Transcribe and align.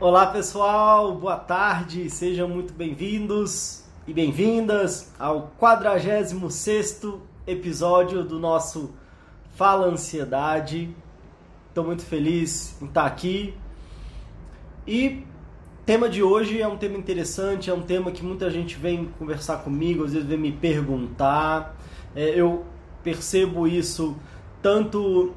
Olá 0.00 0.26
pessoal, 0.26 1.14
boa 1.14 1.36
tarde, 1.36 2.10
sejam 2.10 2.48
muito 2.48 2.74
bem-vindos 2.74 3.84
e 4.08 4.12
bem-vindas 4.12 5.12
ao 5.16 5.52
46º 5.60 7.20
episódio 7.46 8.24
do 8.24 8.40
nosso 8.40 8.92
Fala 9.54 9.86
Ansiedade. 9.86 10.94
Estou 11.68 11.84
muito 11.84 12.04
feliz 12.04 12.76
em 12.82 12.86
estar 12.86 13.06
aqui. 13.06 13.54
E 14.84 15.24
tema 15.86 16.08
de 16.08 16.24
hoje 16.24 16.60
é 16.60 16.66
um 16.66 16.76
tema 16.76 16.98
interessante, 16.98 17.70
é 17.70 17.72
um 17.72 17.82
tema 17.82 18.10
que 18.10 18.24
muita 18.24 18.50
gente 18.50 18.76
vem 18.76 19.06
conversar 19.16 19.58
comigo, 19.58 20.04
às 20.04 20.12
vezes 20.12 20.28
vem 20.28 20.36
me 20.36 20.50
perguntar. 20.50 21.76
É, 22.16 22.30
eu 22.30 22.64
percebo 23.04 23.68
isso 23.68 24.16
tanto 24.60 25.32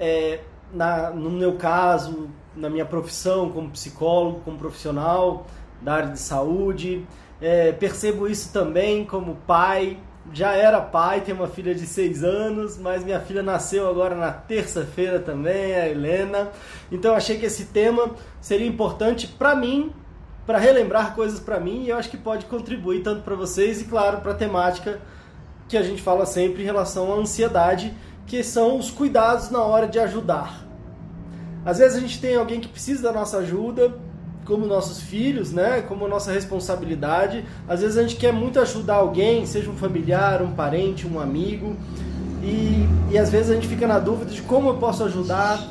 é, 0.00 0.40
na, 0.72 1.10
no 1.10 1.30
meu 1.30 1.56
caso, 1.56 2.30
na 2.58 2.68
minha 2.68 2.84
profissão 2.84 3.50
como 3.50 3.70
psicólogo, 3.70 4.40
como 4.40 4.58
profissional 4.58 5.46
da 5.80 5.94
área 5.94 6.10
de 6.10 6.18
saúde. 6.18 7.06
É, 7.40 7.72
percebo 7.72 8.26
isso 8.26 8.52
também 8.52 9.04
como 9.04 9.36
pai. 9.46 9.98
Já 10.30 10.52
era 10.52 10.80
pai, 10.80 11.22
tenho 11.22 11.38
uma 11.38 11.48
filha 11.48 11.74
de 11.74 11.86
6 11.86 12.22
anos, 12.22 12.76
mas 12.76 13.02
minha 13.02 13.20
filha 13.20 13.42
nasceu 13.42 13.88
agora 13.88 14.14
na 14.14 14.30
terça-feira 14.30 15.18
também, 15.18 15.74
a 15.74 15.88
Helena. 15.88 16.50
Então 16.92 17.14
achei 17.14 17.38
que 17.38 17.46
esse 17.46 17.66
tema 17.66 18.10
seria 18.40 18.66
importante 18.66 19.26
para 19.26 19.54
mim, 19.54 19.90
para 20.44 20.58
relembrar 20.58 21.14
coisas 21.14 21.40
para 21.40 21.58
mim, 21.58 21.84
e 21.84 21.88
eu 21.90 21.96
acho 21.96 22.10
que 22.10 22.18
pode 22.18 22.44
contribuir 22.44 23.02
tanto 23.02 23.22
para 23.22 23.34
vocês 23.34 23.80
e, 23.80 23.84
claro, 23.84 24.20
para 24.20 24.32
a 24.32 24.34
temática 24.34 25.00
que 25.66 25.76
a 25.76 25.82
gente 25.82 26.02
fala 26.02 26.26
sempre 26.26 26.62
em 26.62 26.66
relação 26.66 27.12
à 27.12 27.16
ansiedade, 27.16 27.94
que 28.26 28.42
são 28.42 28.78
os 28.78 28.90
cuidados 28.90 29.50
na 29.50 29.62
hora 29.62 29.86
de 29.86 29.98
ajudar. 29.98 30.67
Às 31.68 31.76
vezes 31.76 31.98
a 31.98 32.00
gente 32.00 32.18
tem 32.18 32.34
alguém 32.34 32.60
que 32.60 32.68
precisa 32.68 33.02
da 33.02 33.12
nossa 33.12 33.36
ajuda, 33.36 33.92
como 34.46 34.64
nossos 34.64 35.02
filhos, 35.02 35.52
né? 35.52 35.82
Como 35.82 36.08
nossa 36.08 36.32
responsabilidade. 36.32 37.44
Às 37.68 37.82
vezes 37.82 37.98
a 37.98 38.00
gente 38.00 38.16
quer 38.16 38.32
muito 38.32 38.58
ajudar 38.58 38.94
alguém, 38.94 39.44
seja 39.44 39.68
um 39.68 39.76
familiar, 39.76 40.40
um 40.40 40.52
parente, 40.52 41.06
um 41.06 41.20
amigo, 41.20 41.76
e, 42.42 42.88
e 43.10 43.18
às 43.18 43.28
vezes 43.28 43.50
a 43.50 43.54
gente 43.54 43.68
fica 43.68 43.86
na 43.86 43.98
dúvida 43.98 44.30
de 44.30 44.40
como 44.40 44.70
eu 44.70 44.78
posso 44.78 45.04
ajudar. 45.04 45.62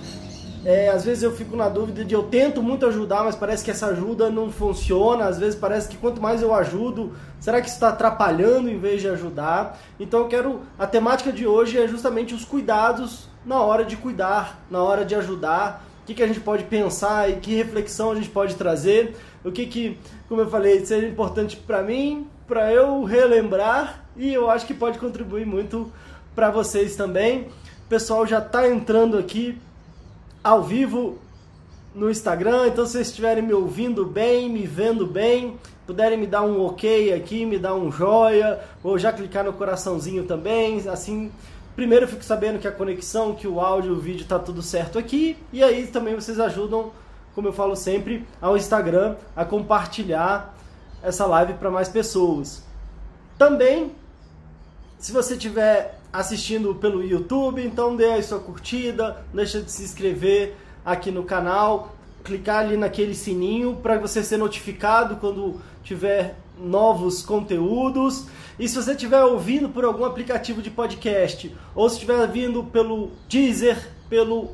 É, 0.63 0.89
às 0.89 1.03
vezes 1.03 1.23
eu 1.23 1.31
fico 1.31 1.55
na 1.55 1.67
dúvida 1.67 2.05
de 2.05 2.13
eu 2.13 2.23
tento 2.23 2.61
muito 2.61 2.85
ajudar, 2.85 3.23
mas 3.23 3.35
parece 3.35 3.65
que 3.65 3.71
essa 3.71 3.87
ajuda 3.87 4.29
não 4.29 4.51
funciona. 4.51 5.25
Às 5.25 5.39
vezes 5.39 5.55
parece 5.55 5.89
que 5.89 5.97
quanto 5.97 6.21
mais 6.21 6.43
eu 6.43 6.53
ajudo, 6.53 7.13
será 7.39 7.59
que 7.59 7.69
está 7.69 7.89
atrapalhando 7.89 8.69
em 8.69 8.77
vez 8.77 9.01
de 9.01 9.07
ajudar? 9.07 9.79
Então 9.99 10.19
eu 10.19 10.27
quero. 10.27 10.59
A 10.77 10.85
temática 10.85 11.31
de 11.31 11.47
hoje 11.47 11.79
é 11.79 11.87
justamente 11.87 12.35
os 12.35 12.45
cuidados 12.45 13.27
na 13.43 13.61
hora 13.61 13.83
de 13.83 13.95
cuidar, 13.95 14.59
na 14.69 14.83
hora 14.83 15.03
de 15.03 15.15
ajudar 15.15 15.86
que, 16.07 16.13
que 16.13 16.23
a 16.23 16.27
gente 16.27 16.39
pode 16.39 16.63
pensar 16.63 17.29
e 17.29 17.35
que 17.35 17.53
reflexão 17.53 18.11
a 18.11 18.15
gente 18.15 18.29
pode 18.29 18.55
trazer, 18.55 19.13
o 19.43 19.51
que, 19.51 19.65
que 19.65 19.97
como 20.29 20.39
eu 20.39 20.49
falei, 20.49 20.85
seja 20.85 21.05
importante 21.05 21.57
para 21.57 21.83
mim, 21.83 22.25
para 22.47 22.71
eu 22.71 23.03
relembrar 23.03 24.05
e 24.15 24.33
eu 24.33 24.49
acho 24.49 24.65
que 24.65 24.73
pode 24.73 24.97
contribuir 24.99 25.45
muito 25.45 25.91
para 26.33 26.49
vocês 26.49 26.95
também. 26.95 27.41
O 27.41 27.89
pessoal 27.89 28.25
já 28.25 28.39
está 28.39 28.69
entrando 28.69 29.17
aqui 29.17 29.57
ao 30.41 30.63
vivo 30.63 31.17
no 31.93 32.09
Instagram, 32.09 32.67
então 32.67 32.85
se 32.85 32.93
vocês 32.93 33.07
estiverem 33.09 33.43
me 33.43 33.53
ouvindo 33.53 34.05
bem, 34.05 34.49
me 34.49 34.65
vendo 34.65 35.05
bem, 35.05 35.57
puderem 35.85 36.17
me 36.17 36.27
dar 36.27 36.43
um 36.43 36.65
ok 36.65 37.13
aqui, 37.13 37.45
me 37.45 37.57
dar 37.57 37.75
um 37.75 37.91
joia, 37.91 38.61
ou 38.81 38.97
já 38.97 39.11
clicar 39.11 39.43
no 39.43 39.51
coraçãozinho 39.51 40.23
também, 40.23 40.87
assim 40.87 41.31
Primeiro 41.77 42.05
eu 42.05 42.09
fico 42.09 42.23
sabendo 42.23 42.57
que 42.57 42.67
a 42.67 42.71
conexão, 42.71 43.35
que 43.35 43.47
o 43.47 43.61
áudio 43.61 43.93
o 43.93 43.99
vídeo 43.99 44.25
tá 44.25 44.39
tudo 44.39 44.63
certo 44.63 44.97
aqui. 44.97 45.37
E 45.53 45.63
aí 45.63 45.85
também 45.85 46.15
vocês 46.15 46.39
ajudam, 46.39 46.91
como 47.35 47.49
eu 47.49 47.53
falo 47.53 47.75
sempre, 47.75 48.25
ao 48.41 48.57
Instagram 48.57 49.15
a 49.35 49.45
compartilhar 49.45 50.57
essa 51.03 51.27
live 51.27 51.53
para 51.53 51.69
mais 51.69 51.87
pessoas. 51.87 52.63
Também, 53.37 53.91
se 54.97 55.11
você 55.11 55.35
estiver 55.35 55.99
assistindo 56.11 56.73
pelo 56.73 57.03
YouTube, 57.03 57.63
então 57.63 57.95
dê 57.95 58.05
aí 58.05 58.23
sua 58.23 58.39
curtida, 58.39 59.23
deixa 59.31 59.61
de 59.61 59.71
se 59.71 59.83
inscrever 59.83 60.55
aqui 60.83 61.11
no 61.11 61.25
canal, 61.25 61.95
clicar 62.23 62.65
ali 62.65 62.75
naquele 62.75 63.13
sininho 63.13 63.75
para 63.83 63.99
você 63.99 64.23
ser 64.23 64.37
notificado 64.37 65.17
quando 65.17 65.61
tiver 65.83 66.35
novos 66.59 67.21
conteúdos. 67.21 68.27
E 68.59 68.67
se 68.67 68.75
você 68.75 68.91
estiver 68.91 69.23
ouvindo 69.23 69.69
por 69.69 69.85
algum 69.85 70.03
aplicativo 70.03 70.61
de 70.61 70.71
podcast, 70.71 71.55
ou 71.75 71.89
se 71.89 71.95
estiver 71.95 72.27
vindo 72.27 72.63
pelo 72.63 73.11
Deezer, 73.29 73.89
pelo 74.09 74.49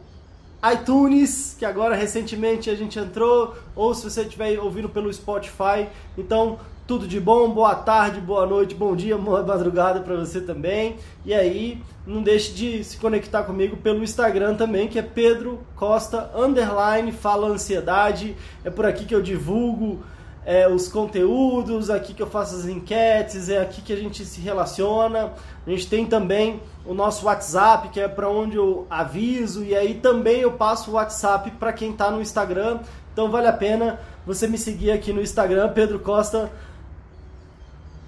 iTunes, 0.74 1.56
que 1.58 1.66
agora 1.66 1.96
recentemente 1.96 2.70
a 2.70 2.76
gente 2.76 2.98
entrou, 2.98 3.54
ou 3.76 3.94
se 3.94 4.10
você 4.10 4.22
estiver 4.22 4.60
ouvindo 4.60 4.88
pelo 4.88 5.12
Spotify, 5.12 5.88
então 6.18 6.58
tudo 6.86 7.08
de 7.08 7.18
bom, 7.18 7.50
boa 7.50 7.76
tarde, 7.76 8.20
boa 8.20 8.46
noite, 8.46 8.76
bom 8.76 8.94
dia, 8.96 9.16
boa 9.20 9.42
madrugada 9.44 10.02
para 10.02 10.16
você 10.16 10.42
também. 10.42 10.98
E 11.26 11.34
aí, 11.34 11.82
não 12.06 12.22
deixe 12.22 12.54
de 12.54 12.84
se 12.84 12.98
conectar 12.98 13.44
comigo 13.44 13.78
pelo 13.78 14.04
Instagram 14.04 14.56
também, 14.56 14.88
que 14.88 15.00
é 15.00 15.02
Pedro 15.02 15.60
Costa 15.76 16.30
underline 16.36 17.12
fala 17.12 17.48
ansiedade. 17.48 18.36
É 18.64 18.70
por 18.70 18.86
aqui 18.86 19.06
que 19.06 19.16
eu 19.16 19.22
divulgo 19.22 20.04
é, 20.46 20.68
os 20.68 20.88
conteúdos, 20.88 21.90
aqui 21.90 22.14
que 22.14 22.22
eu 22.22 22.28
faço 22.28 22.56
as 22.56 22.66
enquetes, 22.66 23.50
é 23.50 23.60
aqui 23.60 23.82
que 23.82 23.94
a 23.94 23.96
gente 23.96 24.26
se 24.26 24.42
relaciona. 24.42 25.34
A 25.66 25.70
gente 25.70 25.88
tem 25.88 26.06
também 26.06 26.62
o 26.86 26.94
nosso 26.94 27.26
WhatsApp, 27.26 27.90
que 27.90 28.00
é 28.00 28.08
para 28.08 28.30
onde 28.30 28.58
eu 28.58 28.86
aviso, 28.90 29.64
e 29.64 29.76
aí 29.76 29.96
também 29.96 30.42
eu 30.42 30.52
passo 30.54 30.92
o 30.92 30.94
WhatsApp 30.96 31.52
para 31.52 31.72
quem 31.72 31.92
está 31.92 32.12
no 32.12 32.22
Instagram. 32.22 32.80
Então 33.12 33.30
vale 33.30 33.48
a 33.48 33.54
pena 33.54 34.00
você 34.26 34.48
me 34.48 34.58
seguir 34.58 34.92
aqui 34.92 35.14
no 35.14 35.22
Instagram, 35.22 35.70
Pedro 35.70 36.00
Costa 36.00 36.52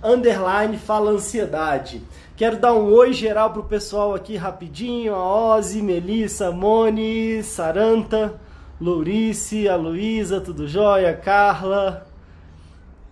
underline 0.06 0.78
fala 0.78 1.12
ansiedade. 1.12 2.04
Quero 2.38 2.58
dar 2.58 2.74
um 2.74 2.94
oi 2.94 3.12
geral 3.12 3.52
pro 3.52 3.64
pessoal 3.64 4.14
aqui 4.14 4.36
rapidinho, 4.36 5.16
a 5.16 5.56
Ozzy, 5.56 5.82
Melissa, 5.82 6.52
Moni, 6.52 7.42
Saranta, 7.42 8.40
Lourice, 8.80 9.68
a 9.68 9.76
Luísa, 9.76 10.40
tudo 10.40 10.68
jóia, 10.68 11.14
Carla, 11.14 12.06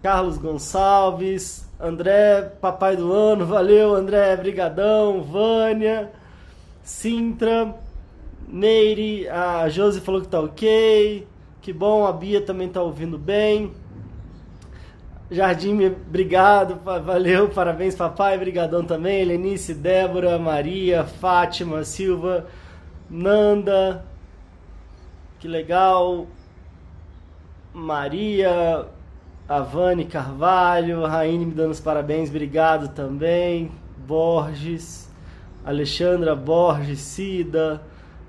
Carlos 0.04 0.38
Gonçalves, 0.38 1.66
André, 1.80 2.42
papai 2.60 2.98
do 2.98 3.14
ano, 3.14 3.46
valeu 3.46 3.96
André, 3.96 4.36
brigadão, 4.36 5.24
Vânia, 5.24 6.12
Sintra, 6.84 7.74
Neire, 8.46 9.30
a 9.30 9.70
Josi 9.70 10.02
falou 10.02 10.20
que 10.20 10.28
tá 10.28 10.42
ok, 10.42 11.26
que 11.62 11.72
bom, 11.72 12.06
a 12.06 12.12
Bia 12.12 12.42
também 12.42 12.68
tá 12.68 12.82
ouvindo 12.82 13.18
bem. 13.18 13.72
Jardim, 15.32 15.86
obrigado, 15.86 16.76
valeu, 16.84 17.48
parabéns 17.48 17.96
papai, 17.96 18.38
brigadão 18.38 18.84
também, 18.84 19.24
Lenice, 19.24 19.74
Débora, 19.74 20.38
Maria, 20.38 21.06
Fátima, 21.06 21.86
Silva, 21.86 22.48
Nanda, 23.10 24.06
que 25.40 25.48
legal, 25.48 26.28
Maria, 27.74 28.86
a 29.48 29.60
Vani 29.60 30.06
Carvalho, 30.06 31.06
a 31.06 31.10
Raine 31.10 31.46
me 31.46 31.54
dando 31.54 31.72
os 31.72 31.80
parabéns, 31.80 32.30
obrigado 32.30 32.90
também. 32.90 33.72
Borges, 33.98 35.10
Alexandra 35.66 36.36
Borges, 36.36 37.00
Cida, 37.00 37.82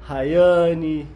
Rayane, 0.03 1.09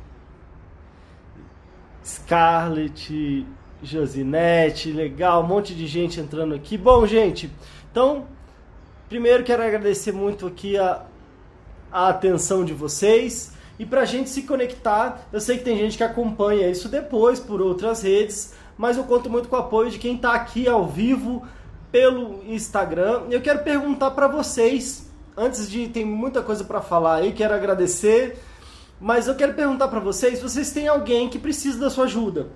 Scarlett, 2.05 3.47
Josinete, 3.83 4.93
legal, 4.93 5.43
um 5.43 5.47
monte 5.47 5.75
de 5.75 5.87
gente 5.87 6.19
entrando 6.21 6.55
aqui. 6.55 6.77
Bom, 6.77 7.07
gente, 7.07 7.51
então, 7.91 8.27
primeiro 9.09 9.45
quero 9.45 9.63
agradecer 9.63 10.13
muito 10.13 10.47
aqui 10.47 10.77
a, 10.77 11.03
a 11.93 12.09
atenção 12.09 12.65
de 12.65 12.73
vocês. 12.73 13.53
E 13.79 13.87
para 13.87 14.01
a 14.01 14.05
gente 14.05 14.29
se 14.29 14.43
conectar, 14.43 15.29
eu 15.33 15.41
sei 15.41 15.59
que 15.59 15.65
tem 15.65 15.79
gente 15.79 15.97
que 15.97 16.03
acompanha 16.03 16.69
isso 16.69 16.89
depois 16.89 17.39
por 17.39 17.61
outras 17.61 18.03
redes, 18.03 18.55
mas 18.79 18.97
eu 18.97 19.05
conto 19.05 19.29
muito 19.29 19.49
com 19.49 19.57
o 19.57 19.59
apoio 19.59 19.91
de 19.91 19.99
quem 19.99 20.15
está 20.15 20.33
aqui 20.33 20.69
ao 20.69 20.87
vivo 20.87 21.45
pelo 21.91 22.45
Instagram. 22.47 23.25
Eu 23.29 23.43
quero 23.43 23.65
perguntar 23.65 24.13
para 24.13 24.29
vocês, 24.29 25.11
antes 25.37 25.69
de 25.69 25.89
tem 25.89 26.05
muita 26.05 26.41
coisa 26.41 26.63
para 26.63 26.81
falar 26.81 27.17
aí, 27.17 27.33
quero 27.33 27.55
agradecer, 27.55 28.39
mas 29.01 29.27
eu 29.27 29.35
quero 29.35 29.55
perguntar 29.55 29.89
para 29.89 30.01
vocês, 30.01 30.41
vocês 30.41 30.71
têm 30.71 30.87
alguém 30.87 31.29
que 31.29 31.39
precisa 31.39 31.79
da 31.79 31.91
sua 31.91 32.05
ajuda? 32.05 32.49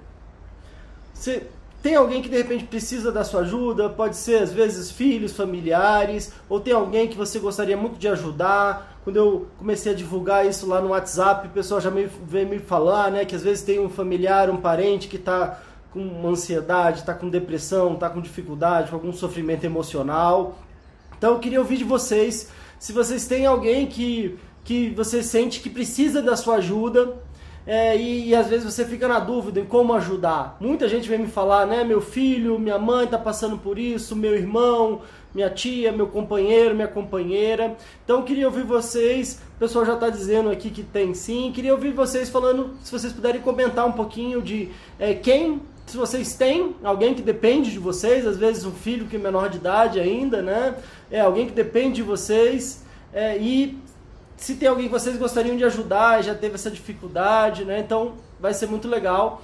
Você 1.12 1.46
tem 1.82 1.96
alguém 1.96 2.22
que 2.22 2.28
de 2.28 2.36
repente 2.36 2.64
precisa 2.64 3.10
da 3.10 3.24
sua 3.24 3.40
ajuda? 3.40 3.88
Pode 3.88 4.16
ser 4.16 4.42
às 4.42 4.52
vezes 4.52 4.90
filhos, 4.90 5.32
familiares, 5.32 6.32
ou 6.48 6.60
tem 6.60 6.72
alguém 6.72 7.08
que 7.08 7.16
você 7.16 7.40
gostaria 7.40 7.76
muito 7.76 7.98
de 7.98 8.06
ajudar? 8.06 9.00
Quando 9.02 9.16
eu 9.16 9.48
comecei 9.58 9.92
a 9.92 9.94
divulgar 9.94 10.46
isso 10.46 10.68
lá 10.68 10.80
no 10.80 10.90
WhatsApp, 10.90 11.48
o 11.48 11.50
pessoal 11.50 11.80
já 11.80 11.90
me, 11.90 12.06
veio 12.24 12.48
me 12.48 12.60
falar, 12.60 13.10
né, 13.10 13.24
que 13.24 13.34
às 13.34 13.42
vezes 13.42 13.64
tem 13.64 13.80
um 13.80 13.88
familiar, 13.88 14.48
um 14.48 14.58
parente 14.58 15.08
que 15.08 15.16
está 15.16 15.60
com 15.92 16.26
ansiedade, 16.26 17.00
está 17.00 17.14
com 17.14 17.28
depressão, 17.28 17.94
está 17.94 18.08
com 18.08 18.20
dificuldade, 18.20 18.90
com 18.90 18.96
algum 18.96 19.12
sofrimento 19.12 19.64
emocional. 19.64 20.58
Então 21.18 21.34
eu 21.34 21.38
queria 21.38 21.60
ouvir 21.60 21.76
de 21.76 21.84
vocês 21.84 22.50
se 22.78 22.92
vocês 22.92 23.26
têm 23.28 23.46
alguém 23.46 23.86
que, 23.86 24.36
que 24.64 24.90
você 24.90 25.22
sente 25.22 25.60
que 25.60 25.70
precisa 25.70 26.20
da 26.20 26.36
sua 26.36 26.56
ajuda. 26.56 27.14
é, 27.64 27.96
e, 27.96 28.30
e, 28.30 28.34
às 28.34 28.48
vezes 28.48 28.64
você 28.64 28.84
fica 28.84 29.06
na 29.06 29.20
dúvida 29.20 29.60
em 29.60 29.64
como 29.64 29.94
ajudar. 29.94 30.56
Muita 30.60 30.88
gente 30.88 31.08
vem 31.08 31.20
me 31.20 31.28
falar, 31.28 31.64
né? 31.64 31.84
Meu 31.84 32.00
filho, 32.00 32.58
minha 32.58 32.78
mãe 32.78 33.04
está 33.04 33.16
passando 33.16 33.56
por 33.56 33.78
isso, 33.78 34.16
meu 34.16 34.34
irmão, 34.34 35.02
minha 35.32 35.48
tia, 35.48 35.92
meu 35.92 36.08
companheiro, 36.08 36.74
minha 36.74 36.88
companheira. 36.88 37.76
Então 38.04 38.22
queria 38.22 38.46
ouvir 38.46 38.64
vocês. 38.64 39.40
O 39.54 39.58
pessoal 39.60 39.86
já 39.86 39.94
está 39.94 40.10
dizendo 40.10 40.50
aqui 40.50 40.70
que 40.70 40.82
tem 40.82 41.14
sim. 41.14 41.52
Queria 41.54 41.72
ouvir 41.72 41.92
vocês 41.92 42.28
falando, 42.28 42.74
se 42.82 42.90
vocês 42.90 43.12
puderem 43.12 43.40
comentar 43.40 43.86
um 43.86 43.92
pouquinho 43.92 44.42
de 44.42 44.70
é, 44.98 45.14
quem, 45.14 45.62
se 45.86 45.96
vocês 45.96 46.34
têm 46.34 46.76
alguém 46.82 47.14
que 47.14 47.22
depende 47.22 47.70
de 47.70 47.78
vocês, 47.78 48.26
às 48.26 48.36
vezes 48.36 48.64
um 48.64 48.72
filho 48.72 49.06
que 49.06 49.16
é 49.16 49.18
menor 49.18 49.48
de 49.48 49.58
idade 49.58 50.00
ainda, 50.00 50.40
né? 50.40 50.76
É 51.10 51.20
alguém 51.20 51.46
que 51.46 51.52
depende 51.52 51.96
de 51.96 52.02
vocês. 52.02 52.82
É, 53.12 53.36
e 53.36 53.78
se 54.36 54.54
tem 54.54 54.68
alguém 54.68 54.86
que 54.86 54.92
vocês 54.92 55.16
gostariam 55.16 55.56
de 55.56 55.64
ajudar 55.64 56.20
e 56.20 56.22
já 56.22 56.34
teve 56.34 56.54
essa 56.54 56.70
dificuldade, 56.70 57.64
né? 57.64 57.80
Então 57.80 58.14
vai 58.40 58.54
ser 58.54 58.66
muito 58.66 58.88
legal. 58.88 59.42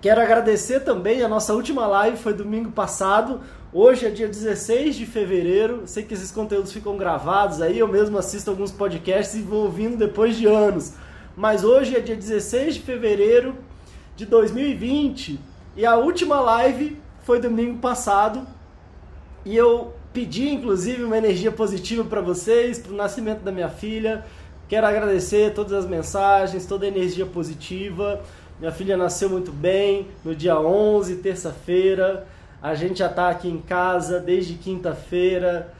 Quero 0.00 0.20
agradecer 0.20 0.80
também, 0.80 1.22
a 1.22 1.28
nossa 1.28 1.54
última 1.54 1.86
live 1.86 2.16
foi 2.16 2.32
domingo 2.32 2.70
passado. 2.70 3.40
Hoje 3.72 4.06
é 4.06 4.10
dia 4.10 4.28
16 4.28 4.96
de 4.96 5.06
fevereiro. 5.06 5.82
Sei 5.86 6.02
que 6.02 6.14
esses 6.14 6.30
conteúdos 6.30 6.72
ficam 6.72 6.96
gravados 6.96 7.60
aí, 7.60 7.78
eu 7.78 7.88
mesmo 7.88 8.16
assisto 8.16 8.50
alguns 8.50 8.72
podcasts 8.72 9.36
e 9.36 9.42
vou 9.42 9.64
ouvindo 9.64 9.96
depois 9.96 10.36
de 10.36 10.46
anos. 10.46 10.94
Mas 11.36 11.64
hoje 11.64 11.96
é 11.96 12.00
dia 12.00 12.16
16 12.16 12.76
de 12.76 12.80
fevereiro 12.80 13.54
de 14.18 14.26
2020 14.26 15.38
e 15.76 15.86
a 15.86 15.96
última 15.96 16.40
live 16.40 17.00
foi 17.22 17.40
domingo 17.40 17.78
passado. 17.78 18.44
E 19.44 19.56
eu 19.56 19.94
pedir, 20.12 20.48
inclusive, 20.52 21.04
uma 21.04 21.16
energia 21.16 21.52
positiva 21.52 22.02
para 22.02 22.20
vocês, 22.20 22.80
para 22.80 22.92
o 22.92 22.96
nascimento 22.96 23.42
da 23.42 23.52
minha 23.52 23.68
filha. 23.68 24.26
Quero 24.68 24.88
agradecer 24.88 25.54
todas 25.54 25.72
as 25.72 25.86
mensagens, 25.86 26.66
toda 26.66 26.84
a 26.84 26.88
energia 26.88 27.26
positiva. 27.26 28.20
Minha 28.58 28.72
filha 28.72 28.96
nasceu 28.96 29.30
muito 29.30 29.52
bem 29.52 30.08
no 30.24 30.34
dia 30.34 30.58
11, 30.58 31.14
terça-feira. 31.18 32.26
A 32.60 32.74
gente 32.74 32.98
já 32.98 33.06
está 33.06 33.30
aqui 33.30 33.48
em 33.48 33.60
casa 33.60 34.18
desde 34.18 34.54
quinta-feira, 34.54 35.72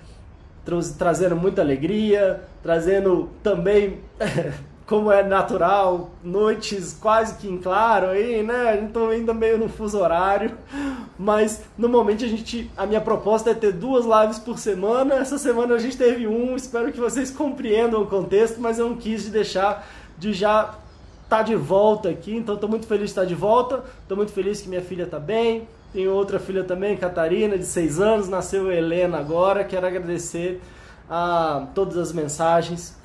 trazendo 0.96 1.34
muita 1.34 1.60
alegria, 1.60 2.44
trazendo 2.62 3.30
também 3.42 3.98
como 4.88 5.12
é 5.12 5.22
natural, 5.22 6.12
noites 6.24 6.96
quase 6.98 7.34
que 7.34 7.46
em 7.46 7.58
claro 7.58 8.06
aí, 8.06 8.42
né? 8.42 8.70
A 8.70 8.76
gente 8.76 8.90
tá 8.90 9.00
ainda 9.06 9.34
meio 9.34 9.58
no 9.58 9.68
fuso 9.68 9.98
horário, 9.98 10.56
mas 11.18 11.62
normalmente 11.76 12.24
a 12.24 12.28
gente, 12.28 12.70
a 12.74 12.86
minha 12.86 13.00
proposta 13.00 13.50
é 13.50 13.54
ter 13.54 13.74
duas 13.74 14.06
lives 14.06 14.38
por 14.38 14.58
semana. 14.58 15.16
Essa 15.16 15.36
semana 15.36 15.74
a 15.74 15.78
gente 15.78 15.98
teve 15.98 16.26
um, 16.26 16.56
espero 16.56 16.90
que 16.90 16.98
vocês 16.98 17.30
compreendam 17.30 18.00
o 18.00 18.06
contexto, 18.06 18.62
mas 18.62 18.78
eu 18.78 18.88
não 18.88 18.96
quis 18.96 19.24
de 19.24 19.30
deixar 19.30 19.86
de 20.16 20.32
já 20.32 20.74
estar 21.22 21.36
tá 21.36 21.42
de 21.42 21.54
volta 21.54 22.08
aqui, 22.08 22.34
então 22.34 22.54
estou 22.54 22.70
muito 22.70 22.86
feliz 22.86 23.04
de 23.04 23.10
estar 23.10 23.26
de 23.26 23.34
volta, 23.34 23.84
estou 24.00 24.16
muito 24.16 24.32
feliz 24.32 24.62
que 24.62 24.70
minha 24.70 24.80
filha 24.80 25.02
está 25.02 25.20
bem, 25.20 25.68
tenho 25.92 26.12
outra 26.12 26.38
filha 26.38 26.64
também, 26.64 26.96
Catarina, 26.96 27.58
de 27.58 27.66
6 27.66 28.00
anos, 28.00 28.28
nasceu 28.30 28.72
Helena 28.72 29.18
agora, 29.18 29.64
quero 29.64 29.86
agradecer 29.86 30.62
a 31.10 31.66
todas 31.74 31.98
as 31.98 32.10
mensagens 32.10 32.97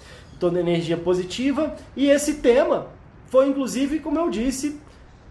toda 0.43 0.59
energia 0.59 0.97
positiva. 0.97 1.73
E 1.95 2.09
esse 2.09 2.33
tema 2.35 2.87
foi, 3.27 3.47
inclusive, 3.47 3.99
como 3.99 4.19
eu 4.19 4.29
disse, 4.29 4.77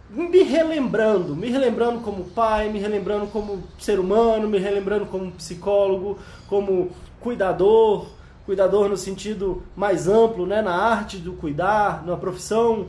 me 0.09 0.43
relembrando, 0.43 1.37
me 1.37 1.51
relembrando 1.51 2.01
como 2.01 2.25
pai, 2.25 2.71
me 2.71 2.79
relembrando 2.79 3.27
como 3.27 3.63
ser 3.79 4.01
humano, 4.01 4.49
me 4.49 4.57
relembrando 4.57 5.05
como 5.05 5.31
psicólogo, 5.33 6.19
como 6.49 6.89
cuidador, 7.21 8.07
cuidador 8.47 8.89
no 8.89 8.97
sentido 8.97 9.63
mais 9.77 10.09
amplo, 10.09 10.47
né, 10.47 10.63
na 10.63 10.75
arte 10.75 11.19
do 11.19 11.35
cuidar, 11.35 12.03
na 12.07 12.17
profissão 12.17 12.87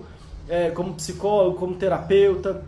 é, 0.47 0.69
como 0.69 0.93
psicólogo, 0.93 1.57
como 1.57 1.75
terapeuta. 1.75 2.63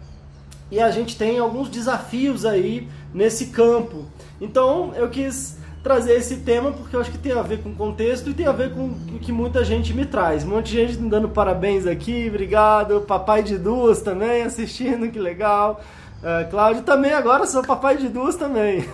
E 0.70 0.82
a 0.82 0.92
gente 0.92 1.18
tem 1.18 1.40
alguns 1.40 1.70
desafios 1.70 2.46
aí 2.46 2.90
nesse 3.14 3.48
campo. 3.48 4.04
Então 4.42 4.94
eu 4.96 5.10
quis 5.10 5.58
trazer 5.86 6.14
esse 6.14 6.38
tema 6.38 6.72
porque 6.72 6.96
eu 6.96 7.00
acho 7.00 7.12
que 7.12 7.18
tem 7.20 7.34
a 7.34 7.44
ver 7.44 7.62
com 7.62 7.70
o 7.70 7.76
contexto 7.76 8.32
e 8.32 8.34
tem 8.34 8.48
a 8.48 8.52
ver 8.52 8.74
com 8.74 8.88
o 8.88 9.20
que 9.22 9.32
muita 9.32 9.64
gente 9.64 9.94
me 9.94 10.04
traz. 10.04 10.44
Um 10.44 10.48
monte 10.48 10.72
de 10.72 10.84
gente 10.84 10.98
me 10.98 11.08
dando 11.08 11.30
parabéns 11.30 11.86
aqui, 11.86 12.26
obrigado. 12.28 13.02
Papai 13.02 13.44
de 13.44 13.56
duas 13.56 14.02
também 14.02 14.42
assistindo, 14.42 15.12
que 15.12 15.20
legal. 15.20 15.80
Uh, 16.24 16.50
Cláudio 16.50 16.82
também, 16.82 17.14
agora 17.14 17.46
sou 17.46 17.62
papai 17.62 17.98
de 17.98 18.10
duas 18.10 18.36
também. 18.36 18.90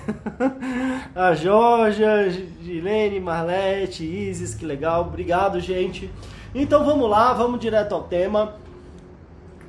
a 1.15 1.33
Georgia, 1.33 2.29
Gilene, 2.61 3.21
Marlete, 3.21 4.03
Isis, 4.03 4.53
que 4.53 4.65
legal. 4.65 5.03
Obrigado, 5.03 5.61
gente. 5.61 6.11
Então 6.53 6.83
vamos 6.83 7.09
lá, 7.09 7.31
vamos 7.31 7.61
direto 7.61 7.95
ao 7.95 8.03
tema. 8.03 8.55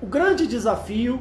O 0.03 0.07
grande 0.07 0.45
desafio, 0.45 1.21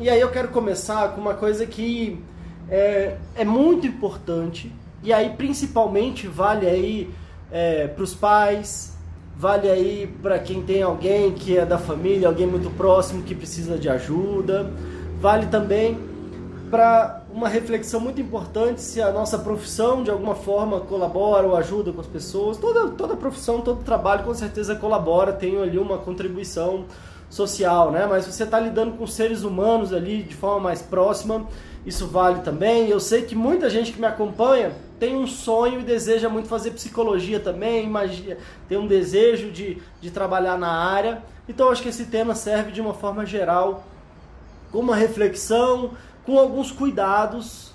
e 0.00 0.08
aí 0.08 0.18
eu 0.18 0.30
quero 0.30 0.48
começar 0.48 1.10
com 1.10 1.20
uma 1.20 1.34
coisa 1.34 1.66
que 1.66 2.24
é, 2.70 3.18
é 3.34 3.44
muito 3.44 3.86
importante 3.86 4.72
e 5.06 5.12
aí, 5.12 5.30
principalmente, 5.30 6.26
vale 6.26 6.66
aí 6.66 7.10
é, 7.52 7.86
para 7.86 8.02
os 8.02 8.12
pais, 8.12 8.98
vale 9.36 9.70
aí 9.70 10.12
para 10.20 10.36
quem 10.40 10.62
tem 10.62 10.82
alguém 10.82 11.30
que 11.30 11.56
é 11.56 11.64
da 11.64 11.78
família, 11.78 12.26
alguém 12.26 12.44
muito 12.44 12.70
próximo 12.70 13.22
que 13.22 13.32
precisa 13.32 13.78
de 13.78 13.88
ajuda. 13.88 14.68
Vale 15.20 15.46
também 15.46 15.96
para 16.68 17.22
uma 17.32 17.48
reflexão 17.48 18.00
muito 18.00 18.20
importante 18.20 18.80
se 18.80 19.00
a 19.00 19.12
nossa 19.12 19.38
profissão 19.38 20.02
de 20.02 20.10
alguma 20.10 20.34
forma 20.34 20.80
colabora 20.80 21.46
ou 21.46 21.54
ajuda 21.54 21.92
com 21.92 22.00
as 22.00 22.08
pessoas. 22.08 22.56
Toda, 22.56 22.88
toda 22.88 23.14
profissão, 23.14 23.60
todo 23.60 23.84
trabalho 23.84 24.24
com 24.24 24.34
certeza 24.34 24.74
colabora, 24.74 25.32
tem 25.32 25.56
ali 25.62 25.78
uma 25.78 25.98
contribuição 25.98 26.84
social, 27.30 27.92
né? 27.92 28.06
Mas 28.06 28.26
você 28.26 28.42
está 28.42 28.58
lidando 28.58 28.96
com 28.96 29.06
seres 29.06 29.44
humanos 29.44 29.92
ali 29.92 30.24
de 30.24 30.34
forma 30.34 30.58
mais 30.58 30.82
próxima, 30.82 31.46
isso 31.86 32.08
vale 32.08 32.40
também. 32.40 32.88
Eu 32.88 32.98
sei 32.98 33.22
que 33.22 33.34
muita 33.34 33.70
gente 33.70 33.92
que 33.92 34.00
me 34.00 34.06
acompanha 34.06 34.72
tem 34.98 35.14
um 35.14 35.26
sonho 35.26 35.80
e 35.80 35.84
deseja 35.84 36.28
muito 36.28 36.48
fazer 36.48 36.72
psicologia 36.72 37.38
também, 37.38 37.84
imagina, 37.84 38.36
tem 38.68 38.76
um 38.76 38.86
desejo 38.86 39.50
de, 39.52 39.78
de 40.00 40.10
trabalhar 40.10 40.58
na 40.58 40.70
área. 40.70 41.22
Então 41.48 41.70
acho 41.70 41.82
que 41.82 41.88
esse 41.88 42.06
tema 42.06 42.34
serve 42.34 42.72
de 42.72 42.80
uma 42.80 42.92
forma 42.92 43.24
geral, 43.24 43.84
com 44.72 44.80
uma 44.80 44.96
reflexão, 44.96 45.92
com 46.24 46.38
alguns 46.38 46.72
cuidados 46.72 47.72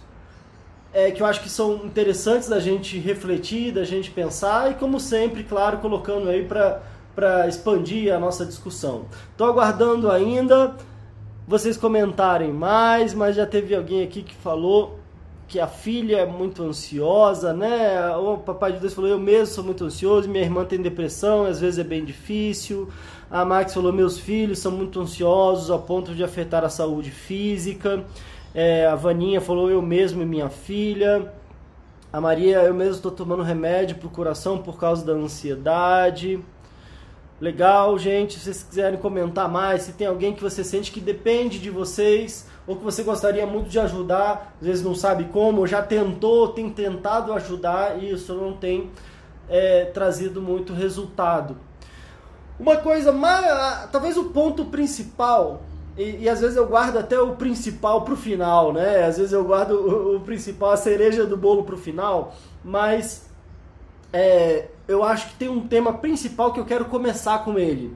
é, 0.94 1.10
que 1.12 1.22
eu 1.22 1.26
acho 1.26 1.42
que 1.42 1.50
são 1.50 1.86
interessantes 1.86 2.50
da 2.50 2.60
gente 2.60 3.00
refletir, 3.00 3.72
da 3.72 3.84
gente 3.84 4.12
pensar 4.12 4.72
e 4.72 4.74
como 4.74 5.00
sempre, 5.00 5.44
claro, 5.44 5.78
colocando 5.78 6.30
aí 6.30 6.46
para 6.46 7.48
expandir 7.48 8.14
a 8.14 8.20
nossa 8.20 8.46
discussão. 8.46 9.06
Estou 9.32 9.48
aguardando 9.48 10.12
ainda 10.12 10.76
vocês 11.52 11.76
comentarem 11.76 12.54
mais, 12.54 13.14
mas 13.14 13.36
já 13.36 13.46
teve 13.46 13.76
alguém 13.76 14.02
aqui 14.04 14.24
que 14.24 14.34
falou 14.34 14.98
que 15.50 15.60
a 15.60 15.68
filha 15.68 16.20
é 16.20 16.26
muito 16.26 16.64
ansiosa, 16.64 17.52
né? 17.52 18.16
O 18.16 18.38
papai 18.38 18.72
de 18.72 18.80
Deus 18.80 18.94
falou: 18.94 19.10
Eu 19.10 19.20
mesmo 19.20 19.48
sou 19.48 19.62
muito 19.62 19.84
ansioso, 19.84 20.30
minha 20.30 20.46
irmã 20.46 20.64
tem 20.64 20.82
depressão, 20.82 21.46
às 21.46 21.60
vezes 21.60 21.78
é 21.78 21.84
bem 21.84 22.06
difícil. 22.06 22.88
A 23.30 23.44
Max 23.44 23.74
falou: 23.74 23.92
Meus 23.92 24.18
filhos 24.18 24.60
são 24.60 24.72
muito 24.72 25.02
ansiosos 25.02 25.70
a 25.70 25.78
ponto 25.78 26.16
de 26.16 26.24
afetar 26.24 26.64
a 26.64 26.70
saúde 26.70 27.12
física. 27.12 28.06
É, 28.56 28.86
a 28.86 28.96
Vaninha 28.96 29.42
falou: 29.42 29.70
Eu 29.70 29.82
mesmo 29.82 30.22
e 30.22 30.26
minha 30.26 30.48
filha. 30.48 31.34
A 32.14 32.22
Maria: 32.22 32.60
Eu 32.60 32.74
mesmo 32.74 32.96
estou 32.96 33.12
tomando 33.12 33.44
remédio 33.44 33.98
para 33.98 34.08
o 34.08 34.10
coração 34.10 34.58
por 34.58 34.80
causa 34.80 35.06
da 35.06 35.12
ansiedade. 35.12 36.42
Legal, 37.42 37.98
gente. 37.98 38.36
Se 38.36 38.42
vocês 38.42 38.62
quiserem 38.62 39.00
comentar 39.00 39.50
mais, 39.50 39.82
se 39.82 39.94
tem 39.94 40.06
alguém 40.06 40.32
que 40.32 40.44
você 40.44 40.64
sente 40.64 40.92
que 40.92 41.02
depende 41.02 41.58
de 41.58 41.72
vocês 41.72 42.48
ou 42.68 42.76
que 42.76 42.84
você 42.84 43.02
gostaria 43.02 43.48
muito 43.48 43.68
de 43.68 43.80
ajudar, 43.80 44.56
às 44.62 44.68
vezes 44.68 44.86
não 44.86 44.94
sabe 44.94 45.24
como, 45.26 45.66
já 45.66 45.82
tentou, 45.82 46.50
tem 46.50 46.70
tentado 46.70 47.34
ajudar 47.34 47.98
e 47.98 48.12
isso 48.12 48.36
não 48.36 48.54
tem 48.54 48.92
é, 49.50 49.86
trazido 49.86 50.40
muito 50.40 50.72
resultado. 50.72 51.58
Uma 52.60 52.78
coisa, 52.78 53.12
mais, 53.12 53.90
talvez 53.92 54.18
o 54.18 54.26
ponto 54.26 54.66
principal, 54.66 55.64
e, 55.98 56.18
e, 56.24 56.30
às 56.30 56.42
vezes 56.42 56.56
eu 56.56 56.68
guardo 56.68 56.98
até 56.98 57.20
o 57.20 57.36
principal 57.36 58.04
para 58.04 58.14
o 58.14 58.18
final, 58.18 58.72
né? 58.72 59.04
Às 59.04 59.18
vezes 59.18 59.34
eu 59.34 59.44
guardo 59.44 59.72
o, 59.72 60.18
o 60.18 60.20
principal, 60.20 60.72
a 60.72 60.78
cereja 60.78 61.26
do 61.26 61.36
bolo 61.36 61.64
para 61.64 61.74
o 61.74 61.78
final, 61.78 62.36
mas 62.64 63.31
é, 64.14 64.68
eu 64.88 65.04
acho 65.04 65.30
que 65.30 65.36
tem 65.36 65.50
um 65.50 65.68
tema 65.68 65.94
principal 65.94 66.54
que 66.54 66.60
eu 66.60 66.66
quero 66.66 66.86
começar 66.86 67.40
com 67.44 67.58
ele. 67.58 67.96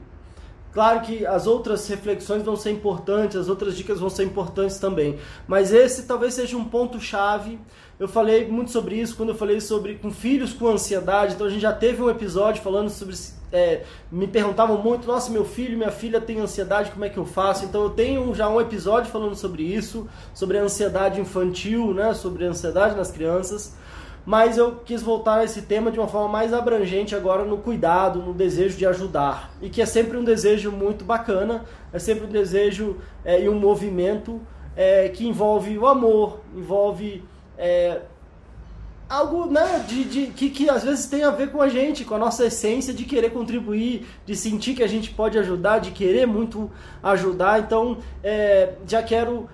Claro 0.72 1.00
que 1.00 1.24
as 1.24 1.46
outras 1.46 1.88
reflexões 1.88 2.42
vão 2.42 2.54
ser 2.54 2.70
importantes, 2.70 3.36
as 3.36 3.48
outras 3.48 3.74
dicas 3.76 3.98
vão 3.98 4.10
ser 4.10 4.24
importantes 4.24 4.78
também, 4.78 5.18
mas 5.48 5.72
esse 5.72 6.02
talvez 6.02 6.34
seja 6.34 6.54
um 6.54 6.64
ponto 6.66 7.00
chave. 7.00 7.58
Eu 7.98 8.06
falei 8.06 8.46
muito 8.46 8.70
sobre 8.70 8.96
isso 8.96 9.16
quando 9.16 9.30
eu 9.30 9.34
falei 9.34 9.58
sobre 9.58 9.94
com 9.94 10.10
filhos 10.10 10.52
com 10.52 10.68
ansiedade. 10.68 11.32
Então 11.32 11.46
a 11.46 11.50
gente 11.50 11.62
já 11.62 11.72
teve 11.72 12.02
um 12.02 12.10
episódio 12.10 12.62
falando 12.62 12.90
sobre 12.90 13.16
é, 13.50 13.84
me 14.12 14.26
perguntavam 14.26 14.76
muito, 14.82 15.06
nossa, 15.06 15.30
meu 15.30 15.46
filho, 15.46 15.78
minha 15.78 15.90
filha 15.90 16.20
tem 16.20 16.40
ansiedade, 16.40 16.90
como 16.90 17.06
é 17.06 17.08
que 17.08 17.16
eu 17.16 17.24
faço? 17.24 17.64
Então 17.64 17.84
eu 17.84 17.90
tenho 17.90 18.34
já 18.34 18.48
um 18.48 18.60
episódio 18.60 19.10
falando 19.10 19.34
sobre 19.34 19.62
isso, 19.62 20.06
sobre 20.34 20.58
a 20.58 20.62
ansiedade 20.62 21.20
infantil, 21.20 21.94
né, 21.94 22.12
sobre 22.12 22.44
a 22.44 22.50
ansiedade 22.50 22.94
nas 22.94 23.10
crianças. 23.10 23.74
Mas 24.26 24.58
eu 24.58 24.80
quis 24.84 25.00
voltar 25.00 25.38
a 25.38 25.44
esse 25.44 25.62
tema 25.62 25.92
de 25.92 26.00
uma 26.00 26.08
forma 26.08 26.28
mais 26.28 26.52
abrangente 26.52 27.14
agora 27.14 27.44
no 27.44 27.58
cuidado, 27.58 28.20
no 28.20 28.34
desejo 28.34 28.76
de 28.76 28.84
ajudar. 28.84 29.52
E 29.62 29.70
que 29.70 29.80
é 29.80 29.86
sempre 29.86 30.18
um 30.18 30.24
desejo 30.24 30.72
muito 30.72 31.04
bacana, 31.04 31.64
é 31.92 31.98
sempre 32.00 32.26
um 32.26 32.28
desejo 32.28 32.96
é, 33.24 33.40
e 33.40 33.48
um 33.48 33.58
movimento 33.58 34.40
é, 34.74 35.08
que 35.08 35.24
envolve 35.26 35.78
o 35.78 35.86
amor, 35.86 36.40
envolve 36.56 37.22
é, 37.56 38.00
algo 39.08 39.46
né, 39.46 39.84
de, 39.86 40.02
de, 40.02 40.26
que, 40.28 40.50
que 40.50 40.68
às 40.68 40.82
vezes 40.82 41.06
tem 41.06 41.22
a 41.22 41.30
ver 41.30 41.52
com 41.52 41.62
a 41.62 41.68
gente, 41.68 42.04
com 42.04 42.16
a 42.16 42.18
nossa 42.18 42.46
essência 42.46 42.92
de 42.92 43.04
querer 43.04 43.30
contribuir, 43.30 44.08
de 44.26 44.34
sentir 44.34 44.74
que 44.74 44.82
a 44.82 44.88
gente 44.88 45.10
pode 45.12 45.38
ajudar, 45.38 45.78
de 45.78 45.92
querer 45.92 46.26
muito 46.26 46.68
ajudar. 47.00 47.60
Então, 47.60 47.98
é, 48.24 48.74
já 48.88 49.04
quero, 49.04 49.48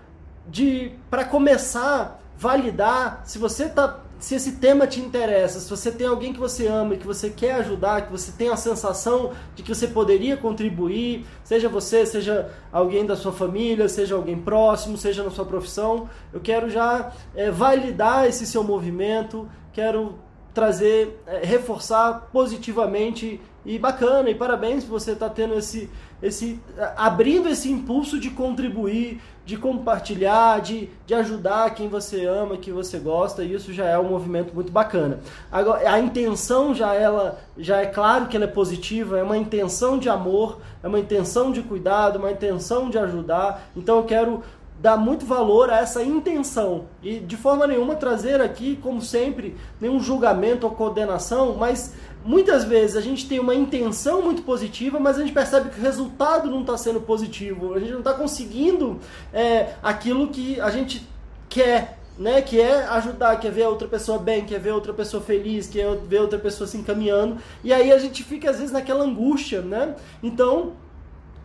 de 0.49 0.93
para 1.11 1.27
começar, 1.27 2.23
validar 2.39 3.21
se 3.27 3.39
você 3.39 3.65
está 3.65 4.02
se 4.23 4.37
esse 4.37 4.53
tema 4.53 4.87
te 4.87 5.01
interessa, 5.01 5.59
se 5.59 5.69
você 5.69 5.91
tem 5.91 6.07
alguém 6.07 6.33
que 6.33 6.39
você 6.39 6.69
ama 6.69 6.95
e 6.95 6.97
que 6.97 7.05
você 7.05 7.29
quer 7.29 7.55
ajudar, 7.55 8.03
que 8.03 8.13
você 8.13 8.31
tem 8.31 8.51
a 8.51 8.57
sensação 8.57 9.33
de 9.57 9.65
que 9.65 9.75
você 9.75 9.89
poderia 9.89 10.37
contribuir, 10.37 11.27
seja 11.43 11.69
você, 11.69 12.07
seja 12.07 12.49
alguém 12.71 13.05
da 13.05 13.17
sua 13.17 13.33
família, 13.33 13.89
seja 13.89 14.15
alguém 14.15 14.39
próximo, 14.39 14.97
seja 14.97 15.25
na 15.25 15.31
sua 15.31 15.45
profissão, 15.45 16.09
eu 16.33 16.39
quero 16.39 16.71
já 16.71 17.11
é, 17.35 17.51
validar 17.51 18.29
esse 18.29 18.47
seu 18.47 18.63
movimento, 18.63 19.51
quero 19.73 20.15
trazer, 20.55 21.21
é, 21.27 21.45
reforçar 21.45 22.29
positivamente 22.33 23.41
e 23.65 23.79
bacana, 23.79 24.29
e 24.31 24.35
parabéns 24.35 24.85
por 24.85 24.99
você 24.99 25.13
estar 25.13 25.29
tá 25.29 25.35
tendo 25.35 25.55
esse, 25.55 25.89
esse, 26.23 26.61
abrindo 26.97 27.49
esse 27.49 27.71
impulso 27.71 28.19
de 28.19 28.31
contribuir, 28.31 29.21
de 29.45 29.57
compartilhar, 29.57 30.61
de, 30.61 30.89
de 31.07 31.15
ajudar 31.15 31.75
quem 31.75 31.89
você 31.89 32.25
ama, 32.25 32.57
que 32.57 32.71
você 32.71 32.99
gosta, 32.99 33.45
e 33.45 33.55
isso 33.55 33.73
já 33.73 33.87
é 33.87 33.99
um 33.99 34.09
movimento 34.09 34.55
muito 34.55 34.71
bacana. 34.71 35.21
Agora, 35.51 35.89
a 35.91 35.99
intenção 35.99 36.75
já 36.75 36.95
ela 36.95 37.39
já 37.57 37.79
é 37.79 37.87
claro 37.87 38.27
que 38.27 38.37
ela 38.37 38.47
é 38.47 38.49
positiva, 38.49 39.19
é 39.19 39.23
uma 39.23 39.37
intenção 39.37 39.99
de 39.99 40.09
amor, 40.09 40.61
é 40.83 40.89
uma 40.89 40.99
intenção 40.99 41.51
de 41.53 41.63
cuidado, 41.63 42.19
uma 42.19 42.31
intenção 42.31 42.89
de 42.89 42.99
ajudar. 42.99 43.69
Então 43.77 43.99
eu 43.99 44.05
quero 44.05 44.43
dar 44.83 44.97
muito 44.97 45.25
valor 45.25 45.71
a 45.71 45.79
essa 45.79 46.03
intenção 46.03 46.87
e 47.01 47.21
de 47.21 47.37
forma 47.37 47.69
nenhuma 47.69 47.95
trazer 47.95 48.41
aqui, 48.41 48.77
como 48.83 49.01
sempre, 49.01 49.57
nenhum 49.81 50.01
julgamento 50.01 50.67
ou 50.67 50.73
condenação, 50.73 51.55
mas 51.55 51.95
muitas 52.25 52.65
vezes 52.65 52.97
a 52.97 53.01
gente 53.01 53.29
tem 53.29 53.39
uma 53.39 53.55
intenção 53.55 54.23
muito 54.23 54.43
positiva, 54.43 54.99
mas 55.01 55.17
a 55.17 55.21
gente 55.21 55.33
percebe 55.33 55.71
que 55.71 55.79
o 55.79 55.83
resultado 55.83 56.51
não 56.51 56.61
está 56.61 56.77
sendo 56.77 57.01
positivo, 57.01 57.75
a 57.75 57.81
gente 57.81 57.93
não 57.93 57.99
está 57.99 58.15
conseguindo 58.15 59.01
é, 59.33 59.75
aquilo 59.83 60.29
que 60.29 60.61
a 60.61 60.71
gente 60.71 61.07
quer. 61.49 61.99
Né, 62.19 62.43
que 62.43 62.61
é 62.61 62.85
ajudar, 62.89 63.41
quer 63.41 63.51
ver 63.51 63.63
a 63.63 63.71
outra 63.71 63.89
pessoa 63.89 64.19
bem, 64.19 64.45
quer 64.45 64.61
ver 64.61 64.69
a 64.69 64.75
outra 64.75 64.93
pessoa 64.93 65.23
feliz, 65.23 65.67
quer 65.67 65.97
ver 65.97 66.19
a 66.19 66.21
outra 66.21 66.39
pessoa 66.39 66.69
se 66.69 66.77
encaminhando, 66.77 67.39
e 67.65 67.73
aí 67.73 67.91
a 67.91 67.97
gente 67.97 68.23
fica 68.23 68.51
às 68.51 68.59
vezes 68.59 68.71
naquela 68.71 69.03
angústia, 69.03 69.63
né? 69.63 69.97
Então, 70.23 70.75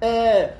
é, 0.01 0.55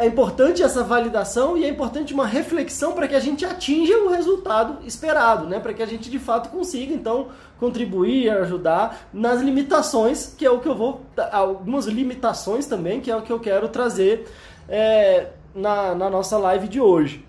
é 0.00 0.06
importante 0.06 0.62
essa 0.62 0.82
validação 0.82 1.58
e 1.58 1.64
é 1.64 1.68
importante 1.68 2.14
uma 2.14 2.26
reflexão 2.26 2.92
para 2.92 3.06
que 3.06 3.14
a 3.14 3.20
gente 3.20 3.44
atinja 3.44 3.98
o 3.98 4.08
resultado 4.08 4.78
esperado, 4.86 5.46
né? 5.46 5.60
Para 5.60 5.74
que 5.74 5.82
a 5.82 5.86
gente 5.86 6.08
de 6.10 6.18
fato 6.18 6.48
consiga 6.48 6.94
então 6.94 7.28
contribuir, 7.60 8.30
ajudar 8.30 9.08
nas 9.12 9.42
limitações, 9.42 10.34
que 10.36 10.46
é 10.46 10.50
o 10.50 10.58
que 10.58 10.66
eu 10.66 10.74
vou 10.74 11.02
algumas 11.30 11.84
limitações 11.84 12.66
também, 12.66 13.00
que 13.00 13.10
é 13.10 13.14
o 13.14 13.20
que 13.20 13.30
eu 13.30 13.38
quero 13.38 13.68
trazer 13.68 14.26
é, 14.66 15.28
na, 15.54 15.94
na 15.94 16.08
nossa 16.08 16.38
live 16.38 16.66
de 16.66 16.80
hoje. 16.80 17.24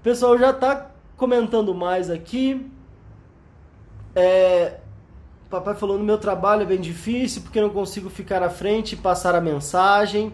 O 0.00 0.02
pessoal 0.02 0.36
já 0.36 0.50
está 0.50 0.90
comentando 1.16 1.72
mais 1.72 2.10
aqui. 2.10 2.68
É, 4.14 4.78
papai 5.48 5.74
falou 5.76 5.96
no 5.96 6.04
meu 6.04 6.18
trabalho 6.18 6.62
é 6.62 6.66
bem 6.66 6.80
difícil 6.80 7.42
porque 7.42 7.60
não 7.60 7.70
consigo 7.70 8.10
ficar 8.10 8.42
à 8.42 8.50
frente 8.50 8.94
e 8.94 8.96
passar 8.96 9.34
a 9.36 9.40
mensagem. 9.40 10.32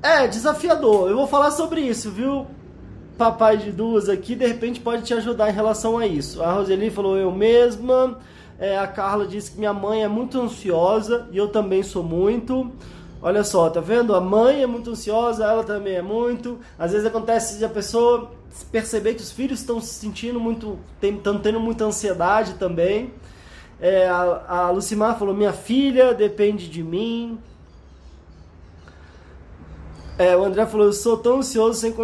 É, 0.00 0.28
desafiador. 0.28 1.10
Eu 1.10 1.16
vou 1.16 1.26
falar 1.26 1.50
sobre 1.50 1.80
isso, 1.80 2.10
viu? 2.10 2.46
Papai 3.18 3.56
de 3.56 3.72
duas 3.72 4.08
aqui, 4.08 4.36
de 4.36 4.46
repente 4.46 4.78
pode 4.78 5.02
te 5.02 5.12
ajudar 5.12 5.50
em 5.50 5.52
relação 5.52 5.98
a 5.98 6.06
isso. 6.06 6.40
A 6.40 6.52
Roseli 6.52 6.88
falou 6.88 7.16
eu 7.16 7.32
mesma. 7.32 8.16
É, 8.60 8.78
a 8.78 8.86
Carla 8.86 9.26
disse 9.26 9.50
que 9.50 9.58
minha 9.58 9.72
mãe 9.72 10.04
é 10.04 10.08
muito 10.08 10.40
ansiosa 10.40 11.28
e 11.32 11.36
eu 11.36 11.48
também 11.48 11.82
sou 11.82 12.04
muito. 12.04 12.70
Olha 13.20 13.42
só, 13.42 13.68
tá 13.68 13.80
vendo? 13.80 14.14
A 14.14 14.20
mãe 14.20 14.62
é 14.62 14.66
muito 14.68 14.90
ansiosa, 14.90 15.44
ela 15.44 15.64
também 15.64 15.96
é 15.96 16.02
muito. 16.02 16.60
Às 16.78 16.92
vezes 16.92 17.04
acontece 17.04 17.58
de 17.58 17.64
a 17.64 17.68
pessoa 17.68 18.30
perceber 18.70 19.14
que 19.14 19.22
os 19.22 19.32
filhos 19.32 19.58
estão 19.58 19.80
se 19.80 19.94
sentindo 19.94 20.38
muito, 20.38 20.78
estão 21.02 21.38
tendo 21.38 21.58
muita 21.58 21.84
ansiedade 21.84 22.54
também. 22.54 23.12
É, 23.80 24.06
a, 24.06 24.44
a 24.48 24.70
Lucimar 24.70 25.18
falou: 25.18 25.34
minha 25.34 25.52
filha 25.52 26.14
depende 26.14 26.68
de 26.68 26.84
mim. 26.84 27.36
É, 30.18 30.36
o 30.36 30.44
André 30.44 30.66
falou: 30.66 30.86
Eu 30.86 30.92
sou 30.92 31.16
tão 31.16 31.38
ansioso 31.38 31.78
sem 31.78 31.94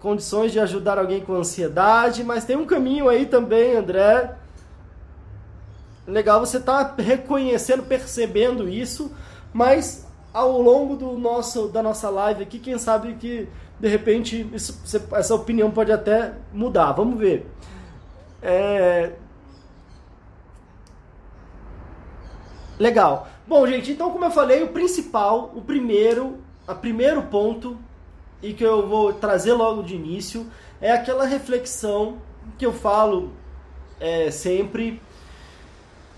condições 0.00 0.52
de 0.52 0.58
ajudar 0.58 0.98
alguém 0.98 1.20
com 1.20 1.34
ansiedade, 1.34 2.24
mas 2.24 2.46
tem 2.46 2.56
um 2.56 2.64
caminho 2.64 3.10
aí 3.10 3.26
também, 3.26 3.76
André. 3.76 4.34
Legal 6.06 6.40
você 6.40 6.58
tá 6.58 6.94
reconhecendo, 6.98 7.82
percebendo 7.82 8.66
isso, 8.66 9.14
mas 9.52 10.06
ao 10.32 10.62
longo 10.62 10.96
do 10.96 11.12
nosso, 11.18 11.68
da 11.68 11.82
nossa 11.82 12.08
live 12.08 12.42
aqui, 12.42 12.58
quem 12.58 12.78
sabe 12.78 13.14
que 13.14 13.46
de 13.78 13.88
repente 13.88 14.48
isso, 14.54 14.80
essa 15.12 15.34
opinião 15.34 15.70
pode 15.70 15.92
até 15.92 16.32
mudar. 16.54 16.92
Vamos 16.92 17.18
ver. 17.18 17.46
É... 18.40 19.12
Legal. 22.78 23.28
Bom, 23.46 23.66
gente, 23.66 23.92
então 23.92 24.10
como 24.10 24.24
eu 24.24 24.30
falei, 24.30 24.62
o 24.62 24.68
principal, 24.68 25.52
o 25.54 25.60
primeiro 25.60 26.41
o 26.66 26.74
primeiro 26.74 27.22
ponto, 27.22 27.78
e 28.42 28.52
que 28.52 28.64
eu 28.64 28.88
vou 28.88 29.12
trazer 29.12 29.52
logo 29.52 29.82
de 29.82 29.94
início, 29.94 30.46
é 30.80 30.90
aquela 30.92 31.24
reflexão 31.24 32.18
que 32.58 32.66
eu 32.66 32.72
falo 32.72 33.32
é, 34.00 34.30
sempre 34.30 35.00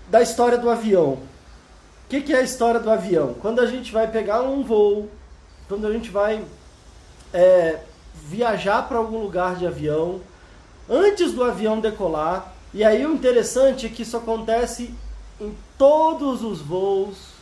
da 0.09 0.21
história 0.21 0.57
do 0.57 0.69
avião. 0.69 1.13
O 1.13 2.07
que, 2.09 2.21
que, 2.21 2.33
é 2.33 2.39
a 2.39 2.43
história 2.43 2.79
do 2.79 2.89
avião? 2.89 3.35
Quando 3.41 3.59
a 3.59 3.65
gente 3.65 3.91
vai 3.91 4.09
pegar 4.09 4.41
um 4.41 4.63
voo, 4.63 5.09
quando 5.67 5.87
a 5.87 5.91
gente 5.91 6.09
vai 6.09 6.43
é, 7.33 7.79
viajar 8.13 8.87
para 8.87 8.97
algum 8.97 9.19
lugar 9.19 9.55
de 9.55 9.65
avião, 9.65 10.21
antes 10.89 11.31
do 11.31 11.43
avião 11.43 11.79
decolar, 11.79 12.53
e 12.73 12.83
aí 12.83 13.05
o 13.05 13.13
interessante 13.13 13.85
é 13.85 13.89
que 13.89 14.03
isso 14.03 14.17
acontece 14.17 14.93
em 15.39 15.55
todos 15.77 16.43
os 16.43 16.59
voos 16.59 17.34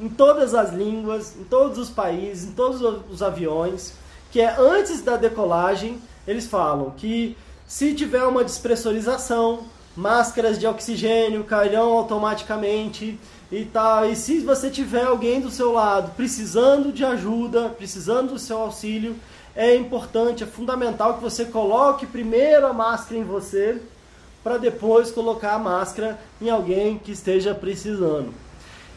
em 0.00 0.08
todas 0.08 0.54
as 0.54 0.72
línguas, 0.72 1.36
em 1.36 1.44
todos 1.44 1.78
os 1.78 1.90
países, 1.90 2.48
em 2.48 2.52
todos 2.52 2.80
os 3.10 3.22
aviões, 3.22 3.94
que 4.30 4.40
é 4.40 4.54
antes 4.58 5.00
da 5.02 5.16
decolagem, 5.16 6.00
eles 6.26 6.46
falam 6.46 6.90
que 6.96 7.36
se 7.66 7.94
tiver 7.94 8.24
uma 8.24 8.44
despressurização, 8.44 9.64
máscaras 9.96 10.58
de 10.58 10.66
oxigênio 10.66 11.44
cairão 11.44 11.92
automaticamente 11.92 13.18
e 13.50 13.64
tal. 13.64 14.10
E 14.10 14.16
se 14.16 14.40
você 14.40 14.70
tiver 14.70 15.04
alguém 15.04 15.40
do 15.40 15.50
seu 15.50 15.72
lado 15.72 16.12
precisando 16.16 16.92
de 16.92 17.04
ajuda, 17.04 17.68
precisando 17.68 18.32
do 18.32 18.38
seu 18.38 18.58
auxílio, 18.58 19.16
é 19.54 19.74
importante, 19.76 20.42
é 20.42 20.46
fundamental 20.46 21.14
que 21.14 21.22
você 21.22 21.44
coloque 21.44 22.06
primeiro 22.06 22.66
a 22.66 22.72
máscara 22.72 23.20
em 23.20 23.24
você 23.24 23.80
para 24.42 24.58
depois 24.58 25.10
colocar 25.10 25.54
a 25.54 25.58
máscara 25.58 26.18
em 26.40 26.50
alguém 26.50 26.98
que 26.98 27.12
esteja 27.12 27.54
precisando. 27.54 28.34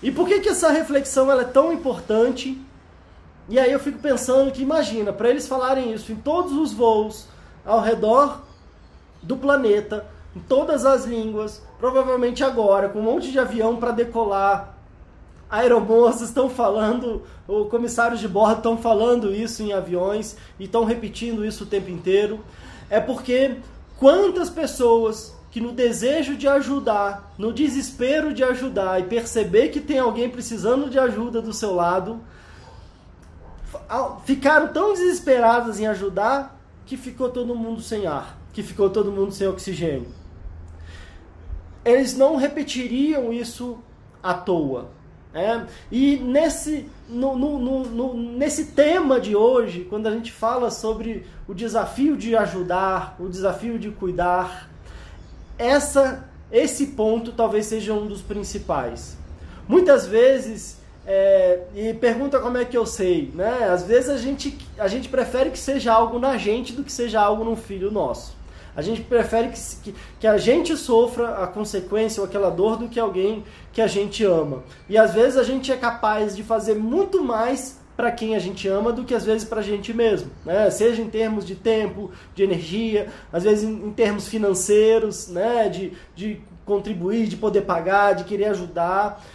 E 0.02 0.12
por 0.12 0.28
que, 0.28 0.40
que 0.40 0.50
essa 0.50 0.70
reflexão 0.70 1.32
ela 1.32 1.42
é 1.42 1.46
tão 1.46 1.74
importante? 1.74 2.60
E 3.50 3.58
aí 3.58 3.72
eu 3.72 3.80
fico 3.80 4.00
pensando 4.00 4.52
que, 4.52 4.62
imagina, 4.62 5.12
para 5.12 5.30
eles 5.30 5.48
falarem 5.48 5.94
isso 5.94 6.12
em 6.12 6.16
todos 6.16 6.54
os 6.54 6.74
voos 6.74 7.28
ao 7.66 7.82
redor 7.82 8.44
do 9.24 9.38
planeta, 9.38 10.06
em 10.36 10.40
todas 10.40 10.86
as 10.86 11.06
línguas, 11.06 11.62
provavelmente 11.80 12.44
agora, 12.44 12.90
com 12.90 13.00
um 13.00 13.04
monte 13.04 13.32
de 13.32 13.40
avião 13.40 13.78
para 13.78 13.92
decolar, 13.92 14.78
aeromoças 15.50 16.30
estão 16.30 16.50
falando, 16.50 17.24
os 17.48 17.70
comissários 17.70 18.20
de 18.20 18.28
bordo 18.28 18.58
estão 18.58 18.78
falando 18.78 19.34
isso 19.34 19.64
em 19.64 19.74
aviões 19.74 20.36
e 20.60 20.66
estão 20.66 20.84
repetindo 20.84 21.46
isso 21.46 21.64
o 21.64 21.68
tempo 21.68 21.90
inteiro, 21.90 22.40
é 22.90 23.00
porque 23.00 23.56
quantas 23.98 24.50
pessoas 24.50 25.37
que 25.58 25.62
no 25.62 25.72
desejo 25.72 26.38
de 26.38 26.48
ajudar, 26.48 27.34
no 27.36 27.52
desespero 27.52 28.32
de 28.32 28.44
ajudar 28.44 29.00
e 29.00 29.06
perceber 29.06 29.70
que 29.70 29.82
tem 29.82 29.98
alguém 29.98 30.30
precisando 30.30 30.88
de 30.88 31.00
ajuda 31.00 31.42
do 31.42 31.52
seu 31.52 31.74
lado, 31.74 32.22
ficaram 34.24 34.68
tão 34.68 34.94
desesperadas 34.94 35.80
em 35.80 35.88
ajudar 35.88 36.62
que 36.86 36.96
ficou 36.96 37.30
todo 37.30 37.56
mundo 37.56 37.82
sem 37.82 38.06
ar, 38.06 38.38
que 38.54 38.62
ficou 38.62 38.88
todo 38.92 39.12
mundo 39.12 39.32
sem 39.32 39.48
oxigênio. 39.48 40.06
Eles 41.84 42.16
não 42.16 42.36
repetiriam 42.36 43.34
isso 43.34 43.80
à 44.22 44.36
toa. 44.36 44.92
É? 45.34 45.66
E 45.92 46.18
nesse, 46.18 46.88
no, 47.10 47.36
no, 47.36 47.84
no, 47.84 48.14
nesse 48.14 48.66
tema 48.68 49.20
de 49.20 49.36
hoje, 49.36 49.86
quando 49.90 50.06
a 50.06 50.12
gente 50.12 50.32
fala 50.32 50.70
sobre 50.70 51.26
o 51.48 51.54
desafio 51.56 52.16
de 52.16 52.36
ajudar, 52.36 53.16
o 53.20 53.28
desafio 53.28 53.80
de 53.80 53.90
cuidar, 53.90 54.67
essa 55.58 56.28
esse 56.52 56.88
ponto 56.88 57.32
talvez 57.32 57.66
seja 57.66 57.94
um 57.94 58.08
dos 58.08 58.22
principais. 58.22 59.18
Muitas 59.68 60.08
vezes, 60.08 60.78
é, 61.06 61.64
e 61.76 61.94
pergunta 61.94 62.40
como 62.40 62.58
é 62.58 62.64
que 62.64 62.78
eu 62.78 62.86
sei, 62.86 63.32
né? 63.34 63.70
Às 63.70 63.84
vezes 63.84 64.10
a 64.10 64.18
gente, 64.18 64.58
a 64.78 64.88
gente 64.88 65.10
prefere 65.10 65.50
que 65.50 65.60
seja 65.60 65.94
algo 65.94 66.20
na 66.20 66.38
gente 66.38 66.72
do 66.72 66.84
que 66.84 66.92
seja 66.92 67.20
algo 67.20 67.44
no 67.44 67.56
filho 67.56 67.92
nosso. 67.92 68.36
A 68.76 68.82
gente 68.82 69.02
prefere 69.02 69.50
que, 69.50 69.60
que, 69.84 69.96
que, 70.20 70.28
a 70.28 70.38
gente 70.38 70.78
sofra 70.78 71.44
a 71.44 71.48
consequência 71.48 72.22
ou 72.22 72.28
aquela 72.28 72.52
dor 72.52 72.78
do 72.78 72.88
que 72.88 73.00
alguém 73.00 73.44
que 73.74 73.82
a 73.82 73.88
gente 73.88 74.24
ama. 74.24 74.64
E 74.88 74.96
às 74.98 75.16
vezes 75.16 75.36
a 75.36 75.44
gente 75.44 75.72
é 75.72 75.76
capaz 75.76 76.36
de 76.36 76.44
fazer 76.44 76.76
muito 76.76 77.24
mais 77.24 77.77
para 77.98 78.12
quem 78.12 78.36
a 78.36 78.40
gente 78.40 78.68
ama 78.68 78.94
do 78.94 79.04
que 79.04 79.16
às 79.16 79.26
vezes 79.26 79.44
para 79.44 79.60
a 79.60 79.64
gente 79.64 79.92
mesmo, 79.92 80.30
né? 80.46 80.70
Seja 80.70 81.02
em 81.02 81.10
termos 81.10 81.44
de 81.44 81.56
tempo, 81.56 82.12
de 82.36 82.44
energia, 82.44 83.08
às 83.34 83.44
vezes 83.44 83.64
em, 83.64 83.88
em 83.88 83.92
termos 83.92 84.28
financeiros, 84.28 85.28
né? 85.30 85.68
De, 85.68 85.94
de 86.16 86.40
contribuir, 86.64 87.28
de 87.28 87.36
poder 87.36 87.62
pagar, 87.64 88.14
de 88.14 88.24
querer 88.24 88.46
ajudar. 88.46 89.26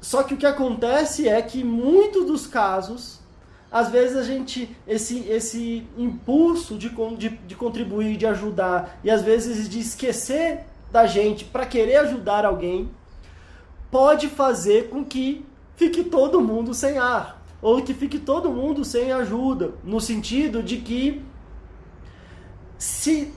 Só 0.00 0.22
que 0.22 0.32
o 0.32 0.36
que 0.36 0.46
acontece 0.46 1.28
é 1.28 1.42
que 1.42 1.64
muitos 1.64 2.24
dos 2.24 2.46
casos, 2.46 3.18
às 3.72 3.90
vezes 3.90 4.16
a 4.16 4.22
gente, 4.22 4.74
esse, 4.86 5.26
esse 5.28 5.84
impulso 5.98 6.76
de, 6.76 6.90
de, 7.18 7.28
de 7.30 7.56
contribuir, 7.56 8.16
de 8.16 8.26
ajudar, 8.26 9.00
e 9.02 9.10
às 9.10 9.22
vezes 9.22 9.68
de 9.68 9.80
esquecer 9.80 10.60
da 10.92 11.04
gente 11.04 11.44
para 11.44 11.66
querer 11.66 11.96
ajudar 11.96 12.44
alguém, 12.44 12.88
pode 13.90 14.28
fazer 14.28 14.88
com 14.88 15.04
que 15.04 15.44
fique 15.74 16.04
todo 16.04 16.40
mundo 16.40 16.72
sem 16.72 16.96
ar 16.96 17.43
ou 17.64 17.80
que 17.80 17.94
fique 17.94 18.18
todo 18.18 18.52
mundo 18.52 18.84
sem 18.84 19.10
ajuda, 19.10 19.72
no 19.82 19.98
sentido 19.98 20.62
de 20.62 20.76
que 20.76 21.24
se 22.76 23.32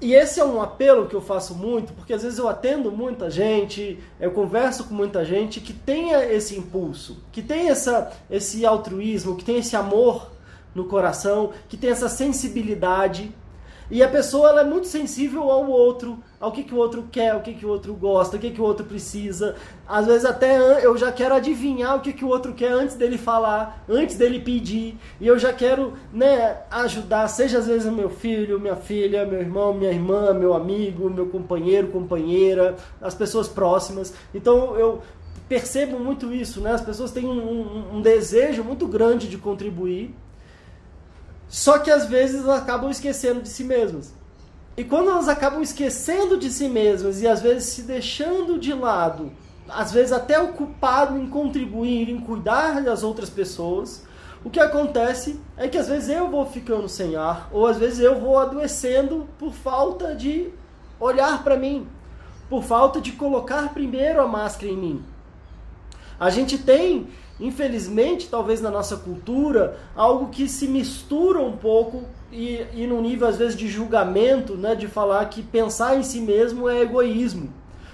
e 0.00 0.14
esse 0.14 0.40
é 0.40 0.44
um 0.44 0.60
apelo 0.60 1.06
que 1.06 1.14
eu 1.14 1.20
faço 1.20 1.54
muito, 1.54 1.92
porque 1.92 2.12
às 2.12 2.24
vezes 2.24 2.40
eu 2.40 2.48
atendo 2.48 2.90
muita 2.90 3.30
gente, 3.30 4.00
eu 4.18 4.32
converso 4.32 4.82
com 4.82 4.94
muita 4.94 5.24
gente 5.24 5.60
que 5.60 5.72
tenha 5.72 6.24
esse 6.24 6.58
impulso, 6.58 7.22
que 7.30 7.40
tem 7.40 7.68
essa, 7.68 8.10
esse 8.28 8.66
altruísmo, 8.66 9.36
que 9.36 9.44
tem 9.44 9.58
esse 9.58 9.76
amor 9.76 10.32
no 10.74 10.86
coração, 10.86 11.52
que 11.68 11.76
tem 11.76 11.90
essa 11.90 12.08
sensibilidade 12.08 13.32
e 13.92 14.02
a 14.02 14.08
pessoa 14.08 14.48
ela 14.48 14.62
é 14.62 14.64
muito 14.64 14.86
sensível 14.86 15.50
ao 15.50 15.68
outro, 15.68 16.18
ao 16.40 16.50
que, 16.50 16.62
que 16.62 16.72
o 16.72 16.78
outro 16.78 17.06
quer, 17.12 17.36
o 17.36 17.42
que, 17.42 17.52
que 17.52 17.66
o 17.66 17.68
outro 17.68 17.92
gosta, 17.92 18.38
o 18.38 18.40
que, 18.40 18.50
que 18.50 18.60
o 18.60 18.64
outro 18.64 18.86
precisa. 18.86 19.54
Às 19.86 20.06
vezes 20.06 20.24
até 20.24 20.82
eu 20.82 20.96
já 20.96 21.12
quero 21.12 21.34
adivinhar 21.34 21.98
o 21.98 22.00
que, 22.00 22.10
que 22.10 22.24
o 22.24 22.28
outro 22.28 22.54
quer 22.54 22.72
antes 22.72 22.96
dele 22.96 23.18
falar, 23.18 23.84
antes 23.86 24.16
dele 24.16 24.40
pedir. 24.40 24.96
E 25.20 25.26
eu 25.26 25.38
já 25.38 25.52
quero 25.52 25.92
né, 26.10 26.56
ajudar, 26.70 27.28
seja 27.28 27.58
às 27.58 27.66
vezes 27.66 27.92
meu 27.92 28.08
filho, 28.08 28.58
minha 28.58 28.76
filha, 28.76 29.26
meu 29.26 29.40
irmão, 29.40 29.74
minha 29.74 29.90
irmã, 29.92 30.32
meu 30.32 30.54
amigo, 30.54 31.10
meu 31.10 31.26
companheiro, 31.26 31.88
companheira, 31.88 32.76
as 32.98 33.14
pessoas 33.14 33.46
próximas. 33.46 34.14
Então 34.34 34.74
eu 34.74 35.02
percebo 35.50 36.00
muito 36.00 36.32
isso, 36.32 36.62
né? 36.62 36.72
As 36.72 36.80
pessoas 36.80 37.10
têm 37.10 37.26
um, 37.26 37.30
um, 37.30 37.96
um 37.96 38.00
desejo 38.00 38.64
muito 38.64 38.86
grande 38.86 39.28
de 39.28 39.36
contribuir 39.36 40.14
só 41.52 41.78
que 41.78 41.90
às 41.90 42.06
vezes 42.06 42.42
elas 42.42 42.62
acabam 42.62 42.90
esquecendo 42.90 43.42
de 43.42 43.48
si 43.50 43.62
mesmas. 43.62 44.14
E 44.74 44.82
quando 44.82 45.10
elas 45.10 45.28
acabam 45.28 45.60
esquecendo 45.60 46.38
de 46.38 46.48
si 46.48 46.66
mesmas 46.66 47.20
e 47.20 47.28
às 47.28 47.42
vezes 47.42 47.64
se 47.74 47.82
deixando 47.82 48.58
de 48.58 48.72
lado, 48.72 49.30
às 49.68 49.92
vezes 49.92 50.12
até 50.12 50.40
ocupado 50.40 51.18
em 51.18 51.28
contribuir, 51.28 52.08
em 52.08 52.18
cuidar 52.18 52.82
das 52.82 53.02
outras 53.02 53.28
pessoas, 53.28 54.02
o 54.42 54.48
que 54.48 54.58
acontece 54.58 55.38
é 55.54 55.68
que 55.68 55.76
às 55.76 55.88
vezes 55.88 56.08
eu 56.08 56.30
vou 56.30 56.46
ficando 56.46 56.88
sem 56.88 57.16
ar, 57.16 57.50
ou 57.52 57.66
às 57.66 57.76
vezes 57.76 57.98
eu 57.98 58.18
vou 58.18 58.38
adoecendo 58.38 59.28
por 59.38 59.52
falta 59.52 60.14
de 60.14 60.48
olhar 60.98 61.44
para 61.44 61.58
mim, 61.58 61.86
por 62.48 62.64
falta 62.64 62.98
de 62.98 63.12
colocar 63.12 63.74
primeiro 63.74 64.22
a 64.22 64.26
máscara 64.26 64.72
em 64.72 64.76
mim. 64.78 65.04
A 66.18 66.30
gente 66.30 66.56
tem 66.56 67.08
infelizmente, 67.40 68.28
talvez 68.28 68.60
na 68.60 68.70
nossa 68.70 68.96
cultura, 68.96 69.76
algo 69.96 70.28
que 70.28 70.48
se 70.48 70.66
mistura 70.68 71.40
um 71.40 71.56
pouco 71.56 72.04
e, 72.30 72.64
e 72.74 72.86
no 72.86 73.00
nível 73.00 73.28
às 73.28 73.36
vezes 73.36 73.56
de 73.56 73.68
julgamento, 73.68 74.54
né, 74.54 74.74
de 74.74 74.88
falar 74.88 75.24
que 75.26 75.42
pensar 75.42 75.96
em 75.96 76.02
si 76.02 76.20
mesmo 76.20 76.68
é 76.68 76.80
egoísmo. 76.80 77.52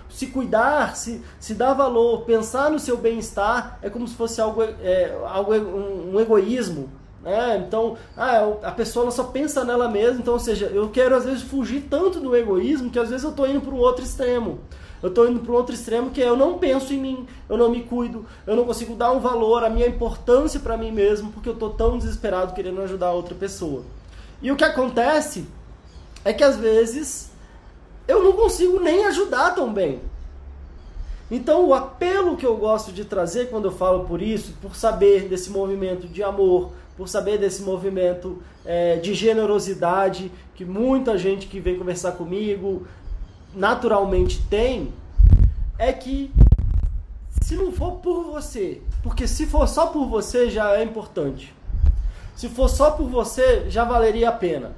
Se 0.09 0.29
cuidar, 0.29 0.97
se, 0.97 1.23
se 1.39 1.55
dar 1.55 1.75
valor, 1.75 2.23
pensar 2.23 2.71
no 2.71 2.79
seu 2.79 2.97
bem-estar 2.97 3.79
é 3.83 3.91
como 3.91 4.09
se 4.09 4.15
fosse 4.15 4.41
algo, 4.41 4.63
é, 4.63 5.15
algo 5.27 5.55
um, 5.55 6.15
um 6.15 6.21
egoísmo, 6.21 6.89
né? 7.23 7.63
Então, 7.67 7.97
ah, 8.17 8.41
a 8.63 8.71
pessoa 8.71 9.11
só 9.11 9.25
pensa 9.25 9.65
nela 9.65 9.89
mesma, 9.89 10.21
então, 10.21 10.35
ou 10.35 10.41
seja, 10.41 10.67
eu 10.67 10.89
quero 10.89 11.15
às 11.15 11.25
vezes 11.25 11.43
fugir 11.43 11.87
tanto 11.91 12.21
do 12.21 12.35
egoísmo 12.35 12.91
que 12.91 12.99
às 12.99 13.11
vezes 13.11 13.25
eu 13.25 13.31
estou 13.31 13.47
indo 13.47 13.61
para 13.61 13.75
um 13.75 13.79
outro 13.79 14.05
extremo. 14.05 14.61
Eu 15.03 15.11
estou 15.11 15.29
indo 15.29 15.41
para 15.41 15.53
um 15.53 15.55
outro 15.55 15.75
extremo 15.75 16.11
que 16.11 16.23
é 16.23 16.29
eu 16.29 16.37
não 16.37 16.59
penso 16.59 16.93
em 16.93 16.99
mim, 16.99 17.27
eu 17.49 17.57
não 17.57 17.71
me 17.71 17.83
cuido, 17.83 18.27
eu 18.47 18.57
não 18.57 18.65
consigo 18.65 18.95
dar 18.95 19.13
um 19.13 19.21
valor, 19.21 19.65
a 19.65 19.71
minha 19.71 19.87
importância 19.87 20.59
para 20.59 20.77
mim 20.77 20.91
mesmo, 20.91 21.31
porque 21.33 21.49
eu 21.49 21.55
estou 21.55 21.71
tão 21.71 21.99
desesperado 21.99 22.55
querendo 22.55 22.81
ajudar 22.83 23.13
outra 23.13 23.35
pessoa. 23.35 23.85
E 24.43 24.51
o 24.51 24.57
que 24.57 24.65
acontece 24.65 25.47
é 26.25 26.33
que 26.33 26.45
às 26.45 26.57
vezes 26.57 27.31
eu 28.07 28.23
não 28.23 28.33
consigo 28.33 28.81
nem 28.81 29.05
ajudar 29.05 29.55
tão 29.55 29.73
bem. 29.73 30.01
Então, 31.31 31.67
o 31.67 31.75
apelo 31.75 32.37
que 32.37 32.47
eu 32.47 32.57
gosto 32.57 32.91
de 32.91 33.05
trazer 33.05 33.51
quando 33.51 33.67
eu 33.67 33.73
falo 33.73 34.05
por 34.05 34.23
isso, 34.23 34.55
por 34.63 34.75
saber 34.75 35.29
desse 35.29 35.51
movimento 35.51 36.09
de 36.09 36.23
amor, 36.23 36.73
por 36.97 37.07
saber 37.07 37.37
desse 37.39 37.63
movimento 37.63 38.43
é, 38.65 38.97
de 38.97 39.13
generosidade 39.13 40.33
que 40.55 40.65
muita 40.65 41.17
gente 41.17 41.47
que 41.47 41.61
vem 41.61 41.79
conversar 41.79 42.13
comigo, 42.13 42.87
naturalmente 43.59 44.41
tem 44.49 44.93
é 45.77 45.93
que 45.93 46.33
se 47.43 47.57
não 47.57 47.73
for 47.73 47.97
por 47.97 48.25
você, 48.25 48.81
porque 49.03 49.27
se 49.27 49.47
for 49.47 49.67
só 49.67 49.87
por 49.87 50.07
você 50.07 50.49
já 50.49 50.77
é 50.77 50.85
importante. 50.85 51.55
Se 52.37 52.49
for 52.49 52.69
só 52.69 52.93
por 52.93 53.09
você, 53.09 53.69
já 53.69 53.85
valeria 53.85 54.29
a 54.29 54.33
pena. 54.33 54.73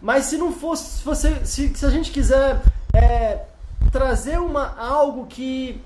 Mas 0.00 0.26
se 0.26 0.38
não 0.38 0.50
fosse, 0.50 0.98
se, 0.98 1.04
você, 1.04 1.44
se, 1.44 1.76
se 1.76 1.84
a 1.84 1.90
gente 1.90 2.10
quiser 2.10 2.62
é, 2.94 3.44
trazer 3.92 4.40
uma, 4.40 4.78
algo 4.78 5.26
que, 5.26 5.78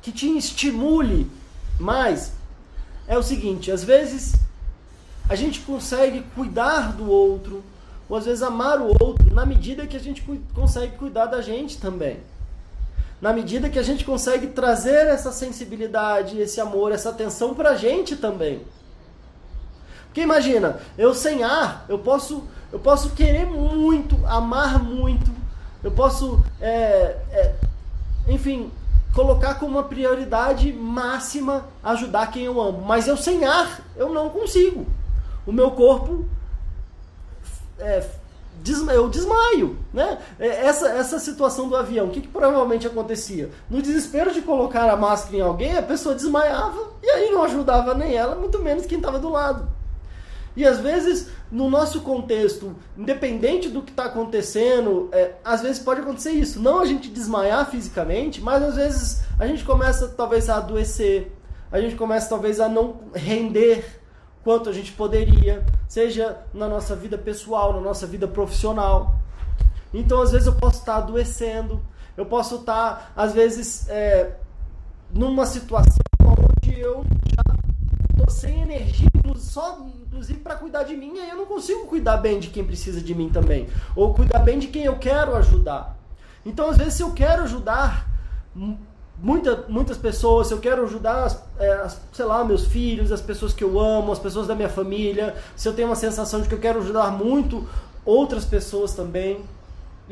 que 0.00 0.12
te 0.12 0.28
estimule 0.36 1.28
mais, 1.78 2.32
é 3.08 3.18
o 3.18 3.22
seguinte: 3.22 3.72
às 3.72 3.82
vezes 3.82 4.34
a 5.28 5.34
gente 5.34 5.60
consegue 5.60 6.22
cuidar 6.34 6.92
do 6.92 7.10
outro, 7.10 7.64
ou 8.10 8.16
às 8.16 8.24
vezes 8.24 8.42
amar 8.42 8.80
o 8.80 8.88
outro, 8.88 9.32
na 9.32 9.46
medida 9.46 9.86
que 9.86 9.96
a 9.96 10.00
gente 10.00 10.20
consegue 10.52 10.96
cuidar 10.96 11.26
da 11.26 11.40
gente 11.40 11.78
também. 11.78 12.18
Na 13.20 13.32
medida 13.32 13.70
que 13.70 13.78
a 13.78 13.82
gente 13.84 14.04
consegue 14.04 14.48
trazer 14.48 15.06
essa 15.06 15.30
sensibilidade, 15.30 16.40
esse 16.40 16.60
amor, 16.60 16.90
essa 16.90 17.10
atenção 17.10 17.54
pra 17.54 17.76
gente 17.76 18.16
também. 18.16 18.62
Porque 20.06 20.22
imagina, 20.22 20.80
eu 20.98 21.14
sem 21.14 21.44
ar, 21.44 21.84
eu 21.88 22.00
posso, 22.00 22.42
eu 22.72 22.80
posso 22.80 23.10
querer 23.10 23.46
muito, 23.46 24.18
amar 24.26 24.82
muito, 24.82 25.30
eu 25.84 25.92
posso, 25.92 26.42
é, 26.60 27.16
é, 27.30 27.54
enfim, 28.26 28.72
colocar 29.14 29.54
como 29.54 29.78
uma 29.78 29.84
prioridade 29.84 30.72
máxima 30.72 31.66
ajudar 31.80 32.32
quem 32.32 32.42
eu 32.42 32.60
amo. 32.60 32.82
Mas 32.84 33.06
eu 33.06 33.16
sem 33.16 33.44
ar, 33.44 33.82
eu 33.94 34.12
não 34.12 34.30
consigo. 34.30 34.84
O 35.46 35.52
meu 35.52 35.70
corpo 35.70 36.24
é, 37.80 38.06
eu 38.94 39.08
desmaio, 39.08 39.78
né? 39.92 40.18
É, 40.38 40.66
essa, 40.66 40.88
essa 40.90 41.18
situação 41.18 41.68
do 41.68 41.76
avião, 41.76 42.06
o 42.06 42.10
que, 42.10 42.20
que, 42.20 42.28
provavelmente 42.28 42.86
acontecia? 42.86 43.50
No 43.68 43.80
desespero 43.80 44.32
de 44.32 44.42
colocar 44.42 44.90
a 44.90 44.96
máscara 44.96 45.36
em 45.36 45.40
alguém, 45.40 45.76
a 45.76 45.82
pessoa 45.82 46.14
desmaiava 46.14 46.92
e 47.02 47.08
aí 47.08 47.30
não 47.30 47.42
ajudava 47.44 47.94
nem 47.94 48.14
ela, 48.14 48.34
muito 48.34 48.58
menos 48.58 48.86
quem 48.86 48.98
estava 48.98 49.18
do 49.18 49.30
lado. 49.30 49.68
E 50.56 50.66
às 50.66 50.80
vezes, 50.80 51.28
no 51.50 51.70
nosso 51.70 52.00
contexto, 52.00 52.74
independente 52.98 53.68
do 53.68 53.82
que 53.82 53.92
está 53.92 54.06
acontecendo, 54.06 55.08
é, 55.12 55.34
às 55.44 55.62
vezes 55.62 55.78
pode 55.78 56.00
acontecer 56.00 56.32
isso. 56.32 56.60
Não 56.60 56.80
a 56.80 56.86
gente 56.86 57.08
desmaiar 57.08 57.70
fisicamente, 57.70 58.40
mas 58.40 58.62
às 58.62 58.74
vezes 58.74 59.22
a 59.38 59.46
gente 59.46 59.64
começa 59.64 60.08
talvez 60.08 60.50
a 60.50 60.56
adoecer, 60.56 61.32
a 61.70 61.80
gente 61.80 61.94
começa 61.94 62.28
talvez 62.28 62.58
a 62.60 62.68
não 62.68 63.00
render 63.14 63.99
quanto 64.42 64.68
a 64.70 64.72
gente 64.72 64.92
poderia, 64.92 65.64
seja 65.88 66.38
na 66.52 66.68
nossa 66.68 66.96
vida 66.96 67.18
pessoal, 67.18 67.72
na 67.72 67.80
nossa 67.80 68.06
vida 68.06 68.26
profissional. 68.26 69.14
Então, 69.92 70.22
às 70.22 70.32
vezes, 70.32 70.46
eu 70.46 70.54
posso 70.54 70.78
estar 70.78 70.96
adoecendo, 70.96 71.82
eu 72.16 72.24
posso 72.24 72.56
estar, 72.56 73.12
às 73.16 73.32
vezes, 73.32 73.88
é, 73.88 74.36
numa 75.12 75.46
situação 75.46 75.98
onde 76.24 76.78
eu 76.78 77.04
já 77.24 77.54
estou 78.10 78.30
sem 78.30 78.62
energia, 78.62 79.08
só 79.36 79.86
inclusive 80.06 80.40
para 80.40 80.54
cuidar 80.54 80.84
de 80.84 80.96
mim, 80.96 81.16
e 81.16 81.20
aí 81.20 81.30
eu 81.30 81.36
não 81.36 81.46
consigo 81.46 81.86
cuidar 81.86 82.18
bem 82.18 82.38
de 82.38 82.48
quem 82.48 82.64
precisa 82.64 83.00
de 83.00 83.14
mim 83.14 83.30
também, 83.30 83.68
ou 83.96 84.14
cuidar 84.14 84.40
bem 84.40 84.58
de 84.58 84.68
quem 84.68 84.84
eu 84.84 84.98
quero 84.98 85.34
ajudar. 85.36 85.98
Então, 86.44 86.70
às 86.70 86.76
vezes, 86.76 86.94
se 86.94 87.02
eu 87.02 87.12
quero 87.12 87.42
ajudar 87.42 88.08
muita, 89.22 89.64
muitas 89.68 89.96
pessoas, 89.96 90.46
se 90.46 90.54
eu 90.54 90.58
quero 90.58 90.84
ajudar, 90.84 91.24
as, 91.24 91.42
é, 91.58 91.72
as, 91.72 92.00
sei 92.12 92.24
lá, 92.24 92.44
meus 92.44 92.66
filhos, 92.66 93.12
as 93.12 93.20
pessoas 93.20 93.52
que 93.52 93.62
eu 93.62 93.78
amo, 93.78 94.12
as 94.12 94.18
pessoas 94.18 94.46
da 94.46 94.54
minha 94.54 94.68
família, 94.68 95.34
se 95.54 95.68
eu 95.68 95.72
tenho 95.72 95.88
uma 95.88 95.96
sensação 95.96 96.40
de 96.40 96.48
que 96.48 96.54
eu 96.54 96.58
quero 96.58 96.80
ajudar 96.80 97.10
muito 97.10 97.66
outras 98.04 98.44
pessoas 98.44 98.94
também, 98.94 99.40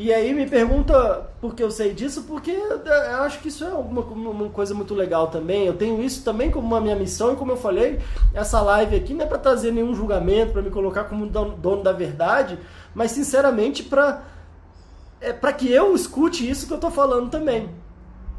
E 0.01 0.15
aí 0.15 0.33
me 0.33 0.47
pergunta 0.47 1.29
por 1.41 1.57
que 1.57 1.63
eu 1.63 1.73
sei 1.73 1.93
disso, 1.93 2.23
porque 2.23 2.53
eu 2.53 3.23
acho 3.25 3.41
que 3.41 3.49
isso 3.49 3.65
é 3.65 3.69
uma, 3.69 4.01
uma, 4.03 4.49
coisa 4.49 4.73
muito 4.73 4.95
legal 4.95 5.27
também. 5.27 5.67
Eu 5.67 5.75
tenho 5.75 6.01
isso 6.01 6.23
também 6.23 6.53
como 6.53 6.65
uma 6.65 6.81
minha 6.81 6.95
missão, 6.95 7.33
e 7.33 7.37
como 7.37 7.51
eu 7.51 7.57
falei, 7.57 7.99
essa 8.33 8.61
live 8.61 8.95
aqui 8.95 9.13
não 9.13 9.25
é 9.25 9.27
para 9.27 9.39
trazer 9.39 9.73
nenhum 9.73 9.93
julgamento, 9.97 10.53
para 10.53 10.63
me 10.63 10.71
colocar 10.71 11.05
como 11.05 11.27
dono 11.27 11.83
da 11.83 11.91
verdade, 11.91 12.57
mas 12.95 13.11
sinceramente 13.11 13.83
para 13.83 14.23
é, 15.21 15.33
para 15.33 15.53
que 15.53 15.69
eu 15.73 15.95
escute 15.97 16.49
isso 16.49 16.69
que 16.69 16.73
eu 16.73 16.77
estou 16.77 16.93
falando 16.93 17.29
também. 17.29 17.69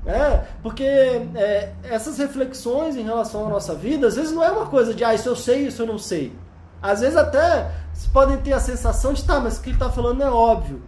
É, 0.05 0.45
porque 0.63 0.83
é, 0.83 1.73
essas 1.83 2.17
reflexões 2.17 2.95
em 2.95 3.03
relação 3.03 3.45
à 3.45 3.49
nossa 3.49 3.75
vida, 3.75 4.07
às 4.07 4.15
vezes 4.15 4.31
não 4.31 4.43
é 4.43 4.51
uma 4.51 4.65
coisa 4.65 4.93
de, 4.93 5.03
ah, 5.03 5.13
isso 5.13 5.27
eu 5.27 5.35
sei, 5.35 5.67
isso 5.67 5.81
eu 5.81 5.87
não 5.87 5.97
sei. 5.97 6.33
Às 6.81 7.01
vezes 7.01 7.17
até 7.17 7.69
podem 8.13 8.37
ter 8.37 8.53
a 8.53 8.59
sensação 8.59 9.13
de, 9.13 9.23
tá, 9.23 9.39
mas 9.39 9.57
o 9.57 9.61
que 9.61 9.69
ele 9.69 9.75
está 9.75 9.89
falando 9.89 10.23
é 10.23 10.29
óbvio. 10.29 10.81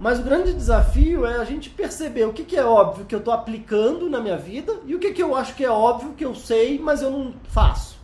Mas 0.00 0.18
o 0.18 0.22
grande 0.22 0.54
desafio 0.54 1.26
é 1.26 1.36
a 1.36 1.44
gente 1.44 1.68
perceber 1.68 2.24
o 2.24 2.32
que, 2.32 2.42
que 2.42 2.56
é 2.56 2.64
óbvio 2.64 3.04
que 3.04 3.14
eu 3.14 3.18
estou 3.18 3.34
aplicando 3.34 4.08
na 4.08 4.18
minha 4.18 4.36
vida 4.36 4.80
e 4.86 4.94
o 4.94 4.98
que, 4.98 5.12
que 5.12 5.22
eu 5.22 5.36
acho 5.36 5.54
que 5.54 5.64
é 5.64 5.70
óbvio 5.70 6.14
que 6.14 6.24
eu 6.24 6.34
sei, 6.34 6.78
mas 6.78 7.02
eu 7.02 7.10
não 7.10 7.34
faço. 7.44 7.99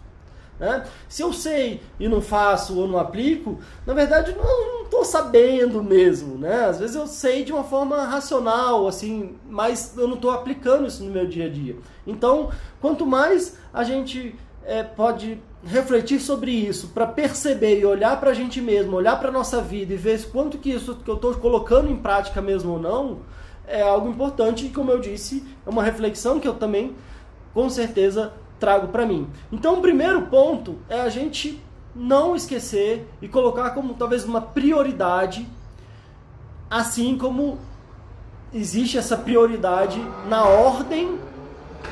Né? 0.58 0.84
Se 1.08 1.22
eu 1.22 1.32
sei 1.32 1.82
e 2.00 2.08
não 2.08 2.20
faço 2.20 2.78
ou 2.78 2.88
não 2.88 2.98
aplico, 2.98 3.58
na 3.86 3.92
verdade 3.92 4.34
não 4.34 4.84
estou 4.84 5.04
sabendo 5.04 5.82
mesmo. 5.82 6.38
Né? 6.38 6.64
Às 6.64 6.78
vezes 6.78 6.96
eu 6.96 7.06
sei 7.06 7.44
de 7.44 7.52
uma 7.52 7.64
forma 7.64 8.04
racional, 8.04 8.86
assim, 8.86 9.36
mas 9.48 9.96
eu 9.96 10.08
não 10.08 10.14
estou 10.14 10.30
aplicando 10.30 10.86
isso 10.86 11.04
no 11.04 11.10
meu 11.10 11.26
dia 11.26 11.46
a 11.46 11.48
dia. 11.48 11.76
Então, 12.06 12.50
quanto 12.80 13.04
mais 13.04 13.56
a 13.72 13.84
gente 13.84 14.34
é, 14.64 14.82
pode 14.82 15.38
refletir 15.64 16.20
sobre 16.20 16.52
isso, 16.52 16.88
para 16.88 17.06
perceber 17.06 17.80
e 17.80 17.84
olhar 17.84 18.18
para 18.20 18.30
a 18.30 18.34
gente 18.34 18.60
mesmo, 18.60 18.96
olhar 18.96 19.18
para 19.18 19.28
a 19.28 19.32
nossa 19.32 19.60
vida 19.60 19.92
e 19.92 19.96
ver 19.96 20.24
quanto 20.30 20.58
que 20.58 20.70
isso 20.70 20.96
que 20.96 21.10
eu 21.10 21.16
estou 21.16 21.34
colocando 21.34 21.90
em 21.90 21.96
prática 21.96 22.40
mesmo 22.40 22.72
ou 22.72 22.78
não, 22.78 23.20
é 23.66 23.82
algo 23.82 24.08
importante 24.08 24.66
e, 24.66 24.70
como 24.70 24.92
eu 24.92 25.00
disse, 25.00 25.44
é 25.66 25.70
uma 25.70 25.82
reflexão 25.82 26.38
que 26.38 26.46
eu 26.46 26.54
também, 26.54 26.94
com 27.52 27.68
certeza, 27.68 28.32
trago 28.58 28.88
para 28.88 29.06
mim. 29.06 29.28
Então, 29.52 29.78
o 29.78 29.82
primeiro 29.82 30.22
ponto 30.22 30.76
é 30.88 31.00
a 31.00 31.08
gente 31.08 31.62
não 31.94 32.36
esquecer 32.36 33.08
e 33.22 33.28
colocar 33.28 33.70
como 33.70 33.94
talvez 33.94 34.24
uma 34.24 34.40
prioridade, 34.40 35.48
assim 36.70 37.16
como 37.16 37.58
existe 38.52 38.98
essa 38.98 39.16
prioridade 39.16 40.00
na 40.28 40.44
ordem 40.44 41.18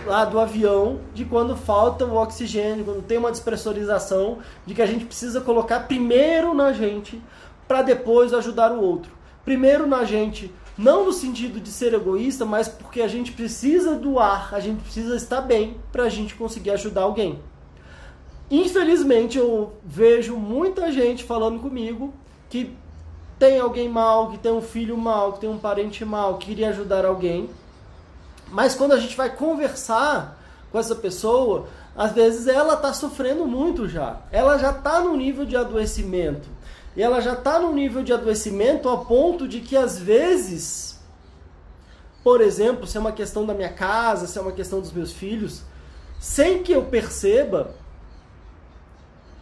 lá 0.06 0.24
do 0.24 0.38
avião 0.38 1.00
de 1.14 1.24
quando 1.24 1.56
falta 1.56 2.04
o 2.04 2.16
oxigênio, 2.16 2.84
quando 2.84 3.02
tem 3.02 3.16
uma 3.16 3.30
despressurização, 3.30 4.38
de 4.66 4.74
que 4.74 4.82
a 4.82 4.86
gente 4.86 5.04
precisa 5.04 5.40
colocar 5.40 5.80
primeiro 5.80 6.54
na 6.54 6.72
gente 6.72 7.22
para 7.66 7.82
depois 7.82 8.34
ajudar 8.34 8.72
o 8.72 8.82
outro. 8.82 9.12
Primeiro 9.44 9.86
na 9.86 10.04
gente, 10.04 10.52
não 10.76 11.04
no 11.04 11.12
sentido 11.12 11.60
de 11.60 11.70
ser 11.70 11.94
egoísta, 11.94 12.44
mas 12.44 12.68
porque 12.68 13.00
a 13.00 13.08
gente 13.08 13.32
precisa 13.32 13.94
do 13.94 14.18
ar, 14.18 14.54
a 14.54 14.60
gente 14.60 14.82
precisa 14.82 15.16
estar 15.16 15.40
bem 15.40 15.76
para 15.92 16.04
a 16.04 16.08
gente 16.08 16.34
conseguir 16.34 16.70
ajudar 16.70 17.02
alguém. 17.02 17.38
Infelizmente 18.50 19.38
eu 19.38 19.72
vejo 19.84 20.36
muita 20.36 20.90
gente 20.92 21.24
falando 21.24 21.60
comigo 21.60 22.12
que 22.48 22.76
tem 23.38 23.58
alguém 23.58 23.88
mal, 23.88 24.30
que 24.30 24.38
tem 24.38 24.52
um 24.52 24.62
filho 24.62 24.96
mal, 24.96 25.32
que 25.32 25.40
tem 25.40 25.50
um 25.50 25.58
parente 25.58 26.04
mal, 26.04 26.38
que 26.38 26.46
queria 26.46 26.70
ajudar 26.70 27.04
alguém 27.04 27.48
mas 28.54 28.74
quando 28.74 28.92
a 28.92 28.98
gente 28.98 29.16
vai 29.16 29.34
conversar 29.34 30.38
com 30.70 30.78
essa 30.78 30.94
pessoa, 30.94 31.66
às 31.96 32.12
vezes 32.12 32.46
ela 32.46 32.74
está 32.74 32.92
sofrendo 32.92 33.46
muito 33.46 33.88
já. 33.88 34.20
Ela 34.30 34.58
já 34.58 34.70
está 34.70 35.00
no 35.00 35.16
nível 35.16 35.44
de 35.44 35.56
adoecimento. 35.56 36.48
E 36.96 37.02
ela 37.02 37.20
já 37.20 37.32
está 37.32 37.58
no 37.58 37.72
nível 37.72 38.02
de 38.02 38.12
adoecimento 38.12 38.88
a 38.88 38.98
ponto 38.98 39.48
de 39.48 39.60
que 39.60 39.76
às 39.76 39.98
vezes, 39.98 41.00
por 42.22 42.40
exemplo, 42.40 42.86
se 42.86 42.96
é 42.96 43.00
uma 43.00 43.12
questão 43.12 43.44
da 43.44 43.52
minha 43.52 43.72
casa, 43.72 44.26
se 44.26 44.38
é 44.38 44.40
uma 44.40 44.52
questão 44.52 44.80
dos 44.80 44.92
meus 44.92 45.12
filhos, 45.12 45.62
sem 46.20 46.62
que 46.62 46.72
eu 46.72 46.84
perceba, 46.84 47.74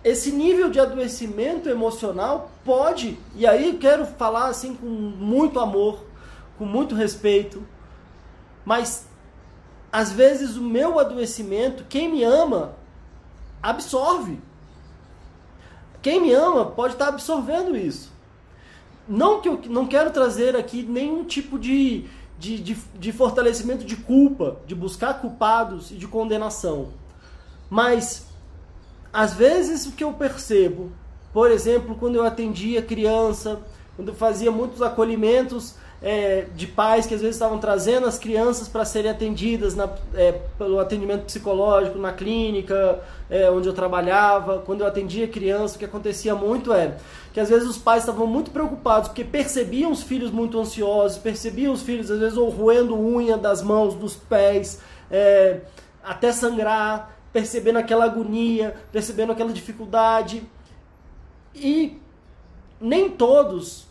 esse 0.03 0.33
nível 0.33 0.69
de 0.69 0.81
adoecimento 0.81 1.69
emocional 1.69 2.51
pode, 2.65 3.19
e 3.37 3.47
aí 3.47 3.69
eu 3.69 3.79
quero 3.79 4.05
falar 4.05 4.47
assim 4.47 4.75
com 4.75 4.87
muito 4.87 5.61
amor, 5.61 6.05
com 6.59 6.65
muito 6.65 6.95
respeito, 6.95 7.62
mas 8.65 9.07
às 9.93 10.11
vezes 10.11 10.57
o 10.57 10.62
meu 10.62 10.99
adoecimento, 10.99 11.85
quem 11.88 12.11
me 12.11 12.25
ama, 12.25 12.75
absorve. 13.62 14.41
Quem 16.03 16.21
me 16.21 16.33
ama 16.33 16.67
pode 16.67 16.95
estar 16.95 17.09
absorvendo 17.09 17.77
isso. 17.77 18.12
Não 19.09 19.41
que 19.41 19.49
eu 19.49 19.61
não 19.67 19.87
quero 19.87 20.11
trazer 20.11 20.57
aqui 20.57 20.83
nenhum 20.83 21.25
tipo 21.25 21.59
de, 21.59 22.07
de, 22.38 22.59
de, 22.59 22.75
de 22.75 23.12
fortalecimento 23.12 23.85
de 23.85 23.97
culpa, 23.97 24.57
de 24.67 24.75
buscar 24.75 25.21
culpados 25.21 25.93
e 25.93 25.95
de 25.95 26.09
condenação. 26.09 26.88
Mas, 27.71 28.27
às 29.12 29.33
vezes, 29.33 29.87
o 29.87 29.93
que 29.93 30.03
eu 30.03 30.12
percebo, 30.12 30.91
por 31.33 31.51
exemplo, 31.51 31.95
quando 31.95 32.17
eu 32.17 32.27
atendia 32.27 32.83
criança, 32.83 33.61
quando 33.97 34.09
eu 34.09 34.15
fazia 34.15 34.51
muitos 34.51 34.83
acolhimentos 34.83 35.77
é, 36.03 36.47
de 36.57 36.67
pais 36.67 37.07
que 37.07 37.15
às 37.15 37.21
vezes 37.21 37.37
estavam 37.37 37.59
trazendo 37.59 38.07
as 38.07 38.19
crianças 38.19 38.67
para 38.69 38.85
serem 38.85 39.11
atendidas 39.11 39.77
na, 39.77 39.88
é, 40.15 40.33
pelo 40.59 40.81
atendimento 40.81 41.25
psicológico 41.25 41.97
na 41.97 42.12
clínica 42.12 43.01
é, 43.31 43.49
onde 43.51 43.69
eu 43.69 43.73
trabalhava. 43.73 44.59
Quando 44.59 44.81
eu 44.81 44.87
atendia 44.87 45.29
criança, 45.29 45.77
o 45.77 45.79
que 45.79 45.85
acontecia 45.85 46.35
muito 46.35 46.73
é 46.73 46.97
que 47.33 47.38
às 47.38 47.49
vezes 47.49 47.69
os 47.69 47.79
pais 47.79 48.03
estavam 48.03 48.27
muito 48.27 48.51
preocupados 48.51 49.09
porque 49.09 49.25
percebiam 49.25 49.93
os 49.93 50.03
filhos 50.03 50.31
muito 50.31 50.59
ansiosos, 50.59 51.19
percebiam 51.19 51.73
os 51.73 51.83
filhos 51.83 52.11
às 52.11 52.19
vezes 52.19 52.37
ou 52.37 52.51
roendo 52.51 52.99
unha 52.99 53.38
das 53.38 53.62
mãos, 53.62 53.95
dos 53.95 54.17
pés, 54.17 54.81
é, 55.11 55.61
até 56.03 56.33
sangrar, 56.33 57.17
percebendo 57.33 57.79
aquela 57.79 58.05
agonia, 58.05 58.75
percebendo 58.91 59.31
aquela 59.31 59.53
dificuldade. 59.53 60.43
E 61.55 61.97
nem 62.81 63.09
todos 63.09 63.87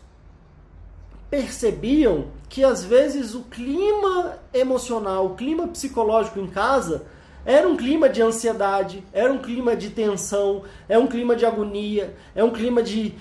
percebiam 1.32 2.26
que 2.46 2.62
às 2.62 2.84
vezes 2.84 3.34
o 3.34 3.44
clima 3.44 4.36
emocional, 4.52 5.24
o 5.24 5.34
clima 5.34 5.66
psicológico 5.66 6.38
em 6.38 6.46
casa 6.46 7.06
era 7.42 7.66
um 7.66 7.74
clima 7.74 8.06
de 8.06 8.20
ansiedade, 8.20 9.02
era 9.14 9.32
um 9.32 9.38
clima 9.38 9.74
de 9.74 9.88
tensão, 9.88 10.64
é 10.86 10.98
um 10.98 11.06
clima 11.06 11.34
de 11.34 11.46
agonia, 11.46 12.14
é 12.34 12.44
um 12.44 12.50
clima 12.50 12.82
de, 12.82 13.14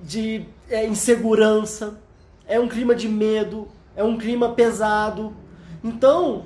de 0.00 0.44
é, 0.70 0.86
insegurança, 0.86 1.98
é 2.46 2.60
um 2.60 2.68
clima 2.68 2.94
de 2.94 3.08
medo, 3.08 3.66
é 3.96 4.04
um 4.04 4.16
clima 4.16 4.50
pesado. 4.50 5.34
Então, 5.82 6.44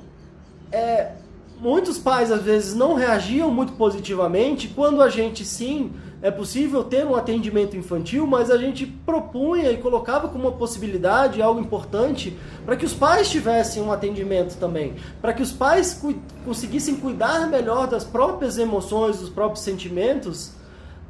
é, 0.72 1.12
muitos 1.60 1.98
pais 1.98 2.32
às 2.32 2.42
vezes 2.42 2.74
não 2.74 2.94
reagiam 2.94 3.50
muito 3.50 3.74
positivamente 3.74 4.68
quando 4.68 5.02
a 5.02 5.10
gente 5.10 5.44
sim 5.44 5.92
é 6.22 6.30
possível 6.30 6.84
ter 6.84 7.06
um 7.06 7.14
atendimento 7.14 7.76
infantil, 7.76 8.26
mas 8.26 8.50
a 8.50 8.58
gente 8.58 8.86
propunha 8.86 9.70
e 9.70 9.78
colocava 9.78 10.28
como 10.28 10.48
uma 10.48 10.56
possibilidade 10.56 11.40
algo 11.40 11.60
importante 11.60 12.36
para 12.66 12.76
que 12.76 12.84
os 12.84 12.92
pais 12.92 13.30
tivessem 13.30 13.82
um 13.82 13.90
atendimento 13.90 14.58
também, 14.58 14.96
para 15.20 15.32
que 15.32 15.42
os 15.42 15.50
pais 15.50 15.94
cu 15.94 16.14
conseguissem 16.44 16.96
cuidar 16.96 17.48
melhor 17.48 17.86
das 17.86 18.04
próprias 18.04 18.58
emoções, 18.58 19.18
dos 19.18 19.30
próprios 19.30 19.64
sentimentos, 19.64 20.52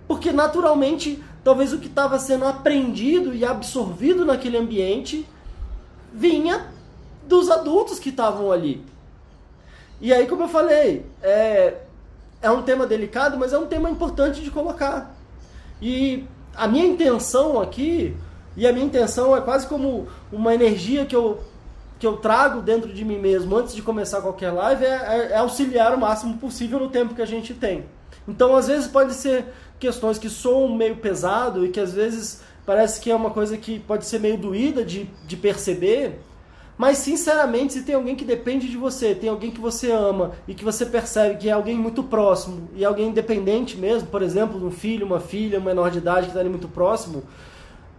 porque 0.06 0.32
naturalmente 0.32 1.22
talvez 1.42 1.72
o 1.72 1.78
que 1.78 1.88
estava 1.88 2.18
sendo 2.18 2.44
aprendido 2.44 3.34
e 3.34 3.44
absorvido 3.44 4.24
naquele 4.24 4.56
ambiente 4.56 5.26
vinha 6.12 6.66
dos 7.26 7.50
adultos 7.50 7.98
que 7.98 8.10
estavam 8.10 8.52
ali. 8.52 8.84
E 10.00 10.12
aí, 10.12 10.26
como 10.26 10.44
eu 10.44 10.48
falei, 10.48 11.04
é, 11.22 11.78
é 12.42 12.50
um 12.50 12.62
tema 12.62 12.86
delicado, 12.86 13.36
mas 13.38 13.52
é 13.52 13.58
um 13.58 13.66
tema 13.66 13.90
importante 13.90 14.40
de 14.40 14.50
colocar. 14.50 15.14
E 15.80 16.24
a 16.54 16.66
minha 16.66 16.86
intenção 16.86 17.60
aqui, 17.60 18.16
e 18.56 18.66
a 18.66 18.72
minha 18.72 18.86
intenção 18.86 19.36
é 19.36 19.40
quase 19.40 19.66
como 19.66 20.08
uma 20.32 20.54
energia 20.54 21.04
que 21.04 21.14
eu, 21.14 21.40
que 21.98 22.06
eu 22.06 22.16
trago 22.16 22.60
dentro 22.60 22.92
de 22.92 23.04
mim 23.04 23.18
mesmo 23.18 23.56
antes 23.56 23.74
de 23.74 23.82
começar 23.82 24.20
qualquer 24.20 24.50
live, 24.50 24.84
é, 24.84 24.88
é, 24.88 25.32
é 25.32 25.36
auxiliar 25.36 25.94
o 25.94 26.00
máximo 26.00 26.38
possível 26.38 26.78
no 26.78 26.88
tempo 26.88 27.14
que 27.14 27.22
a 27.22 27.26
gente 27.26 27.54
tem. 27.54 27.84
Então, 28.26 28.54
às 28.56 28.68
vezes, 28.68 28.86
pode 28.86 29.14
ser 29.14 29.46
questões 29.78 30.18
que 30.18 30.28
soam 30.28 30.74
meio 30.74 30.96
pesado 30.96 31.64
e 31.64 31.70
que 31.70 31.80
às 31.80 31.92
vezes 31.92 32.42
parece 32.66 33.00
que 33.00 33.10
é 33.10 33.14
uma 33.14 33.30
coisa 33.30 33.56
que 33.56 33.78
pode 33.80 34.04
ser 34.04 34.20
meio 34.20 34.36
doída 34.36 34.84
de, 34.84 35.04
de 35.26 35.36
perceber, 35.36 36.20
mas, 36.80 36.96
sinceramente, 36.96 37.74
se 37.74 37.82
tem 37.82 37.94
alguém 37.94 38.16
que 38.16 38.24
depende 38.24 38.66
de 38.66 38.78
você, 38.78 39.14
tem 39.14 39.28
alguém 39.28 39.50
que 39.50 39.60
você 39.60 39.92
ama 39.92 40.32
e 40.48 40.54
que 40.54 40.64
você 40.64 40.86
percebe 40.86 41.36
que 41.36 41.46
é 41.46 41.52
alguém 41.52 41.76
muito 41.76 42.02
próximo 42.02 42.70
e 42.74 42.82
alguém 42.86 43.08
independente 43.08 43.76
mesmo, 43.76 44.08
por 44.08 44.22
exemplo, 44.22 44.66
um 44.66 44.70
filho, 44.70 45.04
uma 45.04 45.20
filha, 45.20 45.58
um 45.58 45.62
menor 45.62 45.90
de 45.90 45.98
idade 45.98 46.22
que 46.22 46.28
está 46.28 46.40
ali 46.40 46.48
muito 46.48 46.68
próximo, 46.68 47.22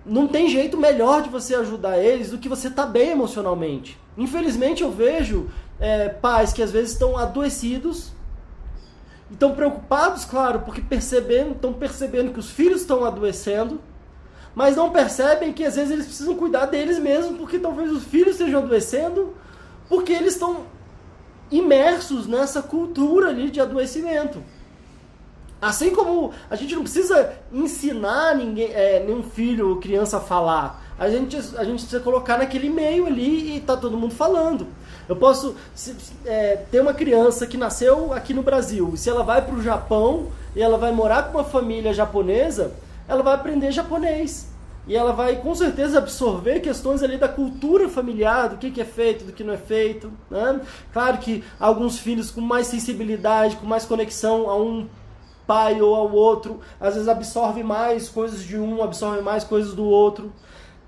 não 0.03 0.27
tem 0.27 0.49
jeito 0.49 0.77
melhor 0.77 1.21
de 1.21 1.29
você 1.29 1.53
ajudar 1.53 1.99
eles 1.99 2.31
do 2.31 2.39
que 2.39 2.49
você 2.49 2.69
estar 2.69 2.87
tá 2.87 2.89
bem 2.89 3.11
emocionalmente. 3.11 3.99
Infelizmente, 4.17 4.81
eu 4.81 4.89
vejo 4.89 5.47
é, 5.79 6.09
pais 6.09 6.51
que 6.51 6.63
às 6.63 6.71
vezes 6.71 6.93
estão 6.93 7.15
adoecidos 7.15 8.11
estão 9.31 9.53
preocupados, 9.53 10.25
claro, 10.25 10.61
porque 10.61 10.81
percebendo, 10.81 11.51
estão 11.51 11.71
percebendo 11.71 12.33
que 12.33 12.39
os 12.39 12.49
filhos 12.49 12.81
estão 12.81 13.05
adoecendo, 13.05 13.79
mas 14.53 14.75
não 14.75 14.89
percebem 14.89 15.53
que 15.53 15.63
às 15.63 15.75
vezes 15.75 15.91
eles 15.91 16.05
precisam 16.05 16.35
cuidar 16.35 16.65
deles 16.65 16.99
mesmos, 16.99 17.37
porque 17.37 17.57
talvez 17.57 17.91
os 17.91 18.03
filhos 18.03 18.31
estejam 18.31 18.61
adoecendo, 18.61 19.33
porque 19.87 20.11
eles 20.11 20.33
estão 20.33 20.65
imersos 21.49 22.27
nessa 22.27 22.61
cultura 22.61 23.29
ali 23.29 23.49
de 23.49 23.59
adoecimento. 23.59 24.41
Assim 25.61 25.91
como 25.91 26.33
a 26.49 26.55
gente 26.55 26.73
não 26.73 26.81
precisa 26.81 27.33
ensinar 27.53 28.35
ninguém, 28.35 28.71
é, 28.73 29.03
nenhum 29.05 29.21
filho 29.21 29.69
ou 29.69 29.75
criança 29.75 30.17
a 30.17 30.21
falar, 30.21 30.81
a 30.97 31.09
gente, 31.09 31.35
a 31.35 31.63
gente 31.63 31.81
precisa 31.81 31.99
colocar 31.99 32.37
naquele 32.37 32.69
meio 32.69 33.05
ali 33.05 33.57
e 33.57 33.59
tá 33.59 33.77
todo 33.77 33.97
mundo 33.97 34.13
falando. 34.13 34.67
Eu 35.07 35.15
posso 35.15 35.55
se, 35.75 35.95
é, 36.25 36.57
ter 36.71 36.81
uma 36.81 36.93
criança 36.93 37.45
que 37.45 37.57
nasceu 37.57 38.13
aqui 38.13 38.33
no 38.33 38.41
Brasil, 38.41 38.93
se 38.95 39.09
ela 39.09 39.23
vai 39.23 39.41
para 39.41 39.55
o 39.55 39.61
Japão 39.61 40.27
e 40.55 40.61
ela 40.61 40.77
vai 40.77 40.91
morar 40.91 41.23
com 41.23 41.37
uma 41.37 41.43
família 41.43 41.93
japonesa, 41.93 42.71
ela 43.11 43.21
vai 43.21 43.33
aprender 43.35 43.73
japonês. 43.73 44.49
E 44.87 44.95
ela 44.95 45.11
vai 45.11 45.35
com 45.35 45.53
certeza 45.53 45.97
absorver 45.97 46.61
questões 46.61 47.03
ali 47.03 47.17
da 47.17 47.27
cultura 47.27 47.89
familiar, 47.89 48.49
do 48.49 48.57
que, 48.57 48.71
que 48.71 48.81
é 48.81 48.85
feito, 48.85 49.25
do 49.25 49.33
que 49.33 49.43
não 49.43 49.53
é 49.53 49.57
feito. 49.57 50.11
Né? 50.29 50.61
Claro 50.93 51.17
que 51.17 51.43
alguns 51.59 51.99
filhos 51.99 52.31
com 52.31 52.39
mais 52.39 52.67
sensibilidade, 52.67 53.57
com 53.57 53.65
mais 53.67 53.85
conexão 53.85 54.49
a 54.49 54.55
um 54.55 54.87
pai 55.45 55.81
ou 55.81 55.93
ao 55.93 56.11
outro, 56.11 56.61
às 56.79 56.93
vezes 56.93 57.09
absorve 57.09 57.63
mais 57.63 58.07
coisas 58.07 58.41
de 58.41 58.57
um, 58.57 58.81
absorve 58.81 59.21
mais 59.21 59.43
coisas 59.43 59.73
do 59.73 59.83
outro. 59.83 60.31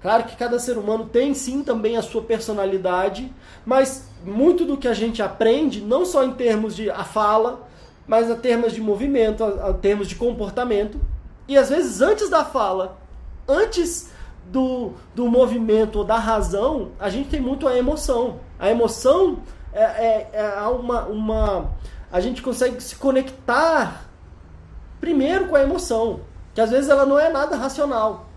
Claro 0.02 0.24
que 0.24 0.38
cada 0.38 0.58
ser 0.60 0.78
humano 0.78 1.06
tem 1.06 1.34
sim 1.34 1.62
também 1.62 1.98
a 1.98 2.02
sua 2.02 2.22
personalidade, 2.22 3.32
mas 3.66 4.10
muito 4.26 4.64
do 4.64 4.78
que 4.78 4.88
a 4.88 4.94
gente 4.94 5.22
aprende, 5.22 5.82
não 5.82 6.06
só 6.06 6.24
em 6.24 6.34
termos 6.34 6.74
de 6.76 6.90
a 6.90 7.04
fala, 7.04 7.68
mas 8.08 8.32
a 8.32 8.36
termos 8.36 8.74
de 8.74 8.82
movimento, 8.82 9.44
a, 9.44 9.70
a 9.70 9.74
termos 9.74 10.08
de 10.08 10.16
comportamento, 10.16 11.00
e 11.48 11.58
às 11.58 11.70
vezes 11.70 12.02
antes 12.02 12.30
da 12.30 12.46
fala, 12.46 12.98
antes 13.48 14.12
do, 14.52 14.92
do 15.16 15.28
movimento 15.28 16.00
ou 16.00 16.06
da 16.06 16.18
razão, 16.18 16.92
a 17.00 17.10
gente 17.10 17.30
tem 17.30 17.40
muito 17.40 17.68
a 17.68 17.78
emoção. 17.78 18.40
A 18.60 18.70
emoção 18.70 19.40
é, 19.74 19.84
é, 19.84 20.30
é 20.34 20.62
uma, 20.68 21.06
uma. 21.06 21.72
A 22.12 22.20
gente 22.20 22.42
consegue 22.42 22.82
se 22.82 22.96
conectar 22.96 24.10
primeiro 25.00 25.48
com 25.48 25.56
a 25.56 25.62
emoção, 25.62 26.22
que 26.54 26.62
às 26.62 26.70
vezes 26.70 26.90
ela 26.90 27.06
não 27.06 27.20
é 27.20 27.30
nada 27.30 27.56
racional 27.56 28.30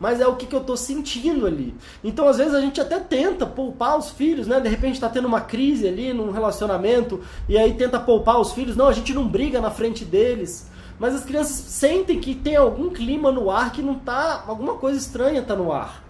mas 0.00 0.20
é 0.20 0.26
o 0.26 0.36
que, 0.36 0.46
que 0.46 0.54
eu 0.54 0.60
estou 0.60 0.76
sentindo 0.76 1.46
ali. 1.46 1.74
Então, 2.04 2.28
às 2.28 2.38
vezes, 2.38 2.54
a 2.54 2.60
gente 2.60 2.80
até 2.80 2.98
tenta 2.98 3.44
poupar 3.44 3.98
os 3.98 4.10
filhos, 4.10 4.46
né? 4.46 4.60
De 4.60 4.68
repente 4.68 4.94
está 4.94 5.08
tendo 5.08 5.26
uma 5.26 5.40
crise 5.40 5.88
ali 5.88 6.12
num 6.12 6.30
relacionamento, 6.30 7.20
e 7.48 7.58
aí 7.58 7.74
tenta 7.74 7.98
poupar 7.98 8.40
os 8.40 8.52
filhos. 8.52 8.76
Não, 8.76 8.86
a 8.86 8.92
gente 8.92 9.12
não 9.12 9.26
briga 9.26 9.60
na 9.60 9.70
frente 9.70 10.04
deles. 10.04 10.70
Mas 10.98 11.14
as 11.14 11.24
crianças 11.24 11.56
sentem 11.56 12.20
que 12.20 12.34
tem 12.34 12.56
algum 12.56 12.90
clima 12.90 13.30
no 13.30 13.50
ar 13.50 13.72
que 13.72 13.82
não 13.82 13.94
tá. 13.94 14.44
alguma 14.46 14.74
coisa 14.74 14.98
estranha 14.98 15.40
está 15.40 15.54
no 15.54 15.72
ar. 15.72 16.04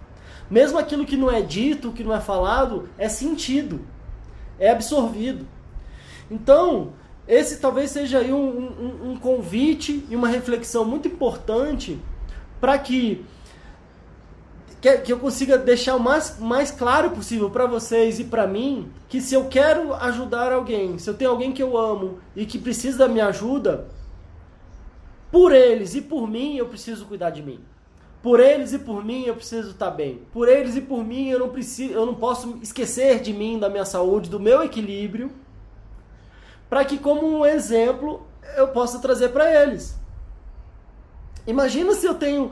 Mesmo 0.49 0.79
aquilo 0.79 1.05
que 1.05 1.15
não 1.15 1.29
é 1.29 1.41
dito, 1.41 1.91
que 1.91 2.03
não 2.03 2.13
é 2.13 2.19
falado, 2.19 2.89
é 2.97 3.07
sentido, 3.07 3.81
é 4.57 4.71
absorvido. 4.71 5.45
Então, 6.31 6.93
esse 7.27 7.59
talvez 7.59 7.91
seja 7.91 8.19
aí 8.19 8.33
um, 8.33 8.39
um, 8.39 9.11
um 9.11 9.17
convite 9.17 10.03
e 10.09 10.15
uma 10.15 10.27
reflexão 10.27 10.83
muito 10.83 11.07
importante 11.07 11.99
para 12.59 12.77
que 12.79 13.23
que, 14.81 14.97
que 14.99 15.13
eu 15.13 15.19
consiga 15.19 15.57
deixar 15.57 15.95
o 15.95 15.99
mais, 15.99 16.39
mais 16.39 16.71
claro 16.71 17.11
possível 17.11 17.49
para 17.49 17.65
vocês 17.65 18.19
e 18.19 18.23
para 18.23 18.47
mim 18.47 18.89
que 19.09 19.19
se 19.19 19.35
eu 19.35 19.45
quero 19.45 19.93
ajudar 19.93 20.53
alguém, 20.53 20.97
se 20.97 21.09
eu 21.09 21.13
tenho 21.13 21.31
alguém 21.31 21.51
que 21.51 21.61
eu 21.61 21.77
amo 21.77 22.19
e 22.35 22.45
que 22.45 22.57
precisa 22.57 22.99
da 22.99 23.07
minha 23.07 23.27
ajuda, 23.27 23.87
por 25.31 25.51
eles 25.51 25.95
e 25.95 26.01
por 26.01 26.27
mim 26.27 26.57
eu 26.57 26.67
preciso 26.67 27.05
cuidar 27.05 27.29
de 27.29 27.41
mim. 27.41 27.59
Por 28.21 28.39
eles 28.39 28.73
e 28.73 28.79
por 28.79 29.03
mim 29.03 29.23
eu 29.25 29.35
preciso 29.35 29.71
estar 29.71 29.91
bem. 29.91 30.21
Por 30.33 30.49
eles 30.49 30.75
e 30.75 30.81
por 30.81 31.03
mim 31.03 31.29
eu 31.29 31.39
não 31.39 31.49
preciso, 31.49 31.93
eu 31.93 32.05
não 32.05 32.15
posso 32.15 32.57
esquecer 32.61 33.21
de 33.21 33.31
mim, 33.31 33.57
da 33.57 33.69
minha 33.69 33.85
saúde, 33.85 34.29
do 34.29 34.39
meu 34.39 34.61
equilíbrio, 34.61 35.31
para 36.69 36.83
que 36.83 36.97
como 36.97 37.25
um 37.25 37.45
exemplo 37.45 38.27
eu 38.57 38.67
possa 38.69 38.99
trazer 38.99 39.29
para 39.29 39.63
eles. 39.63 39.97
Imagina 41.47 41.93
se 41.93 42.05
eu 42.05 42.15
tenho 42.15 42.51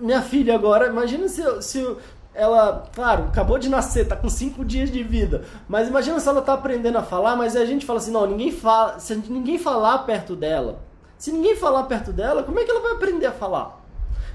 minha 0.00 0.20
filha 0.20 0.54
agora, 0.54 0.88
imagina 0.88 1.28
se, 1.28 1.42
se 1.62 1.96
ela, 2.34 2.86
claro, 2.94 3.24
acabou 3.24 3.58
de 3.58 3.68
nascer, 3.68 4.06
tá 4.06 4.14
com 4.14 4.28
cinco 4.28 4.64
dias 4.64 4.90
de 4.90 5.02
vida, 5.02 5.44
mas 5.66 5.88
imagina 5.88 6.20
se 6.20 6.28
ela 6.28 6.42
tá 6.42 6.52
aprendendo 6.52 6.98
a 6.98 7.02
falar, 7.02 7.34
mas 7.34 7.56
a 7.56 7.64
gente 7.64 7.86
fala 7.86 7.98
assim, 7.98 8.10
não, 8.10 8.26
ninguém 8.26 8.52
fala, 8.52 8.98
se 8.98 9.16
ninguém 9.16 9.58
falar 9.58 9.98
perto 10.00 10.36
dela, 10.36 10.85
se 11.18 11.32
ninguém 11.32 11.56
falar 11.56 11.84
perto 11.84 12.12
dela, 12.12 12.42
como 12.42 12.58
é 12.58 12.64
que 12.64 12.70
ela 12.70 12.80
vai 12.80 12.92
aprender 12.92 13.26
a 13.26 13.32
falar? 13.32 13.84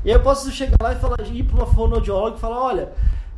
E 0.03 0.09
aí 0.09 0.15
eu 0.15 0.23
posso 0.23 0.49
chegar 0.51 0.77
lá 0.81 0.93
e 0.93 0.99
falar, 0.99 1.17
ir 1.27 1.43
para 1.43 1.55
uma 1.55 1.67
fonoaudióloga 1.67 2.37
e 2.37 2.39
falar, 2.39 2.63
olha, 2.63 2.93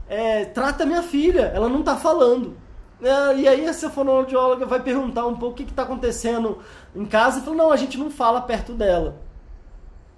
é, 0.07 0.45
trata 0.45 0.85
minha 0.85 1.03
filha, 1.03 1.51
ela 1.53 1.67
não 1.67 1.83
tá 1.83 1.97
falando. 1.97 2.55
É, 3.01 3.35
e 3.35 3.47
aí 3.47 3.65
essa 3.65 3.89
fonoaudióloga 3.89 4.65
vai 4.65 4.79
perguntar 4.79 5.25
um 5.25 5.35
pouco 5.35 5.61
o 5.61 5.65
que 5.65 5.69
está 5.69 5.83
acontecendo 5.83 6.59
em 6.95 7.05
casa 7.05 7.39
e 7.39 7.41
fala, 7.43 7.57
não, 7.57 7.71
a 7.71 7.75
gente 7.75 7.97
não 7.97 8.09
fala 8.09 8.41
perto 8.41 8.73
dela 8.73 9.21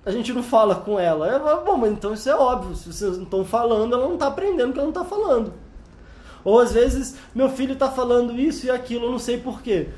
a 0.05 0.11
gente 0.11 0.31
não 0.31 0.43
fala 0.43 0.75
com 0.75 0.99
ela. 0.99 1.27
É, 1.27 1.39
bom, 1.39 1.77
mas 1.77 1.91
então 1.91 2.13
isso 2.13 2.29
é 2.29 2.35
óbvio. 2.35 2.75
Se 2.75 2.93
vocês 2.93 3.17
não 3.17 3.23
estão 3.23 3.43
falando, 3.43 3.95
ela 3.95 4.05
não 4.05 4.13
está 4.13 4.27
aprendendo 4.27 4.71
que 4.71 4.79
ela 4.79 4.89
não 4.91 5.01
está 5.01 5.03
falando. 5.03 5.51
Ou 6.43 6.59
às 6.59 6.71
vezes, 6.71 7.17
meu 7.33 7.49
filho 7.49 7.73
está 7.73 7.89
falando 7.89 8.39
isso 8.39 8.67
e 8.67 8.69
aquilo, 8.69 9.05
eu 9.05 9.11
não 9.11 9.19
sei 9.19 9.39
porquê. 9.39 9.89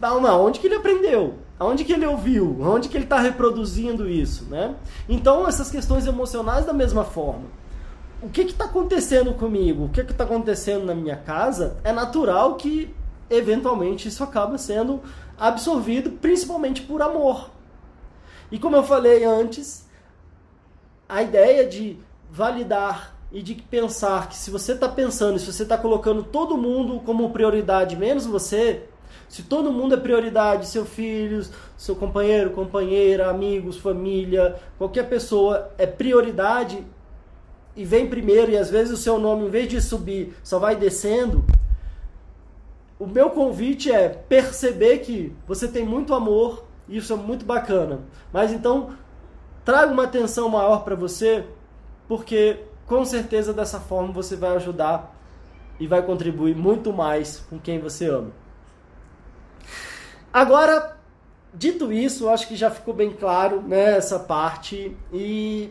Não, 0.00 0.44
onde 0.44 0.60
que 0.60 0.66
ele 0.66 0.74
aprendeu? 0.74 1.38
Aonde 1.58 1.84
que 1.84 1.92
ele 1.92 2.06
ouviu? 2.06 2.60
Onde 2.60 2.88
que 2.88 2.96
ele 2.96 3.04
está 3.04 3.20
reproduzindo 3.20 4.08
isso? 4.08 4.44
Né? 4.46 4.74
Então, 5.08 5.46
essas 5.46 5.70
questões 5.70 6.06
emocionais 6.06 6.66
da 6.66 6.72
mesma 6.72 7.04
forma. 7.04 7.44
O 8.20 8.28
que 8.28 8.42
está 8.42 8.64
acontecendo 8.64 9.34
comigo? 9.34 9.84
O 9.84 9.88
que 9.88 10.00
está 10.00 10.24
acontecendo 10.24 10.84
na 10.84 10.94
minha 10.94 11.16
casa? 11.16 11.76
É 11.84 11.92
natural 11.92 12.56
que, 12.56 12.94
eventualmente, 13.30 14.08
isso 14.08 14.24
acaba 14.24 14.58
sendo 14.58 15.00
absorvido, 15.38 16.10
principalmente 16.10 16.82
por 16.82 17.02
amor. 17.02 17.50
E 18.50 18.58
como 18.58 18.76
eu 18.76 18.82
falei 18.82 19.24
antes, 19.24 19.86
a 21.08 21.22
ideia 21.22 21.66
de 21.66 21.98
validar 22.30 23.14
e 23.30 23.42
de 23.42 23.54
pensar 23.54 24.28
que 24.28 24.36
se 24.36 24.50
você 24.50 24.72
está 24.72 24.88
pensando, 24.88 25.38
se 25.38 25.52
você 25.52 25.64
está 25.64 25.76
colocando 25.76 26.22
todo 26.22 26.56
mundo 26.56 27.00
como 27.04 27.30
prioridade, 27.30 27.96
menos 27.96 28.26
você, 28.26 28.88
se 29.28 29.42
todo 29.42 29.72
mundo 29.72 29.94
é 29.94 29.98
prioridade, 29.98 30.66
seu 30.66 30.84
filho, 30.84 31.44
seu 31.76 31.96
companheiro, 31.96 32.50
companheira, 32.50 33.28
amigos, 33.28 33.78
família, 33.78 34.56
qualquer 34.78 35.08
pessoa 35.08 35.70
é 35.78 35.86
prioridade 35.86 36.84
e 37.76 37.84
vem 37.84 38.08
primeiro 38.08 38.52
e 38.52 38.56
às 38.56 38.70
vezes 38.70 38.92
o 38.92 39.02
seu 39.02 39.18
nome, 39.18 39.46
em 39.46 39.50
vez 39.50 39.68
de 39.68 39.80
subir, 39.80 40.34
só 40.42 40.58
vai 40.58 40.76
descendo. 40.76 41.44
O 42.98 43.06
meu 43.06 43.30
convite 43.30 43.90
é 43.90 44.08
perceber 44.08 44.98
que 44.98 45.34
você 45.46 45.66
tem 45.66 45.84
muito 45.84 46.14
amor, 46.14 46.64
isso 46.88 47.12
é 47.12 47.16
muito 47.16 47.44
bacana. 47.44 48.00
Mas 48.32 48.52
então, 48.52 48.90
traga 49.64 49.92
uma 49.92 50.04
atenção 50.04 50.48
maior 50.48 50.84
para 50.84 50.94
você, 50.94 51.44
porque 52.06 52.60
com 52.86 53.04
certeza 53.04 53.52
dessa 53.52 53.80
forma 53.80 54.12
você 54.12 54.36
vai 54.36 54.54
ajudar 54.56 55.14
e 55.80 55.86
vai 55.86 56.02
contribuir 56.02 56.54
muito 56.54 56.92
mais 56.92 57.40
com 57.50 57.58
quem 57.58 57.80
você 57.80 58.06
ama. 58.06 58.30
Agora, 60.34 60.96
dito 61.54 61.92
isso, 61.92 62.28
acho 62.28 62.48
que 62.48 62.56
já 62.56 62.68
ficou 62.68 62.92
bem 62.92 63.12
claro 63.12 63.62
né, 63.62 63.96
essa 63.96 64.18
parte 64.18 64.96
e 65.12 65.70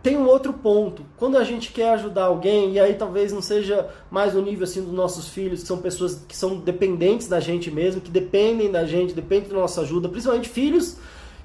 tem 0.00 0.16
um 0.16 0.28
outro 0.28 0.52
ponto. 0.52 1.04
Quando 1.16 1.36
a 1.36 1.42
gente 1.42 1.72
quer 1.72 1.90
ajudar 1.94 2.26
alguém, 2.26 2.74
e 2.74 2.78
aí 2.78 2.94
talvez 2.94 3.32
não 3.32 3.42
seja 3.42 3.90
mais 4.08 4.34
no 4.34 4.42
nível 4.42 4.62
assim 4.62 4.80
dos 4.80 4.92
nossos 4.92 5.28
filhos, 5.28 5.62
que 5.62 5.66
são 5.66 5.78
pessoas 5.78 6.24
que 6.28 6.36
são 6.36 6.56
dependentes 6.56 7.26
da 7.26 7.40
gente 7.40 7.68
mesmo, 7.68 8.00
que 8.00 8.12
dependem 8.12 8.70
da 8.70 8.86
gente, 8.86 9.12
dependem 9.12 9.48
da 9.48 9.56
nossa 9.56 9.80
ajuda, 9.80 10.08
principalmente 10.08 10.48
filhos 10.48 10.96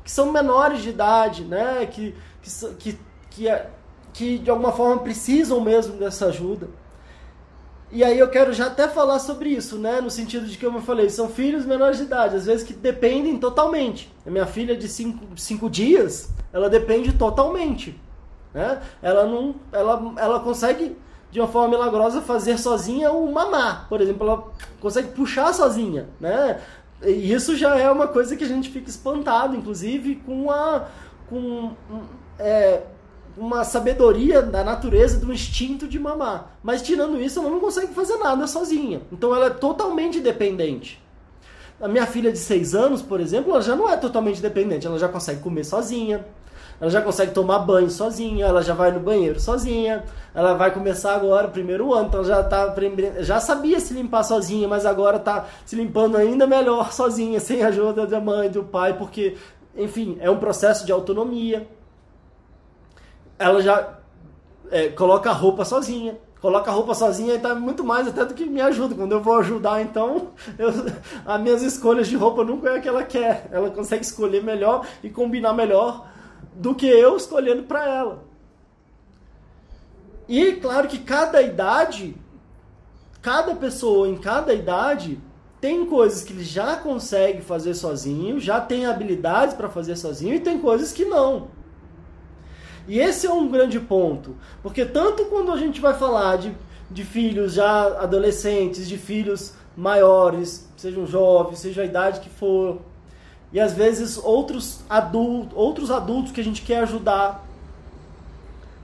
que 0.04 0.12
são 0.12 0.32
menores 0.32 0.84
de 0.84 0.90
idade, 0.90 1.46
né? 1.46 1.84
Que, 1.88 2.14
que, 2.44 2.74
que, 2.76 3.00
que, 3.32 3.62
que 4.14 4.38
de 4.38 4.52
alguma 4.52 4.72
forma 4.72 5.02
precisam 5.02 5.60
mesmo 5.62 5.98
dessa 5.98 6.28
ajuda. 6.28 6.70
E 7.92 8.04
aí 8.04 8.20
eu 8.20 8.30
quero 8.30 8.52
já 8.52 8.68
até 8.68 8.88
falar 8.88 9.20
sobre 9.20 9.50
isso, 9.50 9.78
né? 9.78 10.02
No 10.02 10.10
sentido 10.10 10.46
de 10.46 10.58
que, 10.58 10.66
como 10.66 10.80
eu 10.80 10.82
falei, 10.82 11.10
são 11.10 11.30
filhos 11.30 11.66
menores 11.66 11.98
de 11.98 12.04
idade, 12.04 12.36
às 12.36 12.46
vezes 12.46 12.66
que 12.66 12.74
dependem 12.74 13.38
totalmente. 13.38 14.14
A 14.26 14.30
minha 14.30 14.46
filha 14.46 14.76
de 14.76 14.88
5 14.90 15.70
dias, 15.70 16.30
ela 16.52 16.70
depende 16.70 17.14
totalmente 17.14 17.98
né? 18.58 18.82
Ela 19.02 19.26
não, 19.26 19.56
ela, 19.72 20.14
ela 20.18 20.40
consegue 20.40 20.98
de 21.30 21.40
uma 21.40 21.48
forma 21.48 21.70
milagrosa 21.70 22.22
fazer 22.22 22.58
sozinha 22.58 23.12
o 23.12 23.32
mamá, 23.32 23.86
por 23.88 24.02
exemplo, 24.02 24.28
ela 24.28 24.44
consegue 24.80 25.10
puxar 25.10 25.54
sozinha, 25.54 26.08
né? 26.20 26.60
E 27.04 27.32
isso 27.32 27.56
já 27.56 27.78
é 27.78 27.92
uma 27.92 28.08
coisa 28.08 28.36
que 28.36 28.44
a 28.44 28.48
gente 28.48 28.70
fica 28.70 28.90
espantado, 28.90 29.56
inclusive 29.56 30.16
com 30.26 30.50
a 30.50 30.88
com 31.30 31.74
é, 32.40 32.82
uma 33.38 33.64
sabedoria 33.64 34.42
da 34.42 34.64
natureza, 34.64 35.20
do 35.20 35.32
instinto 35.32 35.88
de 35.88 36.00
mamar. 36.00 36.58
Mas 36.64 36.82
tirando 36.82 37.22
isso, 37.22 37.40
ela 37.40 37.50
não 37.50 37.60
consegue 37.60 37.94
fazer 37.94 38.18
nada 38.18 38.48
sozinha. 38.48 39.02
Então 39.12 39.36
ela 39.36 39.48
é 39.48 39.50
totalmente 39.50 40.20
dependente. 40.20 41.02
A 41.80 41.88
minha 41.88 42.08
filha 42.08 42.32
de 42.32 42.40
6 42.40 42.74
anos, 42.74 43.02
por 43.02 43.20
exemplo, 43.20 43.52
ela 43.52 43.62
já 43.62 43.76
não 43.76 43.88
é 43.88 43.96
totalmente 43.96 44.42
dependente, 44.42 44.88
ela 44.88 44.98
já 44.98 45.08
consegue 45.08 45.42
comer 45.42 45.64
sozinha, 45.64 46.26
ela 46.82 46.90
já 46.90 47.02
consegue 47.02 47.34
tomar 47.34 47.60
banho 47.60 47.90
sozinha, 47.90 48.48
ela 48.48 48.64
já 48.64 48.74
vai 48.74 48.92
no 48.92 49.00
banheiro 49.00 49.40
sozinha, 49.40 50.04
ela 50.34 50.56
vai 50.56 50.72
começar 50.72 51.16
agora 51.16 51.48
o 51.48 51.52
primeiro 51.52 51.94
ano, 51.94 52.08
então 52.08 52.24
já 52.24 52.44
tá 52.44 52.74
já 53.20 53.40
sabia 53.40 53.80
se 53.80 53.94
limpar 53.94 54.24
sozinha, 54.24 54.68
mas 54.68 54.88
agora 54.88 55.20
tá 55.20 55.46
se 55.66 55.76
limpando 55.76 56.18
ainda 56.18 56.48
melhor 56.48 56.92
sozinha, 56.92 57.40
sem 57.42 57.62
a 57.64 57.68
ajuda 57.68 58.08
da 58.08 58.20
mãe, 58.20 58.50
do 58.50 58.64
pai, 58.64 58.98
porque 58.98 59.36
enfim, 59.76 60.18
é 60.20 60.30
um 60.32 60.38
processo 60.38 60.84
de 60.86 60.92
autonomia. 60.92 61.68
Ela 63.40 63.62
já 63.62 63.98
é, 64.72 64.90
coloca 64.90 65.30
a 65.30 65.34
roupa 65.34 65.66
sozinha. 65.66 66.18
Coloca 66.40 66.70
a 66.70 66.74
roupa 66.74 66.94
sozinha 66.94 67.34
e 67.34 67.40
tá 67.40 67.56
muito 67.56 67.84
mais 67.84 68.08
até 68.08 68.24
do 68.24 68.34
que 68.34 68.46
me 68.46 68.62
ajuda. 68.62 68.94
Quando 68.94 69.12
eu 69.12 69.22
vou 69.22 69.38
ajudar, 69.40 69.82
então, 69.82 70.30
eu, 70.58 70.70
as 71.26 71.42
minhas 71.42 71.62
escolhas 71.64 72.08
de 72.08 72.16
roupa 72.16 72.44
nunca 72.44 72.70
é 72.70 72.78
a 72.78 72.82
que 72.82 72.88
ela 72.88 73.04
quer. 73.04 73.50
Ela 73.52 73.72
consegue 73.72 74.04
escolher 74.04 74.44
melhor 74.44 74.86
e 75.04 75.10
combinar 75.10 75.54
melhor 75.54 76.08
do 76.54 76.76
que 76.76 76.88
eu 76.88 77.18
escolhendo 77.18 77.64
para 77.64 77.88
ela. 77.88 78.24
E 80.28 80.54
claro 80.54 80.88
que 80.88 81.00
cada 81.00 81.42
idade, 81.42 82.16
cada 83.22 83.56
pessoa 83.56 84.08
em 84.08 84.18
cada 84.18 84.54
idade 84.54 85.20
tem 85.60 85.86
coisas 85.86 86.24
que 86.24 86.34
ele 86.34 86.44
já 86.44 86.76
consegue 86.76 87.42
fazer 87.42 87.74
sozinho, 87.74 88.40
já 88.40 88.60
tem 88.60 88.86
habilidades 88.86 89.56
para 89.56 89.70
fazer 89.70 89.96
sozinho 89.96 90.36
e 90.36 90.40
tem 90.40 90.60
coisas 90.60 90.92
que 90.92 91.06
não. 91.06 91.48
E 92.88 93.00
esse 93.00 93.28
é 93.28 93.32
um 93.32 93.50
grande 93.50 93.80
ponto, 93.80 94.36
porque 94.64 94.86
tanto 94.86 95.26
quando 95.26 95.52
a 95.52 95.58
gente 95.58 95.82
vai 95.82 95.94
falar 95.94 96.38
de, 96.38 96.54
de 96.90 97.04
filhos 97.04 97.54
já 97.54 98.02
adolescentes, 98.02 98.88
de 98.88 98.98
filhos 98.98 99.54
maiores, 99.76 100.68
sejam 100.78 101.06
jovens, 101.06 101.60
seja 101.60 101.82
a 101.82 101.86
idade 101.86 102.22
que 102.22 102.30
for, 102.30 102.80
e 103.52 103.60
às 103.60 103.74
vezes 103.74 104.18
outros 104.18 104.82
adultos, 104.90 105.58
outros 105.58 105.92
adultos 105.92 106.32
que 106.32 106.42
a 106.42 106.44
gente 106.44 106.62
quer 106.62 106.80
ajudar, 106.80 107.46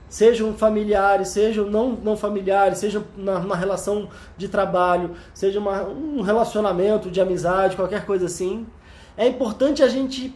sejam 0.08 0.54
familiares, 0.54 1.28
sejam 1.28 1.66
não, 1.66 1.92
não 1.92 2.16
familiares, 2.16 2.78
sejam 2.78 3.04
na, 3.16 3.56
relação 3.56 4.08
de 4.36 4.48
trabalho, 4.48 5.16
seja 5.34 5.58
uma, 5.58 5.82
um 5.82 6.20
relacionamento 6.20 7.10
de 7.10 7.20
amizade, 7.20 7.74
qualquer 7.74 8.06
coisa 8.06 8.26
assim. 8.26 8.66
É 9.16 9.26
importante 9.26 9.82
a 9.82 9.88
gente 9.88 10.34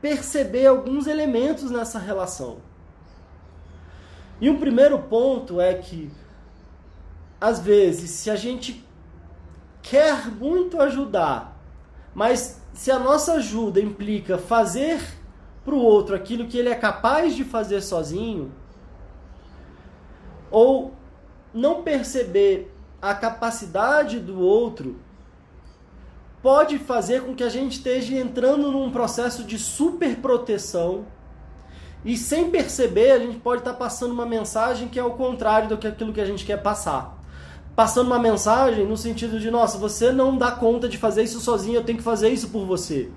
perceber 0.00 0.66
alguns 0.66 1.06
elementos 1.06 1.70
nessa 1.70 1.98
relação. 1.98 2.58
E 4.40 4.50
um 4.50 4.58
primeiro 4.58 4.98
ponto 4.98 5.60
é 5.60 5.74
que, 5.74 6.10
às 7.40 7.60
vezes, 7.60 8.10
se 8.10 8.30
a 8.30 8.36
gente 8.36 8.84
quer 9.82 10.28
muito 10.28 10.80
ajudar, 10.80 11.60
mas 12.14 12.60
se 12.72 12.90
a 12.90 12.98
nossa 12.98 13.34
ajuda 13.34 13.80
implica 13.80 14.38
fazer 14.38 15.00
para 15.64 15.74
o 15.74 15.82
outro 15.82 16.14
aquilo 16.14 16.46
que 16.46 16.58
ele 16.58 16.68
é 16.68 16.74
capaz 16.74 17.34
de 17.34 17.44
fazer 17.44 17.80
sozinho, 17.80 18.52
ou 20.50 20.92
não 21.52 21.82
perceber 21.82 22.74
a 23.00 23.14
capacidade 23.14 24.18
do 24.20 24.40
outro, 24.40 25.00
pode 26.42 26.78
fazer 26.78 27.22
com 27.22 27.34
que 27.34 27.44
a 27.44 27.48
gente 27.48 27.76
esteja 27.76 28.16
entrando 28.16 28.70
num 28.70 28.90
processo 28.90 29.44
de 29.44 29.58
superproteção 29.58 31.06
e 32.04 32.16
sem 32.16 32.50
perceber 32.50 33.12
a 33.12 33.18
gente 33.18 33.38
pode 33.38 33.60
estar 33.60 33.74
passando 33.74 34.12
uma 34.12 34.26
mensagem 34.26 34.88
que 34.88 34.98
é 34.98 35.04
o 35.04 35.12
contrário 35.12 35.68
do 35.68 35.78
que 35.78 35.86
aquilo 35.86 36.12
que 36.12 36.20
a 36.20 36.24
gente 36.24 36.44
quer 36.44 36.60
passar. 36.60 37.18
Passando 37.76 38.08
uma 38.08 38.18
mensagem 38.18 38.86
no 38.86 38.96
sentido 38.96 39.38
de, 39.40 39.50
nossa, 39.50 39.78
você 39.78 40.12
não 40.12 40.36
dá 40.36 40.50
conta 40.50 40.88
de 40.88 40.98
fazer 40.98 41.22
isso 41.22 41.40
sozinho, 41.40 41.76
eu 41.76 41.84
tenho 41.84 41.98
que 41.98 42.04
fazer 42.04 42.28
isso 42.28 42.48
por 42.48 42.66
você. 42.66 43.10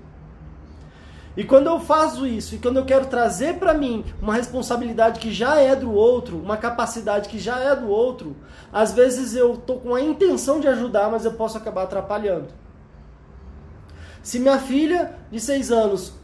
E 1.36 1.44
quando 1.44 1.66
eu 1.66 1.78
faço 1.78 2.26
isso, 2.26 2.54
e 2.54 2.58
quando 2.58 2.78
eu 2.78 2.86
quero 2.86 3.06
trazer 3.06 3.58
para 3.58 3.74
mim 3.74 4.02
uma 4.22 4.32
responsabilidade 4.32 5.20
que 5.20 5.30
já 5.30 5.60
é 5.60 5.76
do 5.76 5.92
outro, 5.92 6.38
uma 6.38 6.56
capacidade 6.56 7.28
que 7.28 7.38
já 7.38 7.58
é 7.58 7.76
do 7.76 7.88
outro, 7.88 8.34
às 8.72 8.92
vezes 8.92 9.34
eu 9.34 9.56
tô 9.56 9.74
com 9.74 9.94
a 9.94 10.00
intenção 10.00 10.60
de 10.60 10.68
ajudar, 10.68 11.10
mas 11.10 11.26
eu 11.26 11.32
posso 11.32 11.58
acabar 11.58 11.82
atrapalhando. 11.82 12.46
Se 14.22 14.38
minha 14.38 14.58
filha 14.58 15.14
de 15.30 15.38
6 15.38 15.70
anos, 15.70 16.14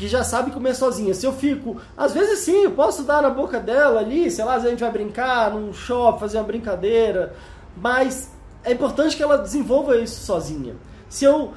que 0.00 0.08
já 0.08 0.24
sabe 0.24 0.50
comer 0.50 0.74
sozinha, 0.74 1.12
se 1.12 1.26
eu 1.26 1.32
fico, 1.34 1.76
às 1.94 2.14
vezes 2.14 2.38
sim, 2.38 2.64
eu 2.64 2.70
posso 2.70 3.02
dar 3.02 3.20
na 3.20 3.28
boca 3.28 3.60
dela 3.60 4.00
ali, 4.00 4.30
sei 4.30 4.42
lá, 4.42 4.54
a 4.54 4.58
gente 4.58 4.80
vai 4.80 4.90
brincar 4.90 5.50
num 5.50 5.74
shopping, 5.74 6.18
fazer 6.18 6.38
uma 6.38 6.44
brincadeira, 6.44 7.34
mas 7.76 8.30
é 8.64 8.72
importante 8.72 9.14
que 9.14 9.22
ela 9.22 9.36
desenvolva 9.36 9.98
isso 9.98 10.24
sozinha. 10.24 10.74
Se 11.06 11.26
eu 11.26 11.52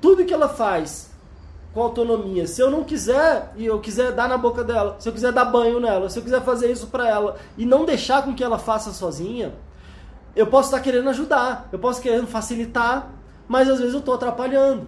tudo 0.00 0.24
que 0.24 0.32
ela 0.32 0.48
faz 0.48 1.10
com 1.74 1.82
autonomia. 1.82 2.46
Se 2.46 2.60
eu 2.60 2.70
não 2.70 2.84
quiser 2.84 3.52
e 3.56 3.66
eu 3.66 3.80
quiser 3.80 4.12
dar 4.12 4.28
na 4.28 4.38
boca 4.38 4.62
dela, 4.62 4.94
se 5.00 5.08
eu 5.08 5.12
quiser 5.12 5.32
dar 5.32 5.44
banho 5.46 5.80
nela, 5.80 6.08
se 6.08 6.18
eu 6.18 6.22
quiser 6.22 6.42
fazer 6.42 6.70
isso 6.70 6.86
para 6.86 7.08
ela 7.08 7.36
e 7.56 7.66
não 7.66 7.84
deixar 7.84 8.22
com 8.22 8.32
que 8.32 8.44
ela 8.44 8.60
faça 8.60 8.92
sozinha, 8.92 9.54
eu 10.36 10.46
posso 10.46 10.68
estar 10.68 10.80
querendo 10.80 11.08
ajudar, 11.10 11.68
eu 11.72 11.80
posso 11.80 12.00
querendo 12.00 12.28
facilitar, 12.28 13.10
mas 13.48 13.68
às 13.68 13.78
vezes 13.78 13.92
eu 13.92 14.00
estou 14.00 14.14
atrapalhando. 14.14 14.86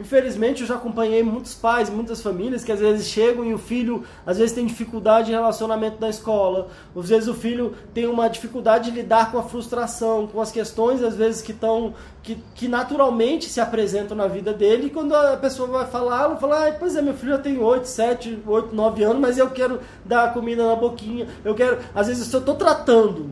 Infelizmente, 0.00 0.62
eu 0.62 0.66
já 0.66 0.76
acompanhei 0.76 1.22
muitos 1.22 1.54
pais, 1.54 1.90
muitas 1.90 2.22
famílias 2.22 2.64
que 2.64 2.72
às 2.72 2.80
vezes 2.80 3.06
chegam 3.08 3.44
e 3.44 3.52
o 3.52 3.58
filho 3.58 4.04
às 4.26 4.38
vezes 4.38 4.54
tem 4.54 4.64
dificuldade 4.64 5.26
de 5.26 5.32
relacionamento 5.32 6.00
na 6.00 6.08
escola. 6.08 6.68
Às 6.96 7.10
vezes 7.10 7.28
o 7.28 7.34
filho 7.34 7.74
tem 7.92 8.06
uma 8.06 8.28
dificuldade 8.28 8.90
de 8.90 8.96
lidar 8.96 9.30
com 9.30 9.38
a 9.38 9.42
frustração, 9.42 10.26
com 10.26 10.40
as 10.40 10.50
questões 10.50 11.02
às 11.02 11.14
vezes 11.14 11.42
que 11.42 11.52
estão 11.52 11.94
que, 12.22 12.42
que 12.54 12.68
naturalmente 12.68 13.50
se 13.50 13.60
apresentam 13.60 14.16
na 14.16 14.26
vida 14.26 14.54
dele. 14.54 14.86
E 14.86 14.90
quando 14.90 15.14
a 15.14 15.36
pessoa 15.36 15.68
vai 15.68 15.86
falar, 15.86 16.24
ela 16.24 16.36
fala: 16.36 16.68
ah, 16.68 16.72
"Pois 16.72 16.96
é, 16.96 17.02
meu 17.02 17.14
filho 17.14 17.32
já 17.32 17.38
tem 17.38 17.58
8, 17.58 17.86
7, 17.86 18.42
8, 18.46 18.74
9 18.74 19.04
anos, 19.04 19.20
mas 19.20 19.36
eu 19.36 19.50
quero 19.50 19.78
dar 20.04 20.32
comida 20.32 20.66
na 20.66 20.74
boquinha. 20.74 21.28
Eu 21.44 21.54
quero, 21.54 21.78
às 21.94 22.06
vezes 22.06 22.26
se 22.26 22.34
eu 22.34 22.40
estou 22.40 22.54
tratando 22.54 23.30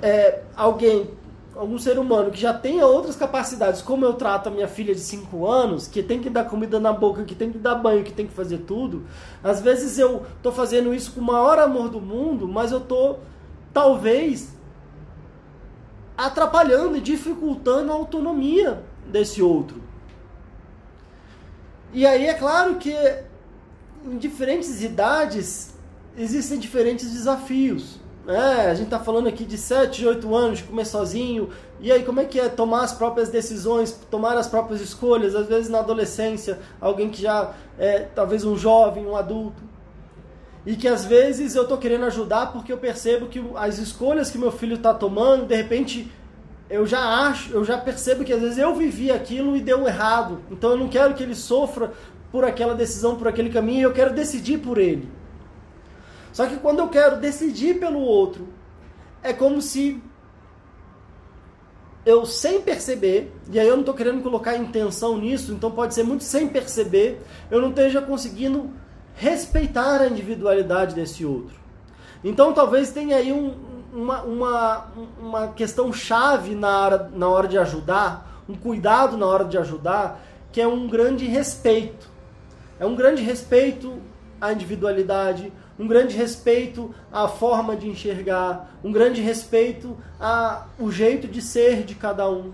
é, 0.00 0.40
alguém 0.56 1.10
algum 1.54 1.78
ser 1.78 1.98
humano 1.98 2.30
que 2.30 2.40
já 2.40 2.54
tenha 2.54 2.86
outras 2.86 3.16
capacidades, 3.16 3.82
como 3.82 4.04
eu 4.04 4.14
trato 4.14 4.48
a 4.48 4.50
minha 4.50 4.68
filha 4.68 4.94
de 4.94 5.00
5 5.00 5.46
anos, 5.46 5.86
que 5.86 6.02
tem 6.02 6.20
que 6.20 6.30
dar 6.30 6.44
comida 6.44 6.80
na 6.80 6.92
boca, 6.92 7.24
que 7.24 7.34
tem 7.34 7.52
que 7.52 7.58
dar 7.58 7.74
banho, 7.74 8.04
que 8.04 8.12
tem 8.12 8.26
que 8.26 8.32
fazer 8.32 8.58
tudo, 8.58 9.04
às 9.42 9.60
vezes 9.60 9.98
eu 9.98 10.24
tô 10.42 10.50
fazendo 10.50 10.94
isso 10.94 11.12
com 11.12 11.20
o 11.20 11.24
maior 11.24 11.58
amor 11.58 11.88
do 11.88 12.00
mundo, 12.00 12.48
mas 12.48 12.72
eu 12.72 12.80
tô 12.80 13.16
talvez 13.72 14.56
atrapalhando 16.16 16.96
e 16.96 17.00
dificultando 17.00 17.90
a 17.92 17.94
autonomia 17.94 18.82
desse 19.06 19.42
outro. 19.42 19.82
E 21.92 22.06
aí 22.06 22.26
é 22.26 22.34
claro 22.34 22.76
que 22.76 22.94
em 24.04 24.16
diferentes 24.16 24.82
idades 24.82 25.74
existem 26.16 26.58
diferentes 26.58 27.10
desafios. 27.12 28.00
É, 28.26 28.70
a 28.70 28.74
gente 28.74 28.88
tá 28.88 29.00
falando 29.00 29.28
aqui 29.28 29.44
de 29.44 29.58
7, 29.58 30.06
8 30.06 30.34
anos 30.34 30.58
de 30.58 30.64
comer 30.64 30.84
sozinho. 30.84 31.50
E 31.80 31.90
aí, 31.90 32.04
como 32.04 32.20
é 32.20 32.24
que 32.24 32.38
é 32.38 32.48
tomar 32.48 32.84
as 32.84 32.92
próprias 32.92 33.28
decisões, 33.28 33.98
tomar 34.10 34.36
as 34.36 34.46
próprias 34.46 34.80
escolhas? 34.80 35.34
Às 35.34 35.48
vezes 35.48 35.68
na 35.68 35.80
adolescência, 35.80 36.60
alguém 36.80 37.10
que 37.10 37.20
já 37.20 37.52
é 37.76 38.00
talvez 38.14 38.44
um 38.44 38.56
jovem, 38.56 39.04
um 39.04 39.16
adulto. 39.16 39.62
E 40.64 40.76
que 40.76 40.86
às 40.86 41.04
vezes 41.04 41.56
eu 41.56 41.66
tô 41.66 41.76
querendo 41.76 42.04
ajudar 42.04 42.52
porque 42.52 42.72
eu 42.72 42.78
percebo 42.78 43.26
que 43.26 43.44
as 43.56 43.78
escolhas 43.78 44.30
que 44.30 44.38
meu 44.38 44.52
filho 44.52 44.78
tá 44.78 44.94
tomando, 44.94 45.46
de 45.46 45.56
repente 45.56 46.08
eu 46.70 46.86
já 46.86 47.26
acho, 47.26 47.52
eu 47.52 47.64
já 47.64 47.76
percebo 47.76 48.24
que 48.24 48.32
às 48.32 48.40
vezes 48.40 48.58
eu 48.58 48.72
vivi 48.72 49.10
aquilo 49.10 49.56
e 49.56 49.60
deu 49.60 49.84
errado. 49.88 50.40
Então 50.48 50.70
eu 50.70 50.78
não 50.78 50.88
quero 50.88 51.14
que 51.14 51.22
ele 51.24 51.34
sofra 51.34 51.92
por 52.30 52.44
aquela 52.44 52.74
decisão, 52.74 53.16
por 53.16 53.26
aquele 53.26 53.50
caminho, 53.50 53.88
eu 53.88 53.92
quero 53.92 54.14
decidir 54.14 54.58
por 54.58 54.78
ele. 54.78 55.08
Só 56.32 56.46
que 56.46 56.56
quando 56.56 56.80
eu 56.80 56.88
quero 56.88 57.16
decidir 57.16 57.78
pelo 57.78 58.00
outro, 58.00 58.48
é 59.22 59.32
como 59.32 59.60
se 59.60 60.02
eu 62.04 62.26
sem 62.26 62.60
perceber, 62.60 63.32
e 63.50 63.60
aí 63.60 63.68
eu 63.68 63.74
não 63.74 63.82
estou 63.82 63.94
querendo 63.94 64.22
colocar 64.22 64.56
intenção 64.56 65.16
nisso, 65.16 65.52
então 65.52 65.70
pode 65.70 65.94
ser 65.94 66.02
muito 66.02 66.24
sem 66.24 66.48
perceber, 66.48 67.22
eu 67.50 67.60
não 67.60 67.68
esteja 67.68 68.02
conseguindo 68.02 68.70
respeitar 69.14 70.00
a 70.00 70.08
individualidade 70.08 70.94
desse 70.94 71.24
outro. 71.24 71.54
Então 72.24 72.52
talvez 72.52 72.90
tenha 72.90 73.16
aí 73.16 73.32
um, 73.32 73.54
uma, 73.92 74.22
uma, 74.22 74.86
uma 75.20 75.48
questão 75.48 75.92
chave 75.92 76.54
na 76.54 76.80
hora, 76.80 77.10
na 77.14 77.28
hora 77.28 77.46
de 77.46 77.58
ajudar, 77.58 78.42
um 78.48 78.54
cuidado 78.54 79.16
na 79.16 79.26
hora 79.26 79.44
de 79.44 79.56
ajudar, 79.58 80.20
que 80.50 80.60
é 80.60 80.66
um 80.66 80.88
grande 80.88 81.26
respeito. 81.26 82.10
É 82.80 82.86
um 82.86 82.96
grande 82.96 83.22
respeito 83.22 84.00
à 84.40 84.52
individualidade, 84.52 85.52
um 85.82 85.86
grande 85.88 86.16
respeito 86.16 86.94
à 87.12 87.26
forma 87.26 87.74
de 87.74 87.88
enxergar, 87.88 88.72
um 88.84 88.92
grande 88.92 89.20
respeito 89.20 89.98
ao 90.20 90.92
jeito 90.92 91.26
de 91.26 91.42
ser 91.42 91.82
de 91.82 91.96
cada 91.96 92.30
um. 92.30 92.52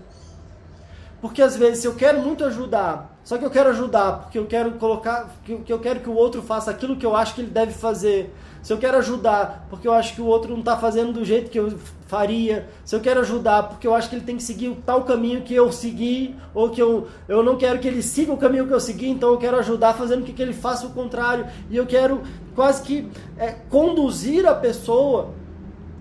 Porque 1.21 1.39
às 1.39 1.55
vezes 1.55 1.85
eu 1.85 1.93
quero 1.93 2.21
muito 2.21 2.43
ajudar, 2.43 3.19
só 3.23 3.37
que 3.37 3.45
eu 3.45 3.51
quero 3.51 3.69
ajudar 3.69 4.13
porque 4.13 4.39
eu 4.39 4.47
quero 4.47 4.71
colocar, 4.71 5.29
que 5.45 5.71
eu 5.71 5.77
quero 5.77 5.99
que 5.99 6.09
o 6.09 6.15
outro 6.15 6.41
faça 6.41 6.71
aquilo 6.71 6.95
que 6.95 7.05
eu 7.05 7.15
acho 7.15 7.35
que 7.35 7.41
ele 7.41 7.51
deve 7.51 7.73
fazer. 7.73 8.33
Se 8.61 8.73
eu 8.73 8.77
quero 8.77 8.97
ajudar 8.97 9.67
porque 9.69 9.87
eu 9.87 9.93
acho 9.93 10.15
que 10.15 10.21
o 10.21 10.25
outro 10.25 10.51
não 10.51 10.59
está 10.59 10.75
fazendo 10.75 11.13
do 11.13 11.23
jeito 11.23 11.49
que 11.49 11.59
eu 11.59 11.77
faria. 12.07 12.67
Se 12.83 12.95
eu 12.95 12.99
quero 12.99 13.19
ajudar 13.21 13.63
porque 13.63 13.87
eu 13.87 13.95
acho 13.95 14.09
que 14.09 14.15
ele 14.15 14.25
tem 14.25 14.35
que 14.35 14.43
seguir 14.43 14.75
tal 14.85 15.03
caminho 15.03 15.43
que 15.43 15.53
eu 15.53 15.71
segui, 15.71 16.35
ou 16.53 16.69
que 16.69 16.81
eu, 16.81 17.07
eu 17.27 17.43
não 17.43 17.55
quero 17.55 17.79
que 17.79 17.87
ele 17.87 18.01
siga 18.01 18.33
o 18.33 18.37
caminho 18.37 18.67
que 18.67 18.73
eu 18.73 18.79
segui, 18.79 19.09
então 19.09 19.29
eu 19.29 19.37
quero 19.37 19.57
ajudar 19.59 19.93
fazendo 19.93 20.23
que 20.23 20.41
ele 20.41 20.53
faça 20.53 20.87
o 20.87 20.89
contrário. 20.89 21.45
E 21.69 21.77
eu 21.77 21.85
quero 21.85 22.21
quase 22.59 22.81
que 22.81 23.09
é, 23.37 23.51
conduzir 23.69 24.45
a 24.45 24.53
pessoa 24.53 25.33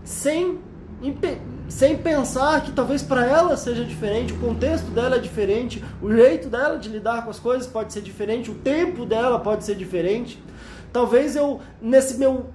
sem 0.02 0.58
sem 1.68 1.96
pensar 1.96 2.64
que 2.64 2.72
talvez 2.72 3.00
para 3.00 3.24
ela 3.24 3.56
seja 3.56 3.84
diferente, 3.84 4.32
o 4.32 4.38
contexto 4.40 4.86
dela 4.86 5.14
é 5.14 5.18
diferente, 5.20 5.84
o 6.02 6.12
jeito 6.12 6.48
dela 6.48 6.76
de 6.76 6.88
lidar 6.88 7.22
com 7.22 7.30
as 7.30 7.38
coisas 7.38 7.68
pode 7.68 7.92
ser 7.92 8.00
diferente, 8.00 8.50
o 8.50 8.56
tempo 8.56 9.06
dela 9.06 9.38
pode 9.38 9.64
ser 9.64 9.76
diferente. 9.76 10.42
Talvez 10.92 11.36
eu, 11.36 11.60
nesse 11.80 12.18
meu, 12.18 12.46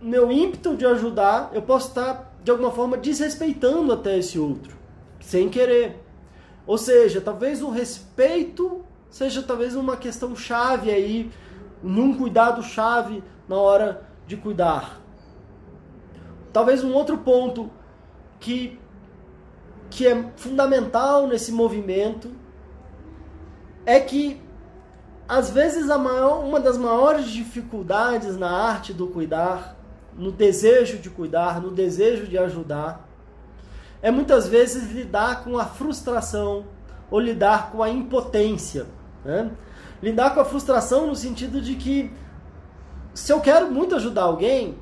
meu 0.00 0.32
ímpeto 0.32 0.74
de 0.74 0.86
ajudar, 0.86 1.50
eu 1.52 1.60
possa 1.60 1.88
estar, 1.88 2.34
de 2.42 2.50
alguma 2.50 2.70
forma, 2.70 2.96
desrespeitando 2.96 3.92
até 3.92 4.16
esse 4.16 4.38
outro, 4.38 4.74
sem 5.20 5.50
querer. 5.50 6.02
Ou 6.66 6.78
seja, 6.78 7.20
talvez 7.20 7.62
o 7.62 7.68
respeito 7.68 8.82
seja 9.10 9.42
talvez 9.42 9.76
uma 9.76 9.98
questão 9.98 10.34
chave 10.34 10.90
aí, 10.90 11.30
num 11.82 12.16
cuidado 12.16 12.62
chave 12.62 13.22
na 13.48 13.56
hora 13.56 14.06
de 14.26 14.36
cuidar. 14.36 15.00
Talvez 16.52 16.84
um 16.84 16.92
outro 16.92 17.18
ponto 17.18 17.70
que, 18.38 18.78
que 19.90 20.06
é 20.06 20.30
fundamental 20.36 21.26
nesse 21.26 21.50
movimento 21.50 22.30
é 23.84 23.98
que 23.98 24.40
às 25.28 25.50
vezes 25.50 25.86
maior, 25.86 26.44
uma 26.44 26.60
das 26.60 26.76
maiores 26.76 27.30
dificuldades 27.30 28.36
na 28.36 28.50
arte 28.50 28.92
do 28.92 29.06
cuidar, 29.06 29.76
no 30.14 30.30
desejo 30.30 30.98
de 30.98 31.08
cuidar, 31.08 31.60
no 31.60 31.70
desejo 31.70 32.26
de 32.26 32.36
ajudar, 32.36 33.08
é 34.02 34.10
muitas 34.10 34.46
vezes 34.46 34.90
lidar 34.92 35.42
com 35.44 35.56
a 35.56 35.64
frustração 35.64 36.66
ou 37.10 37.18
lidar 37.18 37.70
com 37.70 37.82
a 37.82 37.88
impotência. 37.88 38.86
Né? 39.24 39.50
Lidar 40.02 40.34
com 40.34 40.40
a 40.40 40.44
frustração 40.44 41.06
no 41.06 41.14
sentido 41.14 41.60
de 41.60 41.76
que 41.76 42.10
se 43.14 43.32
eu 43.32 43.40
quero 43.40 43.70
muito 43.70 43.94
ajudar 43.94 44.22
alguém, 44.22 44.78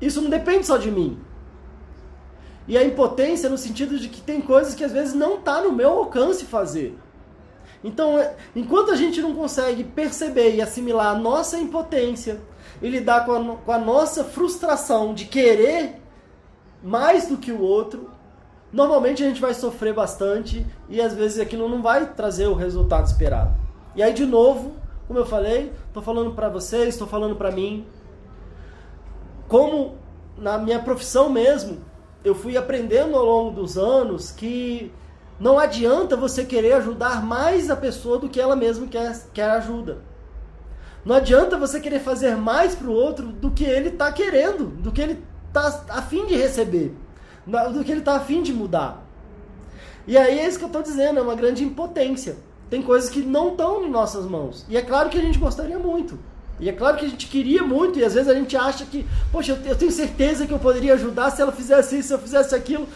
isso 0.00 0.20
não 0.20 0.30
depende 0.30 0.66
só 0.66 0.76
de 0.76 0.90
mim. 0.90 1.18
E 2.66 2.76
a 2.76 2.84
impotência 2.84 3.48
no 3.48 3.56
sentido 3.56 3.98
de 3.98 4.08
que 4.08 4.20
tem 4.20 4.40
coisas 4.40 4.74
que 4.74 4.84
às 4.84 4.92
vezes 4.92 5.14
não 5.14 5.36
está 5.36 5.62
no 5.62 5.72
meu 5.72 5.90
alcance 5.90 6.44
fazer. 6.44 6.98
Então, 7.82 8.18
é, 8.18 8.36
enquanto 8.54 8.90
a 8.90 8.96
gente 8.96 9.22
não 9.22 9.34
consegue 9.34 9.84
perceber 9.84 10.54
e 10.54 10.60
assimilar 10.60 11.14
a 11.14 11.18
nossa 11.18 11.58
impotência 11.58 12.40
e 12.82 12.88
lidar 12.88 13.24
com 13.24 13.32
a, 13.32 13.56
com 13.56 13.72
a 13.72 13.78
nossa 13.78 14.24
frustração 14.24 15.14
de 15.14 15.26
querer 15.26 16.00
mais 16.82 17.28
do 17.28 17.36
que 17.36 17.52
o 17.52 17.60
outro, 17.60 18.10
normalmente 18.72 19.22
a 19.22 19.28
gente 19.28 19.40
vai 19.40 19.54
sofrer 19.54 19.94
bastante 19.94 20.64
e 20.88 21.00
às 21.00 21.14
vezes 21.14 21.38
aquilo 21.38 21.68
não 21.68 21.82
vai 21.82 22.06
trazer 22.12 22.46
o 22.46 22.54
resultado 22.54 23.06
esperado. 23.06 23.54
E 23.94 24.02
aí, 24.02 24.12
de 24.12 24.26
novo, 24.26 24.72
como 25.06 25.18
eu 25.18 25.26
falei, 25.26 25.72
estou 25.86 26.02
falando 26.02 26.32
para 26.32 26.48
vocês, 26.48 26.88
estou 26.88 27.06
falando 27.06 27.34
para 27.34 27.50
mim, 27.50 27.86
como 29.48 29.96
na 30.36 30.58
minha 30.58 30.78
profissão 30.78 31.30
mesmo, 31.30 31.78
eu 32.22 32.34
fui 32.34 32.56
aprendendo 32.56 33.16
ao 33.16 33.24
longo 33.24 33.50
dos 33.50 33.78
anos 33.78 34.30
que 34.30 34.92
não 35.40 35.58
adianta 35.58 36.16
você 36.16 36.44
querer 36.44 36.74
ajudar 36.74 37.24
mais 37.24 37.70
a 37.70 37.76
pessoa 37.76 38.18
do 38.18 38.28
que 38.28 38.40
ela 38.40 38.54
mesma 38.54 38.86
quer, 38.86 39.16
quer 39.32 39.50
ajuda. 39.50 39.98
Não 41.04 41.14
adianta 41.14 41.56
você 41.56 41.80
querer 41.80 42.00
fazer 42.00 42.36
mais 42.36 42.74
para 42.74 42.88
o 42.88 42.92
outro 42.92 43.28
do 43.28 43.50
que 43.50 43.64
ele 43.64 43.88
está 43.88 44.12
querendo, 44.12 44.66
do 44.66 44.92
que 44.92 45.00
ele 45.00 45.24
está 45.46 45.84
afim 45.88 46.26
de 46.26 46.36
receber, 46.36 46.94
do 47.72 47.82
que 47.82 47.90
ele 47.90 48.00
está 48.00 48.16
afim 48.16 48.42
de 48.42 48.52
mudar. 48.52 49.04
E 50.06 50.16
aí 50.16 50.38
é 50.38 50.46
isso 50.46 50.58
que 50.58 50.64
eu 50.64 50.68
estou 50.68 50.82
dizendo, 50.82 51.18
é 51.18 51.22
uma 51.22 51.34
grande 51.34 51.64
impotência. 51.64 52.36
Tem 52.68 52.82
coisas 52.82 53.08
que 53.08 53.20
não 53.20 53.50
estão 53.50 53.84
em 53.84 53.90
nossas 53.90 54.26
mãos. 54.26 54.64
E 54.68 54.76
é 54.76 54.82
claro 54.82 55.08
que 55.08 55.18
a 55.18 55.22
gente 55.22 55.38
gostaria 55.38 55.78
muito. 55.78 56.18
E 56.60 56.68
é 56.68 56.72
claro 56.72 56.96
que 56.96 57.06
a 57.06 57.08
gente 57.08 57.26
queria 57.28 57.62
muito, 57.62 57.98
e 57.98 58.04
às 58.04 58.14
vezes 58.14 58.28
a 58.28 58.34
gente 58.34 58.56
acha 58.56 58.84
que, 58.84 59.06
poxa, 59.30 59.58
eu 59.64 59.76
tenho 59.76 59.92
certeza 59.92 60.46
que 60.46 60.52
eu 60.52 60.58
poderia 60.58 60.94
ajudar 60.94 61.30
se 61.30 61.40
ela 61.40 61.52
fizesse 61.52 61.98
isso, 61.98 62.08
se 62.08 62.14
eu 62.14 62.18
fizesse 62.18 62.54
aquilo. 62.54 62.86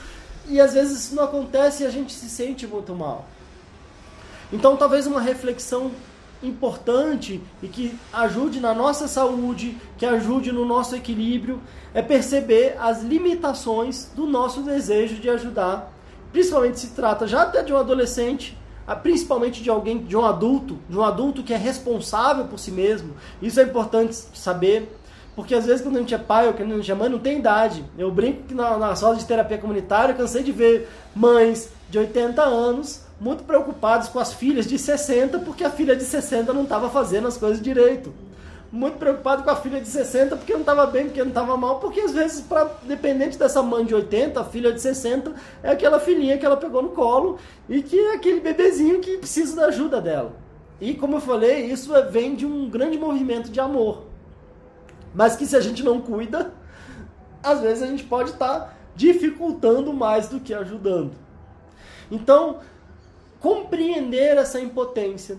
E 0.48 0.60
às 0.60 0.74
vezes 0.74 1.04
isso 1.04 1.14
não 1.14 1.24
acontece 1.24 1.84
e 1.84 1.86
a 1.86 1.90
gente 1.90 2.12
se 2.12 2.28
sente 2.28 2.66
muito 2.66 2.94
mal. 2.94 3.26
Então, 4.52 4.76
talvez 4.76 5.06
uma 5.06 5.20
reflexão 5.20 5.92
importante 6.42 7.40
e 7.62 7.68
que 7.68 7.98
ajude 8.12 8.60
na 8.60 8.74
nossa 8.74 9.06
saúde, 9.06 9.76
que 9.96 10.06
ajude 10.06 10.52
no 10.52 10.64
nosso 10.64 10.96
equilíbrio, 10.96 11.60
é 11.94 12.02
perceber 12.02 12.76
as 12.78 13.02
limitações 13.02 14.10
do 14.14 14.26
nosso 14.26 14.62
desejo 14.62 15.16
de 15.16 15.28
ajudar. 15.28 15.92
Principalmente 16.32 16.80
se 16.80 16.88
trata 16.88 17.26
já 17.26 17.42
até 17.42 17.62
de 17.62 17.72
um 17.72 17.76
adolescente 17.76 18.56
ah, 18.86 18.96
principalmente 18.96 19.62
de 19.62 19.70
alguém, 19.70 19.98
de 19.98 20.16
um 20.16 20.24
adulto, 20.24 20.78
de 20.88 20.98
um 20.98 21.02
adulto 21.02 21.42
que 21.42 21.54
é 21.54 21.56
responsável 21.56 22.46
por 22.46 22.58
si 22.58 22.72
mesmo. 22.72 23.14
Isso 23.40 23.60
é 23.60 23.62
importante 23.62 24.14
saber, 24.34 24.98
porque 25.36 25.54
às 25.54 25.66
vezes 25.66 25.82
quando 25.82 25.96
a 25.96 26.00
gente 26.00 26.14
é 26.14 26.18
pai 26.18 26.48
ou 26.48 26.52
quando 26.52 26.72
a 26.72 26.76
gente 26.76 26.90
é 26.90 26.94
mãe, 26.94 27.08
não 27.08 27.18
tem 27.18 27.38
idade. 27.38 27.84
Eu 27.96 28.10
brinco 28.10 28.42
que 28.42 28.54
na, 28.54 28.76
na 28.76 28.96
sala 28.96 29.14
de 29.14 29.24
terapia 29.24 29.58
comunitária 29.58 30.12
eu 30.12 30.16
cansei 30.16 30.42
de 30.42 30.50
ver 30.50 30.88
mães 31.14 31.70
de 31.88 31.98
80 31.98 32.42
anos 32.42 33.02
muito 33.22 33.44
preocupadas 33.44 34.08
com 34.08 34.18
as 34.18 34.32
filhas 34.32 34.66
de 34.66 34.76
60 34.76 35.38
porque 35.38 35.62
a 35.62 35.70
filha 35.70 35.94
de 35.94 36.02
60 36.02 36.52
não 36.52 36.64
estava 36.64 36.90
fazendo 36.90 37.28
as 37.28 37.36
coisas 37.36 37.62
direito 37.62 38.12
muito 38.72 38.96
preocupado 38.96 39.42
com 39.42 39.50
a 39.50 39.56
filha 39.56 39.78
de 39.82 39.86
60 39.86 40.34
porque 40.34 40.54
não 40.54 40.60
estava 40.60 40.86
bem, 40.86 41.04
porque 41.04 41.20
não 41.20 41.28
estava 41.28 41.54
mal, 41.58 41.78
porque 41.78 42.00
às 42.00 42.12
vezes, 42.12 42.40
pra, 42.40 42.64
dependente 42.84 43.38
dessa 43.38 43.62
mãe 43.62 43.84
de 43.84 43.94
80, 43.94 44.40
a 44.40 44.44
filha 44.44 44.72
de 44.72 44.80
60 44.80 45.34
é 45.62 45.70
aquela 45.70 46.00
filhinha 46.00 46.38
que 46.38 46.46
ela 46.46 46.56
pegou 46.56 46.82
no 46.82 46.88
colo 46.88 47.38
e 47.68 47.82
que 47.82 47.98
é 47.98 48.14
aquele 48.14 48.40
bebezinho 48.40 49.00
que 49.00 49.18
precisa 49.18 49.54
da 49.54 49.66
ajuda 49.66 50.00
dela. 50.00 50.32
E 50.80 50.94
como 50.94 51.16
eu 51.16 51.20
falei, 51.20 51.66
isso 51.66 51.94
é, 51.94 52.00
vem 52.00 52.34
de 52.34 52.46
um 52.46 52.70
grande 52.70 52.96
movimento 52.96 53.50
de 53.50 53.60
amor. 53.60 54.04
Mas 55.14 55.36
que 55.36 55.44
se 55.44 55.54
a 55.54 55.60
gente 55.60 55.82
não 55.82 56.00
cuida, 56.00 56.54
às 57.42 57.60
vezes 57.60 57.82
a 57.82 57.86
gente 57.86 58.04
pode 58.04 58.30
estar 58.30 58.58
tá 58.58 58.72
dificultando 58.96 59.92
mais 59.92 60.28
do 60.28 60.40
que 60.40 60.54
ajudando. 60.54 61.12
Então, 62.10 62.60
compreender 63.42 64.38
essa 64.38 64.60
impotência 64.60 65.38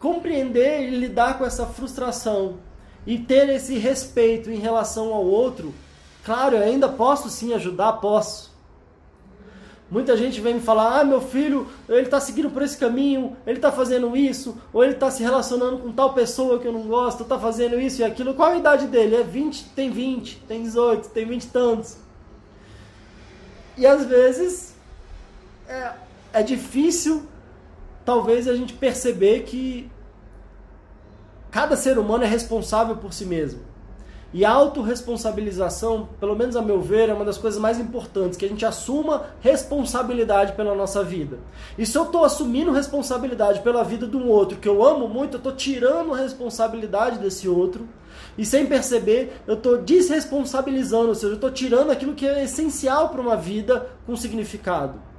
compreender 0.00 0.88
e 0.88 0.96
lidar 0.96 1.38
com 1.38 1.44
essa 1.44 1.66
frustração 1.66 2.56
e 3.06 3.18
ter 3.18 3.48
esse 3.50 3.78
respeito 3.78 4.50
em 4.50 4.58
relação 4.58 5.12
ao 5.12 5.24
outro, 5.24 5.74
claro, 6.24 6.56
eu 6.56 6.62
ainda 6.62 6.88
posso 6.88 7.28
sim 7.28 7.52
ajudar, 7.52 7.92
posso. 7.94 8.50
Muita 9.90 10.16
gente 10.16 10.40
vem 10.40 10.54
me 10.54 10.60
falar: 10.60 11.00
ah, 11.00 11.04
meu 11.04 11.20
filho, 11.20 11.68
ele 11.88 12.02
está 12.02 12.18
seguindo 12.18 12.50
por 12.50 12.62
esse 12.62 12.78
caminho, 12.78 13.36
ele 13.46 13.58
está 13.58 13.70
fazendo 13.70 14.16
isso, 14.16 14.56
ou 14.72 14.82
ele 14.82 14.94
está 14.94 15.10
se 15.10 15.22
relacionando 15.22 15.78
com 15.78 15.92
tal 15.92 16.14
pessoa 16.14 16.58
que 16.58 16.66
eu 16.66 16.72
não 16.72 16.82
gosto, 16.82 17.24
está 17.24 17.38
fazendo 17.38 17.78
isso 17.78 18.00
e 18.00 18.04
aquilo. 18.04 18.34
Qual 18.34 18.52
a 18.52 18.56
idade 18.56 18.86
dele? 18.86 19.16
É 19.16 19.22
20, 19.22 19.70
tem 19.70 19.90
20, 19.90 20.44
tem 20.46 20.62
18, 20.62 21.08
tem 21.08 21.26
20 21.26 21.42
e 21.42 21.46
tantos. 21.48 21.96
E 23.76 23.86
às 23.86 24.04
vezes 24.04 24.74
é, 25.68 25.92
é 26.32 26.42
difícil 26.42 27.26
talvez 28.04 28.48
a 28.48 28.54
gente 28.54 28.72
perceber 28.72 29.42
que 29.42 29.90
cada 31.50 31.76
ser 31.76 31.98
humano 31.98 32.24
é 32.24 32.26
responsável 32.26 32.96
por 32.96 33.12
si 33.12 33.24
mesmo. 33.24 33.60
E 34.32 34.44
a 34.44 34.50
autorresponsabilização, 34.52 36.08
pelo 36.20 36.36
menos 36.36 36.54
a 36.54 36.62
meu 36.62 36.80
ver, 36.80 37.08
é 37.08 37.14
uma 37.14 37.24
das 37.24 37.36
coisas 37.36 37.60
mais 37.60 37.80
importantes, 37.80 38.38
que 38.38 38.44
a 38.44 38.48
gente 38.48 38.64
assuma 38.64 39.26
responsabilidade 39.40 40.52
pela 40.52 40.72
nossa 40.72 41.02
vida. 41.02 41.40
E 41.76 41.84
se 41.84 41.98
eu 41.98 42.04
estou 42.04 42.24
assumindo 42.24 42.70
responsabilidade 42.70 43.60
pela 43.60 43.82
vida 43.82 44.06
de 44.06 44.16
um 44.16 44.28
outro 44.28 44.58
que 44.58 44.68
eu 44.68 44.84
amo 44.86 45.08
muito, 45.08 45.34
eu 45.34 45.38
estou 45.38 45.52
tirando 45.52 46.14
a 46.14 46.16
responsabilidade 46.16 47.18
desse 47.18 47.48
outro, 47.48 47.88
e 48.38 48.46
sem 48.46 48.66
perceber, 48.66 49.42
eu 49.48 49.54
estou 49.54 49.78
desresponsabilizando, 49.78 51.08
ou 51.08 51.14
seja, 51.16 51.32
eu 51.32 51.34
estou 51.34 51.50
tirando 51.50 51.90
aquilo 51.90 52.14
que 52.14 52.26
é 52.26 52.44
essencial 52.44 53.08
para 53.08 53.20
uma 53.20 53.36
vida 53.36 53.88
com 54.06 54.14
significado. 54.14 55.09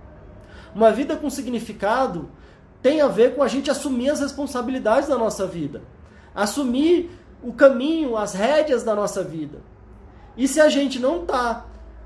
Uma 0.73 0.91
vida 0.91 1.15
com 1.15 1.29
significado 1.29 2.29
tem 2.81 3.01
a 3.01 3.07
ver 3.07 3.35
com 3.35 3.43
a 3.43 3.47
gente 3.47 3.69
assumir 3.69 4.09
as 4.09 4.19
responsabilidades 4.19 5.07
da 5.07 5.17
nossa 5.17 5.45
vida, 5.45 5.81
assumir 6.33 7.11
o 7.43 7.53
caminho, 7.53 8.17
as 8.17 8.33
rédeas 8.33 8.83
da 8.83 8.95
nossa 8.95 9.23
vida. 9.23 9.59
E 10.35 10.47
se 10.47 10.59
a 10.59 10.69
gente 10.69 10.99
não 10.99 11.21
está 11.21 11.65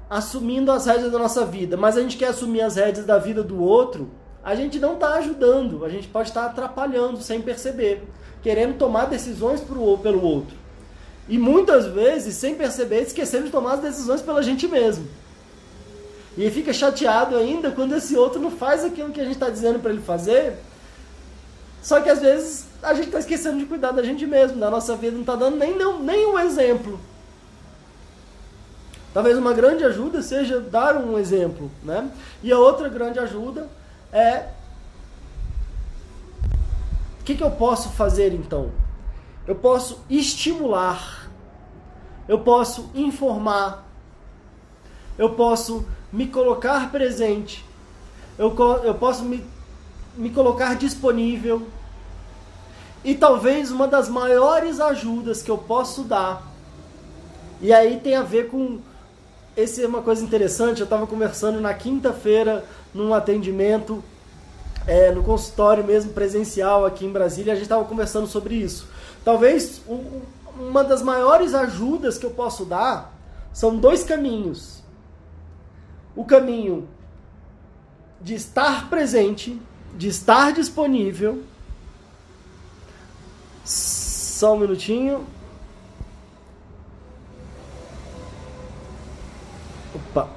assumindo 0.09 0.71
as 0.71 0.85
rédeas 0.85 1.11
da 1.11 1.19
nossa 1.19 1.45
vida, 1.45 1.77
mas 1.77 1.97
a 1.97 2.01
gente 2.01 2.17
quer 2.17 2.27
assumir 2.27 2.61
as 2.61 2.75
rédeas 2.75 3.05
da 3.05 3.17
vida 3.17 3.43
do 3.43 3.61
outro, 3.61 4.09
a 4.43 4.53
gente 4.53 4.79
não 4.79 4.93
está 4.93 5.15
ajudando, 5.15 5.83
a 5.83 5.89
gente 5.89 6.07
pode 6.07 6.29
estar 6.29 6.45
atrapalhando 6.45 7.21
sem 7.21 7.41
perceber, 7.41 8.03
querendo 8.43 8.77
tomar 8.77 9.05
decisões 9.05 9.61
pro, 9.61 9.97
pelo 9.97 10.21
outro. 10.21 10.55
E 11.27 11.37
muitas 11.37 11.87
vezes, 11.87 12.35
sem 12.35 12.53
perceber, 12.53 13.01
esquecendo 13.01 13.45
de 13.45 13.51
tomar 13.51 13.73
as 13.73 13.79
decisões 13.79 14.21
pela 14.21 14.43
gente 14.43 14.67
mesmo. 14.67 15.07
E 16.37 16.49
fica 16.51 16.73
chateado 16.73 17.37
ainda 17.37 17.71
quando 17.71 17.95
esse 17.95 18.15
outro 18.17 18.39
não 18.39 18.51
faz 18.51 18.83
aquilo 18.83 19.11
que 19.11 19.21
a 19.21 19.23
gente 19.23 19.35
está 19.35 19.49
dizendo 19.49 19.79
para 19.79 19.91
ele 19.91 20.01
fazer. 20.01 20.57
Só 21.81 22.01
que 22.01 22.09
às 22.09 22.19
vezes 22.19 22.65
a 22.81 22.93
gente 22.93 23.07
está 23.07 23.19
esquecendo 23.19 23.57
de 23.57 23.65
cuidar 23.65 23.91
da 23.91 24.03
gente 24.03 24.25
mesmo, 24.25 24.59
da 24.59 24.69
nossa 24.69 24.95
vida, 24.95 25.13
não 25.13 25.21
está 25.21 25.35
dando 25.35 25.57
nem, 25.57 25.77
nem, 25.77 25.99
nem 26.01 26.25
um 26.25 26.37
exemplo. 26.37 26.99
Talvez 29.13 29.37
uma 29.37 29.53
grande 29.53 29.83
ajuda 29.85 30.21
seja 30.21 30.59
dar 30.59 30.97
um 30.97 31.17
exemplo, 31.17 31.71
né? 31.81 32.11
E 32.43 32.51
a 32.51 32.59
outra 32.59 32.89
grande 32.89 33.17
ajuda 33.17 33.69
é 34.11 34.49
o 37.21 37.23
que, 37.23 37.35
que 37.35 37.43
eu 37.43 37.51
posso 37.51 37.89
fazer 37.91 38.33
então? 38.33 38.71
Eu 39.47 39.55
posso 39.55 40.03
estimular, 40.09 41.29
eu 42.27 42.39
posso 42.39 42.89
informar, 42.93 43.87
eu 45.17 45.29
posso 45.29 45.85
me 46.15 46.27
colocar 46.27 46.89
presente, 46.91 47.65
eu, 48.37 48.55
eu 48.85 48.95
posso 48.95 49.25
me, 49.25 49.43
me 50.15 50.29
colocar 50.29 50.73
disponível. 50.75 51.67
E 53.03 53.13
talvez 53.13 53.69
uma 53.69 53.85
das 53.85 54.07
maiores 54.07 54.79
ajudas 54.79 55.41
que 55.41 55.51
eu 55.51 55.57
posso 55.57 56.03
dar, 56.03 56.41
e 57.61 57.73
aí 57.73 57.99
tem 57.99 58.15
a 58.15 58.23
ver 58.23 58.49
com 58.49 58.79
esse 59.57 59.83
é 59.83 59.87
uma 59.87 60.01
coisa 60.01 60.23
interessante. 60.23 60.79
Eu 60.79 60.85
estava 60.85 61.05
conversando 61.05 61.59
na 61.59 61.73
quinta-feira 61.73 62.63
num 62.93 63.13
atendimento 63.13 64.01
é, 64.87 65.11
no 65.11 65.21
consultório 65.21 65.83
mesmo 65.83 66.13
presencial 66.13 66.85
aqui 66.85 67.05
em 67.05 67.11
Brasília. 67.11 67.51
A 67.51 67.55
gente 67.55 67.65
estava 67.65 67.83
conversando 67.83 68.27
sobre 68.27 68.55
isso. 68.55 68.87
Talvez 69.23 69.81
um, 69.87 70.21
uma 70.57 70.83
das 70.83 71.01
maiores 71.01 71.53
ajudas 71.53 72.17
que 72.17 72.25
eu 72.25 72.31
posso 72.31 72.63
dar 72.63 73.13
são 73.53 73.75
dois 73.75 74.03
caminhos. 74.03 74.84
O 76.15 76.23
caminho 76.23 76.87
de 78.21 78.33
estar 78.33 78.89
presente, 78.89 79.59
de 79.95 80.07
estar 80.07 80.51
disponível. 80.53 81.43
Só 83.63 84.55
um 84.55 84.59
minutinho. 84.59 85.25
Opa. 89.93 90.29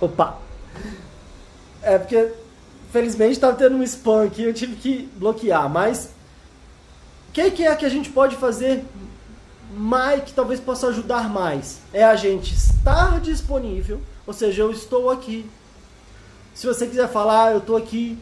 Opa. 0.00 0.38
É 1.82 1.98
porque, 1.98 2.32
felizmente, 2.90 3.32
estava 3.32 3.56
tendo 3.56 3.76
um 3.76 3.82
spam 3.82 4.24
aqui, 4.24 4.42
eu 4.44 4.54
tive 4.54 4.76
que 4.76 5.10
bloquear. 5.16 5.68
Mas, 5.68 6.06
o 7.28 7.32
que, 7.32 7.50
que 7.50 7.66
é 7.66 7.74
que 7.74 7.84
a 7.84 7.88
gente 7.88 8.10
pode 8.10 8.36
fazer 8.36 8.84
mais, 9.74 10.24
que 10.24 10.32
talvez 10.32 10.60
possa 10.60 10.88
ajudar 10.88 11.28
mais? 11.28 11.80
É 11.92 12.04
a 12.04 12.16
gente 12.16 12.54
estar 12.54 13.20
disponível, 13.20 14.00
ou 14.26 14.32
seja, 14.32 14.62
eu 14.62 14.70
estou 14.70 15.10
aqui. 15.10 15.48
Se 16.54 16.66
você 16.66 16.86
quiser 16.86 17.08
falar, 17.08 17.52
eu 17.52 17.58
estou 17.58 17.76
aqui. 17.76 18.18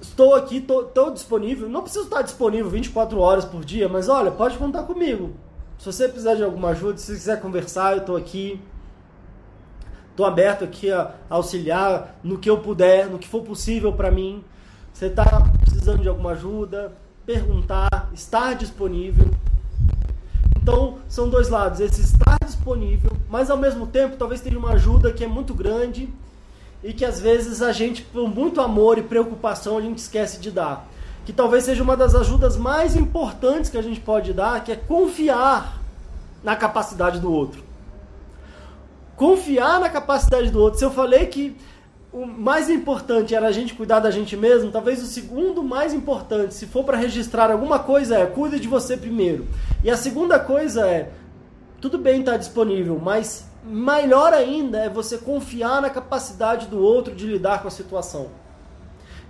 Estou 0.00 0.34
aqui, 0.34 0.58
estou 0.58 1.10
disponível. 1.10 1.68
Não 1.68 1.82
preciso 1.82 2.04
estar 2.04 2.22
disponível 2.22 2.70
24 2.70 3.18
horas 3.18 3.44
por 3.44 3.64
dia, 3.64 3.88
mas 3.88 4.08
olha, 4.08 4.30
pode 4.30 4.56
contar 4.56 4.84
comigo. 4.84 5.34
Se 5.78 5.86
você 5.86 6.08
precisar 6.08 6.34
de 6.34 6.44
alguma 6.44 6.68
ajuda, 6.68 6.98
se 6.98 7.12
quiser 7.12 7.40
conversar, 7.40 7.92
eu 7.92 7.98
estou 7.98 8.16
aqui. 8.16 8.60
Estou 10.10 10.24
aberto 10.24 10.64
aqui 10.64 10.90
a 10.90 11.12
auxiliar 11.28 12.18
no 12.22 12.38
que 12.38 12.48
eu 12.48 12.58
puder, 12.58 13.06
no 13.06 13.18
que 13.18 13.28
for 13.28 13.42
possível 13.42 13.92
para 13.92 14.10
mim. 14.10 14.42
Você 14.92 15.06
está 15.06 15.24
precisando 15.60 16.00
de 16.00 16.08
alguma 16.08 16.30
ajuda? 16.30 16.92
Perguntar, 17.26 18.08
estar 18.14 18.54
disponível. 18.54 19.28
Então, 20.66 20.98
são 21.08 21.28
dois 21.28 21.48
lados. 21.48 21.78
Esse 21.78 22.00
estar 22.00 22.38
disponível, 22.44 23.12
mas 23.30 23.50
ao 23.50 23.56
mesmo 23.56 23.86
tempo, 23.86 24.16
talvez 24.16 24.40
tenha 24.40 24.58
uma 24.58 24.72
ajuda 24.72 25.12
que 25.12 25.22
é 25.22 25.28
muito 25.28 25.54
grande 25.54 26.12
e 26.82 26.92
que 26.92 27.04
às 27.04 27.20
vezes 27.20 27.62
a 27.62 27.70
gente, 27.70 28.02
por 28.02 28.28
muito 28.28 28.60
amor 28.60 28.98
e 28.98 29.02
preocupação, 29.02 29.78
a 29.78 29.80
gente 29.80 29.98
esquece 29.98 30.40
de 30.40 30.50
dar 30.50 30.88
que 31.24 31.32
talvez 31.32 31.64
seja 31.64 31.82
uma 31.82 31.96
das 31.96 32.16
ajudas 32.16 32.56
mais 32.56 32.96
importantes 32.96 33.70
que 33.70 33.78
a 33.78 33.82
gente 33.82 34.00
pode 34.00 34.32
dar, 34.32 34.62
que 34.62 34.72
é 34.72 34.76
confiar 34.76 35.80
na 36.42 36.56
capacidade 36.56 37.20
do 37.20 37.32
outro. 37.32 37.62
Confiar 39.16 39.78
na 39.78 39.88
capacidade 39.88 40.50
do 40.50 40.60
outro. 40.60 40.78
Se 40.78 40.84
eu 40.84 40.90
falei 40.90 41.26
que 41.26 41.56
o 42.16 42.24
mais 42.26 42.70
importante 42.70 43.34
era 43.34 43.46
a 43.46 43.52
gente 43.52 43.74
cuidar 43.74 44.00
da 44.00 44.10
gente 44.10 44.38
mesmo, 44.38 44.70
talvez 44.70 45.02
o 45.02 45.06
segundo 45.06 45.62
mais 45.62 45.92
importante, 45.92 46.54
se 46.54 46.64
for 46.64 46.82
para 46.82 46.96
registrar 46.96 47.50
alguma 47.50 47.78
coisa, 47.78 48.16
é 48.16 48.24
cuide 48.24 48.58
de 48.58 48.66
você 48.66 48.96
primeiro. 48.96 49.46
E 49.84 49.90
a 49.90 49.98
segunda 49.98 50.38
coisa 50.38 50.86
é, 50.86 51.10
tudo 51.78 51.98
bem 51.98 52.20
estar 52.20 52.32
tá 52.32 52.38
disponível, 52.38 52.98
mas 52.98 53.46
melhor 53.62 54.32
ainda 54.32 54.78
é 54.78 54.88
você 54.88 55.18
confiar 55.18 55.82
na 55.82 55.90
capacidade 55.90 56.68
do 56.68 56.80
outro 56.80 57.14
de 57.14 57.26
lidar 57.26 57.60
com 57.60 57.68
a 57.68 57.70
situação. 57.70 58.28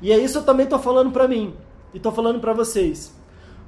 E 0.00 0.12
é 0.12 0.18
isso 0.18 0.38
eu 0.38 0.44
também 0.44 0.62
estou 0.62 0.78
falando 0.78 1.10
para 1.10 1.26
mim. 1.26 1.54
E 1.92 1.96
estou 1.96 2.12
falando 2.12 2.38
para 2.38 2.52
vocês. 2.52 3.12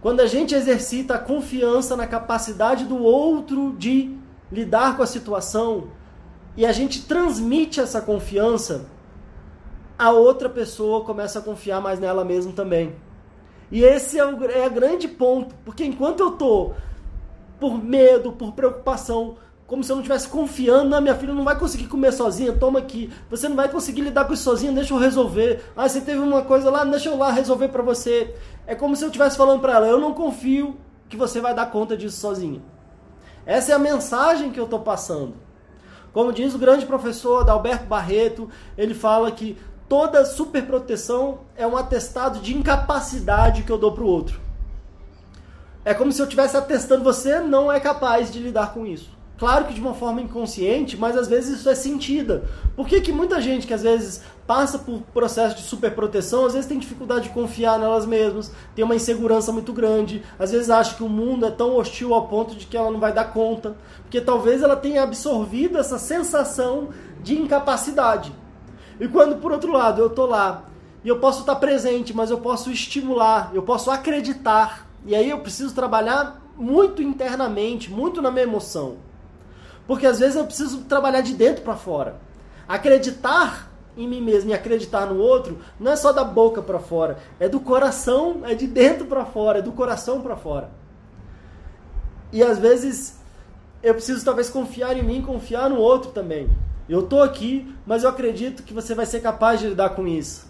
Quando 0.01 0.21
a 0.21 0.27
gente 0.27 0.55
exercita 0.55 1.15
a 1.15 1.19
confiança 1.19 1.97
na 1.97 2.07
capacidade 2.07 2.85
do 2.85 3.03
outro 3.03 3.75
de 3.77 4.17
lidar 4.53 4.97
com 4.97 5.03
a 5.03 5.07
situação 5.07 5.89
e 6.57 6.65
a 6.65 6.71
gente 6.71 7.03
transmite 7.03 7.81
essa 7.81 8.01
confiança, 8.01 8.87
a 9.99 10.13
outra 10.13 10.49
pessoa 10.49 11.05
começa 11.05 11.41
a 11.41 11.43
confiar 11.43 11.81
mais 11.81 11.99
nela 11.99 12.25
mesma 12.25 12.53
também. 12.53 12.95
E 13.71 13.83
esse 13.83 14.19
é 14.19 14.25
o 14.25 14.45
é 14.45 14.69
grande 14.69 15.09
ponto, 15.09 15.55
porque 15.65 15.85
enquanto 15.85 16.21
eu 16.21 16.31
tô 16.33 16.73
por 17.59 17.83
medo, 17.83 18.33
por 18.33 18.53
preocupação, 18.53 19.37
como 19.67 19.85
se 19.85 19.93
eu 19.93 19.97
não 19.97 20.03
estivesse 20.03 20.29
confiando, 20.29 20.89
na 20.89 21.01
minha 21.01 21.15
filha 21.15 21.35
não 21.35 21.45
vai 21.45 21.59
conseguir 21.59 21.89
comer 21.89 22.13
sozinha, 22.13 22.53
toma 22.55 22.79
aqui. 22.79 23.13
Você 23.29 23.49
não 23.49 23.57
vai 23.57 23.69
conseguir 23.69 24.01
lidar 24.01 24.25
com 24.25 24.33
isso 24.33 24.45
sozinha, 24.45 24.73
deixa 24.73 24.95
eu 24.95 24.99
resolver. 24.99 25.63
Ah, 25.77 25.87
você 25.87 26.01
teve 26.01 26.21
uma 26.21 26.43
coisa 26.43 26.71
lá, 26.71 26.85
deixa 26.85 27.11
eu 27.11 27.19
lá 27.19 27.31
resolver 27.31 27.69
para 27.69 27.83
você. 27.83 28.35
É 28.67 28.75
como 28.75 28.97
se 28.97 29.05
eu 29.05 29.09
estivesse 29.09 29.37
falando 29.37 29.61
para 29.61 29.75
ela, 29.75 29.87
eu 29.87 30.01
não 30.01 30.15
confio 30.15 30.79
que 31.09 31.17
você 31.17 31.41
vai 31.41 31.55
dar 31.55 31.71
conta 31.71 31.97
disso 31.97 32.19
sozinha. 32.19 32.63
Essa 33.45 33.73
é 33.73 33.75
a 33.75 33.79
mensagem 33.79 34.51
que 34.51 34.61
eu 34.61 34.65
estou 34.65 34.81
passando. 34.81 35.35
Como 36.13 36.33
diz 36.33 36.55
o 36.55 36.59
grande 36.59 36.87
professor 36.87 37.43
Adalberto 37.43 37.85
Barreto, 37.85 38.49
ele 38.77 38.95
fala 38.95 39.31
que 39.31 39.59
toda 39.89 40.25
superproteção 40.25 41.41
é 41.57 41.67
um 41.67 41.77
atestado 41.77 42.41
de 42.41 42.57
incapacidade 42.57 43.63
que 43.63 43.73
eu 43.73 43.79
dou 43.79 43.93
para 43.93 44.05
o 44.05 44.09
outro. 44.09 44.41
É 45.85 45.95
como 45.95 46.13
se 46.13 46.21
eu 46.21 46.25
estivesse 46.25 46.57
atestando 46.57 47.03
você 47.03 47.41
não 47.41 47.73
é 47.73 47.81
capaz 47.81 48.31
de 48.31 48.39
lidar 48.39 48.75
com 48.75 48.87
isso. 48.87 49.17
Claro 49.39 49.67
que 49.67 49.75
de 49.75 49.81
uma 49.81 49.95
forma 49.95 50.21
inconsciente, 50.21 50.97
mas 50.97 51.17
às 51.17 51.29
vezes 51.29 51.61
isso 51.61 51.71
é 51.71 51.75
sentida. 51.75 52.43
Por 52.75 52.89
que, 52.89 53.01
que 53.01 53.13
muita 53.13 53.41
gente 53.41 53.69
que 53.69 53.73
às 53.73 53.83
vezes 53.83 54.21
passa 54.49 54.81
por 54.81 55.01
processo 55.15 55.55
de 55.55 55.63
superproteção, 55.63 56.45
às 56.45 56.55
vezes 56.55 56.69
tem 56.69 56.79
dificuldade 56.79 57.29
de 57.29 57.31
confiar 57.31 57.79
nelas 57.79 58.05
mesmas, 58.05 58.51
tem 58.75 58.85
uma 58.85 58.97
insegurança 58.97 59.53
muito 59.53 59.73
grande, 59.73 60.25
às 60.39 60.51
vezes 60.51 60.71
acha 60.71 60.97
que 60.97 61.05
o 61.05 61.09
mundo 61.09 61.47
é 61.47 61.51
tão 61.53 61.77
hostil 61.77 62.13
ao 62.15 62.27
ponto 62.27 62.57
de 62.57 62.67
que 62.67 62.77
ela 62.77 62.91
não 62.91 62.99
vai 62.99 63.13
dar 63.13 63.33
conta, 63.33 63.77
porque 64.03 64.21
talvez 64.21 64.61
ela 64.61 64.75
tenha 64.75 65.05
absorvido 65.05 65.79
essa 65.79 65.99
sensação 65.99 66.89
de 67.23 67.39
incapacidade. 67.39 68.33
E 69.01 69.07
quando 69.07 69.41
por 69.41 69.53
outro 69.53 69.73
lado 69.73 70.01
eu 70.03 70.11
tô 70.11 70.27
lá 70.27 70.65
e 71.05 71.09
eu 71.09 71.19
posso 71.19 71.41
estar 71.41 71.57
presente, 71.57 72.15
mas 72.15 72.31
eu 72.31 72.39
posso 72.39 72.71
estimular, 72.71 73.51
eu 73.55 73.63
posso 73.63 73.91
acreditar, 73.91 74.87
e 75.07 75.15
aí 75.15 75.31
eu 75.31 75.39
preciso 75.41 75.75
trabalhar 75.75 76.43
muito 76.57 77.01
internamente, 77.01 77.91
muito 77.91 78.21
na 78.21 78.31
minha 78.31 78.43
emoção. 78.43 78.97
Porque 79.87 80.07
às 80.07 80.19
vezes 80.19 80.37
eu 80.37 80.45
preciso 80.45 80.83
trabalhar 80.83 81.21
de 81.21 81.35
dentro 81.35 81.63
para 81.63 81.77
fora. 81.77 82.17
Acreditar 82.67 83.71
em 83.97 84.07
mim 84.07 84.21
mesmo 84.21 84.51
e 84.51 84.55
acreditar 84.55 85.07
no 85.07 85.19
outro 85.19 85.59
não 85.79 85.93
é 85.93 85.97
só 85.97 86.13
da 86.13 86.23
boca 86.23 86.61
para 86.61 86.79
fora, 86.79 87.19
é 87.41 87.49
do 87.49 87.59
coração, 87.59 88.43
é 88.45 88.55
de 88.55 88.67
dentro 88.67 89.07
para 89.07 89.25
fora, 89.25 89.61
é 89.61 89.63
do 89.63 89.73
coração 89.73 90.21
para 90.21 90.37
fora. 90.37 90.71
E 92.33 92.43
às 92.43 92.59
vezes 92.59 93.19
eu 93.83 93.95
preciso 93.95 94.25
talvez 94.25 94.51
confiar 94.51 94.97
em 94.97 95.03
mim, 95.03 95.23
confiar 95.23 95.71
no 95.71 95.77
outro 95.77 96.11
também. 96.11 96.49
Eu 96.89 97.03
tô 97.03 97.21
aqui, 97.21 97.73
mas 97.87 98.03
eu 98.03 98.11
acredito 98.11 98.63
que 98.63 98.73
você 98.73 98.95
vai 98.95 99.05
ser 99.05 99.21
capaz 99.21 99.61
de 99.61 99.69
lidar 99.69 99.91
com 99.91 100.07
isso. 100.07 100.49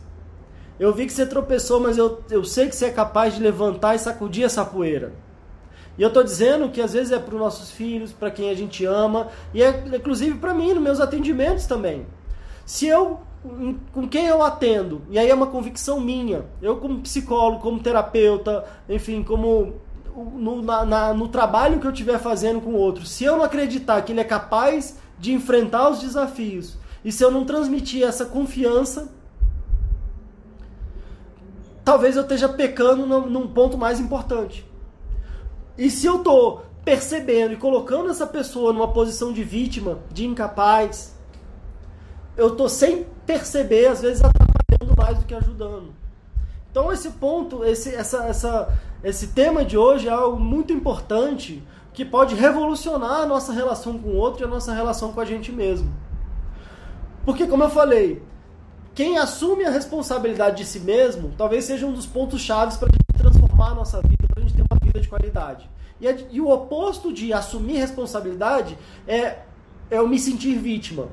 Eu 0.79 0.95
vi 0.95 1.07
que 1.07 1.13
você 1.13 1.27
tropeçou, 1.27 1.81
mas 1.81 1.99
eu, 1.99 2.23
eu 2.31 2.45
sei 2.45 2.69
que 2.69 2.77
você 2.77 2.87
é 2.87 2.91
capaz 2.91 3.35
de 3.35 3.43
levantar 3.43 3.97
e 3.97 3.99
sacudir 3.99 4.45
essa 4.45 4.65
poeira. 4.65 5.13
E 5.99 6.03
eu 6.03 6.09
estou 6.09 6.23
dizendo 6.23 6.69
que 6.69 6.81
às 6.81 6.93
vezes 6.93 7.11
é 7.11 7.19
para 7.19 7.35
os 7.35 7.41
nossos 7.41 7.73
filhos, 7.73 8.13
para 8.13 8.31
quem 8.31 8.51
a 8.51 8.55
gente 8.55 8.85
ama, 8.85 9.27
e 9.53 9.61
é 9.61 9.85
inclusive 9.93 10.39
para 10.39 10.55
mim, 10.55 10.73
nos 10.73 10.83
meus 10.83 11.01
atendimentos 11.01 11.67
também. 11.67 12.07
Se 12.65 12.87
eu, 12.87 13.19
com 13.93 14.07
quem 14.07 14.27
eu 14.27 14.41
atendo, 14.41 15.03
e 15.11 15.19
aí 15.19 15.29
é 15.29 15.35
uma 15.35 15.49
convicção 15.49 15.99
minha, 15.99 16.45
eu 16.63 16.77
como 16.77 17.01
psicólogo, 17.01 17.61
como 17.61 17.81
terapeuta, 17.81 18.65
enfim, 18.89 19.25
como 19.25 19.75
no, 20.15 20.63
na, 20.63 20.85
na, 20.85 21.15
no 21.15 21.27
trabalho 21.27 21.81
que 21.81 21.87
eu 21.87 21.91
estiver 21.91 22.19
fazendo 22.21 22.61
com 22.61 22.71
o 22.71 22.77
outro, 22.77 23.05
se 23.05 23.25
eu 23.25 23.37
não 23.37 23.45
acreditar 23.45 24.01
que 24.03 24.13
ele 24.13 24.21
é 24.21 24.25
capaz 24.25 24.97
de 25.19 25.33
enfrentar 25.33 25.91
os 25.91 26.01
desafios, 26.01 26.77
e 27.05 27.13
se 27.13 27.25
eu 27.25 27.31
não 27.31 27.45
transmitir 27.45 28.03
essa 28.03 28.25
confiança, 28.25 29.09
talvez 31.85 32.17
eu 32.17 32.23
esteja 32.23 32.49
pecando 32.49 33.07
num 33.07 33.49
ponto 33.49 33.79
mais 33.79 33.99
importante. 33.99 34.67
E 35.77 35.91
se 35.91 36.07
eu 36.07 36.19
tô 36.19 36.61
percebendo 36.85 37.53
e 37.53 37.57
colocando 37.57 38.11
essa 38.11 38.27
pessoa 38.27 38.73
numa 38.73 38.93
posição 38.93 39.33
de 39.33 39.45
vítima, 39.45 39.99
de 40.13 40.27
incapaz, 40.27 41.15
eu 42.37 42.55
tô 42.57 42.69
sem 42.69 43.07
perceber, 43.27 43.87
às 43.87 44.01
vezes 44.01 44.23
atrapalhando 44.23 44.97
mais 44.97 45.19
do 45.19 45.25
que 45.25 45.35
ajudando. 45.35 45.95
Então 46.71 46.93
esse 46.93 47.11
ponto, 47.11 47.65
esse, 47.65 47.95
essa, 47.95 48.25
essa, 48.25 48.79
esse 49.03 49.29
tema 49.29 49.65
de 49.65 49.77
hoje 49.77 50.09
é 50.09 50.11
algo 50.11 50.39
muito 50.39 50.73
importante 50.73 51.63
que 51.99 52.05
pode 52.05 52.37
revolucionar 52.37 53.23
a 53.23 53.27
nossa 53.27 53.53
relação 53.53 53.99
com 53.99 54.11
o 54.11 54.15
outro 54.15 54.43
e 54.43 54.45
a 54.45 54.49
nossa 54.49 54.73
relação 54.73 55.13
com 55.13 55.21
a 55.21 55.25
gente 55.25 55.51
mesmo. 55.51 55.93
Porque, 57.25 57.45
como 57.45 57.65
eu 57.65 57.71
falei, 57.71 58.23
quem 58.95 59.19
assume 59.19 59.65
a 59.65 59.71
responsabilidade 59.71 60.59
de 60.59 60.65
si 60.65 60.79
mesmo 60.79 61.35
talvez 61.37 61.65
seja 61.65 61.85
um 61.87 61.93
dos 61.93 62.07
pontos 62.07 62.41
chaves 62.41 62.77
para 62.77 62.87
a 62.87 62.93
gente 62.93 63.21
transformar 63.21 63.71
a 63.71 63.75
nossa 63.75 64.01
vida, 64.01 64.29
para 64.33 64.41
a 64.41 64.47
gente 64.47 64.55
ter 64.55 64.63
uma 64.63 64.79
vida 64.81 65.01
de 65.01 65.09
qualidade. 65.09 65.69
E, 66.01 66.07
e 66.31 66.41
o 66.41 66.49
oposto 66.49 67.13
de 67.13 67.33
assumir 67.33 67.79
responsabilidade 67.79 68.79
é, 69.05 69.17
é 69.17 69.99
eu 69.99 70.07
me 70.07 70.21
sentir 70.21 70.57
vítima. 70.57 71.09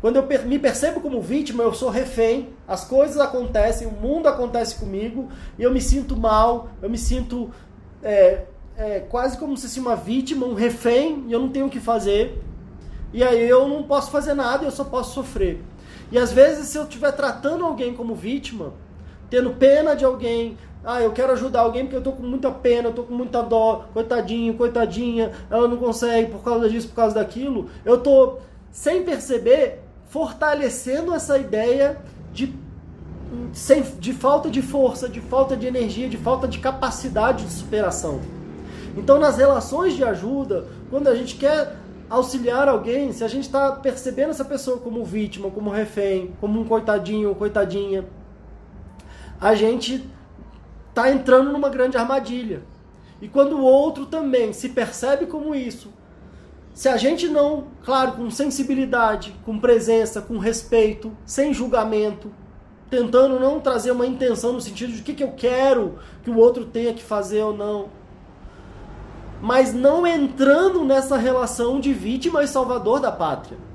Quando 0.00 0.16
eu 0.16 0.26
me 0.46 0.58
percebo 0.58 1.02
como 1.02 1.20
vítima, 1.20 1.62
eu 1.64 1.74
sou 1.74 1.90
refém, 1.90 2.48
as 2.66 2.82
coisas 2.82 3.18
acontecem, 3.18 3.86
o 3.86 3.92
mundo 3.92 4.26
acontece 4.26 4.76
comigo, 4.76 5.28
e 5.58 5.62
eu 5.62 5.70
me 5.70 5.82
sinto 5.82 6.16
mal, 6.16 6.70
eu 6.80 6.88
me 6.88 6.96
sinto 6.96 7.50
é, 8.02 8.46
é, 8.78 9.00
quase 9.00 9.36
como 9.36 9.56
se 9.56 9.66
fosse 9.66 9.80
uma 9.80 9.96
vítima, 9.96 10.46
um 10.46 10.54
refém, 10.54 11.24
e 11.26 11.32
eu 11.32 11.40
não 11.40 11.48
tenho 11.48 11.66
o 11.66 11.70
que 11.70 11.80
fazer. 11.80 12.40
E 13.12 13.24
aí 13.24 13.48
eu 13.48 13.66
não 13.66 13.82
posso 13.82 14.10
fazer 14.10 14.34
nada, 14.34 14.64
eu 14.64 14.70
só 14.70 14.84
posso 14.84 15.14
sofrer. 15.14 15.60
E 16.12 16.16
às 16.16 16.32
vezes, 16.32 16.68
se 16.68 16.78
eu 16.78 16.84
estiver 16.84 17.10
tratando 17.10 17.64
alguém 17.64 17.92
como 17.92 18.14
vítima, 18.14 18.72
tendo 19.28 19.50
pena 19.50 19.96
de 19.96 20.04
alguém, 20.04 20.56
ah, 20.84 21.02
eu 21.02 21.10
quero 21.10 21.32
ajudar 21.32 21.60
alguém 21.60 21.84
porque 21.84 21.96
eu 21.96 22.02
tô 22.02 22.12
com 22.12 22.22
muita 22.22 22.52
pena, 22.52 22.88
eu 22.88 22.92
tô 22.92 23.02
com 23.02 23.14
muita 23.14 23.42
dó, 23.42 23.86
coitadinho, 23.92 24.54
coitadinha, 24.54 25.32
ela 25.50 25.66
não 25.66 25.76
consegue 25.76 26.30
por 26.30 26.44
causa 26.44 26.70
disso, 26.70 26.88
por 26.88 26.94
causa 26.94 27.16
daquilo. 27.16 27.68
Eu 27.84 27.98
tô, 27.98 28.38
sem 28.70 29.02
perceber, 29.02 29.82
fortalecendo 30.08 31.12
essa 31.12 31.36
ideia 31.36 32.00
de, 32.32 32.54
sem, 33.52 33.82
de 33.98 34.12
falta 34.12 34.48
de 34.48 34.62
força, 34.62 35.08
de 35.08 35.20
falta 35.20 35.56
de 35.56 35.66
energia, 35.66 36.08
de 36.08 36.16
falta 36.16 36.46
de 36.46 36.60
capacidade 36.60 37.44
de 37.44 37.52
superação. 37.52 38.37
Então, 38.96 39.18
nas 39.18 39.36
relações 39.36 39.94
de 39.94 40.04
ajuda, 40.04 40.66
quando 40.90 41.08
a 41.08 41.14
gente 41.14 41.36
quer 41.36 41.76
auxiliar 42.08 42.68
alguém, 42.68 43.12
se 43.12 43.22
a 43.22 43.28
gente 43.28 43.44
está 43.44 43.72
percebendo 43.72 44.30
essa 44.30 44.44
pessoa 44.44 44.78
como 44.78 45.04
vítima, 45.04 45.50
como 45.50 45.70
refém, 45.70 46.34
como 46.40 46.60
um 46.60 46.64
coitadinho 46.64 47.34
coitadinha, 47.34 48.04
a 49.40 49.54
gente 49.54 50.04
está 50.88 51.10
entrando 51.10 51.52
numa 51.52 51.68
grande 51.68 51.96
armadilha. 51.96 52.62
E 53.20 53.28
quando 53.28 53.56
o 53.56 53.62
outro 53.62 54.06
também 54.06 54.52
se 54.52 54.68
percebe 54.68 55.26
como 55.26 55.54
isso, 55.54 55.92
se 56.72 56.88
a 56.88 56.96
gente 56.96 57.28
não, 57.28 57.64
claro, 57.84 58.12
com 58.12 58.30
sensibilidade, 58.30 59.34
com 59.44 59.58
presença, 59.58 60.22
com 60.22 60.38
respeito, 60.38 61.12
sem 61.26 61.52
julgamento, 61.52 62.30
tentando 62.88 63.38
não 63.38 63.60
trazer 63.60 63.90
uma 63.90 64.06
intenção 64.06 64.52
no 64.52 64.60
sentido 64.60 64.92
de 64.92 65.00
o 65.00 65.04
que, 65.04 65.14
que 65.14 65.24
eu 65.24 65.32
quero 65.32 65.98
que 66.22 66.30
o 66.30 66.36
outro 66.36 66.64
tenha 66.66 66.94
que 66.94 67.02
fazer 67.02 67.42
ou 67.42 67.56
não, 67.56 67.88
mas 69.40 69.72
não 69.72 70.06
entrando 70.06 70.84
nessa 70.84 71.16
relação 71.16 71.80
de 71.80 71.92
vítima 71.92 72.42
e 72.42 72.48
salvador 72.48 73.00
da 73.00 73.12
pátria. 73.12 73.67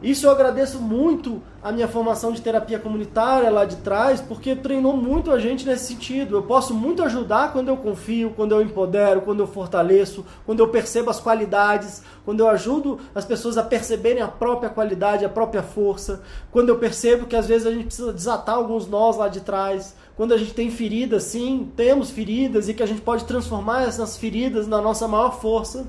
Isso 0.00 0.26
eu 0.26 0.30
agradeço 0.30 0.78
muito 0.78 1.42
a 1.60 1.72
minha 1.72 1.88
formação 1.88 2.30
de 2.32 2.40
terapia 2.40 2.78
comunitária 2.78 3.50
lá 3.50 3.64
de 3.64 3.76
trás, 3.76 4.20
porque 4.20 4.54
treinou 4.54 4.96
muito 4.96 5.32
a 5.32 5.40
gente 5.40 5.66
nesse 5.66 5.86
sentido. 5.86 6.36
Eu 6.36 6.42
posso 6.44 6.72
muito 6.72 7.02
ajudar 7.02 7.52
quando 7.52 7.68
eu 7.68 7.76
confio, 7.76 8.30
quando 8.30 8.52
eu 8.52 8.62
empodero, 8.62 9.22
quando 9.22 9.40
eu 9.40 9.46
fortaleço, 9.48 10.24
quando 10.46 10.60
eu 10.60 10.68
percebo 10.68 11.10
as 11.10 11.18
qualidades, 11.18 12.04
quando 12.24 12.40
eu 12.40 12.48
ajudo 12.48 13.00
as 13.12 13.24
pessoas 13.24 13.58
a 13.58 13.62
perceberem 13.64 14.22
a 14.22 14.28
própria 14.28 14.70
qualidade, 14.70 15.24
a 15.24 15.28
própria 15.28 15.64
força, 15.64 16.22
quando 16.52 16.68
eu 16.68 16.78
percebo 16.78 17.26
que 17.26 17.34
às 17.34 17.48
vezes 17.48 17.66
a 17.66 17.72
gente 17.72 17.86
precisa 17.86 18.12
desatar 18.12 18.54
alguns 18.54 18.86
nós 18.86 19.16
lá 19.16 19.26
de 19.26 19.40
trás, 19.40 19.96
quando 20.16 20.32
a 20.32 20.36
gente 20.36 20.54
tem 20.54 20.70
feridas, 20.70 21.24
sim, 21.24 21.72
temos 21.76 22.08
feridas 22.08 22.68
e 22.68 22.74
que 22.74 22.84
a 22.84 22.86
gente 22.86 23.00
pode 23.00 23.24
transformar 23.24 23.82
essas 23.82 24.16
feridas 24.16 24.68
na 24.68 24.80
nossa 24.80 25.08
maior 25.08 25.40
força 25.40 25.88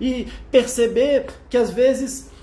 e 0.00 0.26
perceber 0.50 1.26
que 1.48 1.56
às 1.56 1.70
vezes 1.70 2.33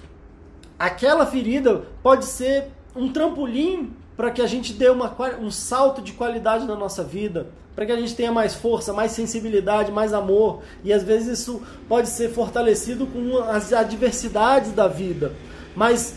aquela 0.81 1.27
ferida 1.27 1.83
pode 2.01 2.25
ser 2.25 2.69
um 2.95 3.11
trampolim 3.13 3.93
para 4.17 4.31
que 4.31 4.41
a 4.41 4.47
gente 4.47 4.73
dê 4.73 4.89
uma, 4.89 5.15
um 5.39 5.51
salto 5.51 6.01
de 6.01 6.11
qualidade 6.13 6.65
na 6.65 6.75
nossa 6.75 7.03
vida, 7.03 7.47
para 7.75 7.85
que 7.85 7.91
a 7.91 7.95
gente 7.95 8.15
tenha 8.15 8.31
mais 8.31 8.55
força, 8.55 8.91
mais 8.91 9.11
sensibilidade, 9.11 9.91
mais 9.91 10.11
amor. 10.11 10.63
E 10.83 10.91
às 10.91 11.03
vezes 11.03 11.39
isso 11.39 11.61
pode 11.87 12.09
ser 12.09 12.31
fortalecido 12.31 13.05
com 13.05 13.37
as 13.37 13.71
adversidades 13.71 14.71
da 14.71 14.87
vida. 14.87 15.33
Mas 15.75 16.15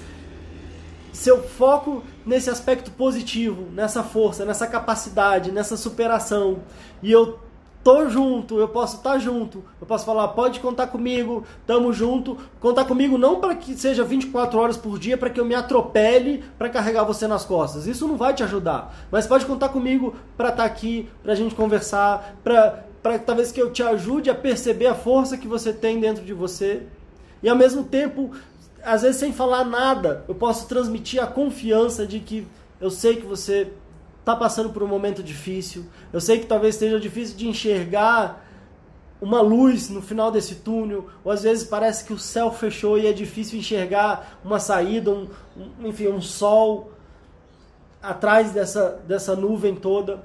se 1.13 1.29
eu 1.29 1.43
foco 1.43 2.03
nesse 2.25 2.49
aspecto 2.49 2.91
positivo, 2.91 3.69
nessa 3.71 4.03
força, 4.03 4.47
nessa 4.47 4.67
capacidade, 4.67 5.53
nessa 5.53 5.77
superação, 5.77 6.61
e 7.03 7.13
eu 7.13 7.39
tô 7.85 8.09
junto, 8.09 8.59
eu 8.59 8.67
posso 8.67 8.97
estar 8.97 9.13
tá 9.13 9.19
junto, 9.19 9.63
eu 9.79 9.87
posso 9.87 10.07
falar, 10.07 10.29
pode 10.29 10.59
contar 10.59 10.87
comigo, 10.87 11.45
tamo 11.67 11.93
junto, 11.93 12.39
contar 12.59 12.87
comigo 12.87 13.19
não 13.19 13.41
para 13.41 13.55
que 13.55 13.77
seja 13.77 14.03
24 14.03 14.59
horas 14.59 14.77
por 14.79 14.99
dia 14.99 15.19
para 15.19 15.29
que 15.29 15.39
eu 15.39 15.45
me 15.45 15.55
atropele 15.55 16.43
para 16.59 16.71
carregar 16.71 17.05
você 17.05 17.29
nas 17.29 17.45
costas. 17.45 17.87
Isso 17.87 18.09
não 18.09 18.17
vai 18.17 18.33
te 18.33 18.43
ajudar, 18.43 19.07
mas 19.11 19.27
pode 19.27 19.45
contar 19.45 19.69
comigo 19.69 20.15
para 20.37 20.49
estar 20.49 20.63
tá 20.63 20.69
aqui, 20.69 21.09
pra 21.23 21.35
gente 21.35 21.55
conversar, 21.55 22.37
para 22.43 22.85
para 23.03 23.19
talvez 23.19 23.53
que 23.53 23.61
eu 23.61 23.71
te 23.71 23.83
ajude 23.83 24.31
a 24.31 24.35
perceber 24.35 24.87
a 24.87 24.95
força 24.95 25.37
que 25.37 25.47
você 25.47 25.75
tem 25.75 26.01
dentro 26.01 26.25
de 26.25 26.33
você. 26.33 26.85
E 27.43 27.49
ao 27.51 27.55
mesmo 27.55 27.85
tempo 27.85 28.31
às 28.83 29.03
vezes 29.03 29.17
sem 29.17 29.31
falar 29.31 29.65
nada, 29.65 30.25
eu 30.29 30.35
posso 30.35 30.67
transmitir 30.69 31.23
a 31.23 31.27
confiança 31.27 32.07
de 32.07 32.21
que 32.21 32.47
eu 32.81 32.91
sei 32.91 33.17
que 33.17 33.27
você 33.27 33.73
está 34.25 34.35
passando 34.35 34.71
por 34.71 34.83
um 34.83 34.87
momento 34.87 35.23
difícil, 35.23 35.85
eu 36.11 36.19
sei 36.19 36.39
que 36.39 36.47
talvez 36.47 36.77
esteja 36.77 36.99
difícil 36.99 37.37
de 37.37 37.47
enxergar 37.47 38.43
uma 39.21 39.43
luz 39.43 39.91
no 39.91 40.01
final 40.01 40.31
desse 40.31 40.57
túnel, 40.57 41.09
ou 41.23 41.31
às 41.31 41.43
vezes 41.43 41.65
parece 41.65 42.07
que 42.07 42.13
o 42.13 42.19
céu 42.19 42.51
fechou 42.51 42.99
e 42.99 43.07
é 43.07 43.13
difícil 43.13 43.59
enxergar 43.59 44.39
uma 44.43 44.59
saída, 44.59 45.11
um, 45.11 45.29
um, 45.55 45.89
enfim, 45.89 46.09
um 46.09 46.23
sol 46.23 46.91
atrás 48.03 48.53
dessa, 48.53 49.03
dessa 49.07 49.37
nuvem 49.37 49.75
toda. 49.75 50.23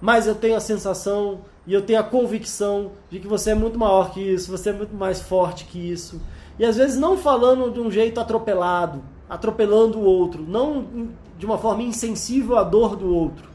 Mas 0.00 0.26
eu 0.26 0.34
tenho 0.34 0.56
a 0.56 0.60
sensação 0.60 1.42
e 1.66 1.72
eu 1.72 1.82
tenho 1.82 2.00
a 2.00 2.04
convicção 2.04 2.92
de 3.08 3.20
que 3.20 3.28
você 3.28 3.50
é 3.50 3.54
muito 3.54 3.78
maior 3.78 4.12
que 4.12 4.20
isso, 4.20 4.50
você 4.50 4.70
é 4.70 4.72
muito 4.72 4.94
mais 4.96 5.20
forte 5.20 5.64
que 5.64 5.78
isso. 5.78 6.20
E 6.58 6.64
às 6.64 6.76
vezes 6.76 6.98
não 6.98 7.16
falando 7.16 7.70
de 7.70 7.78
um 7.78 7.90
jeito 7.90 8.20
atropelado, 8.20 9.02
atropelando 9.30 9.98
o 9.98 10.04
outro, 10.04 10.42
não 10.42 11.08
de 11.38 11.46
uma 11.46 11.56
forma 11.56 11.84
insensível 11.84 12.58
à 12.58 12.64
dor 12.64 12.96
do 12.96 13.14
outro. 13.14 13.48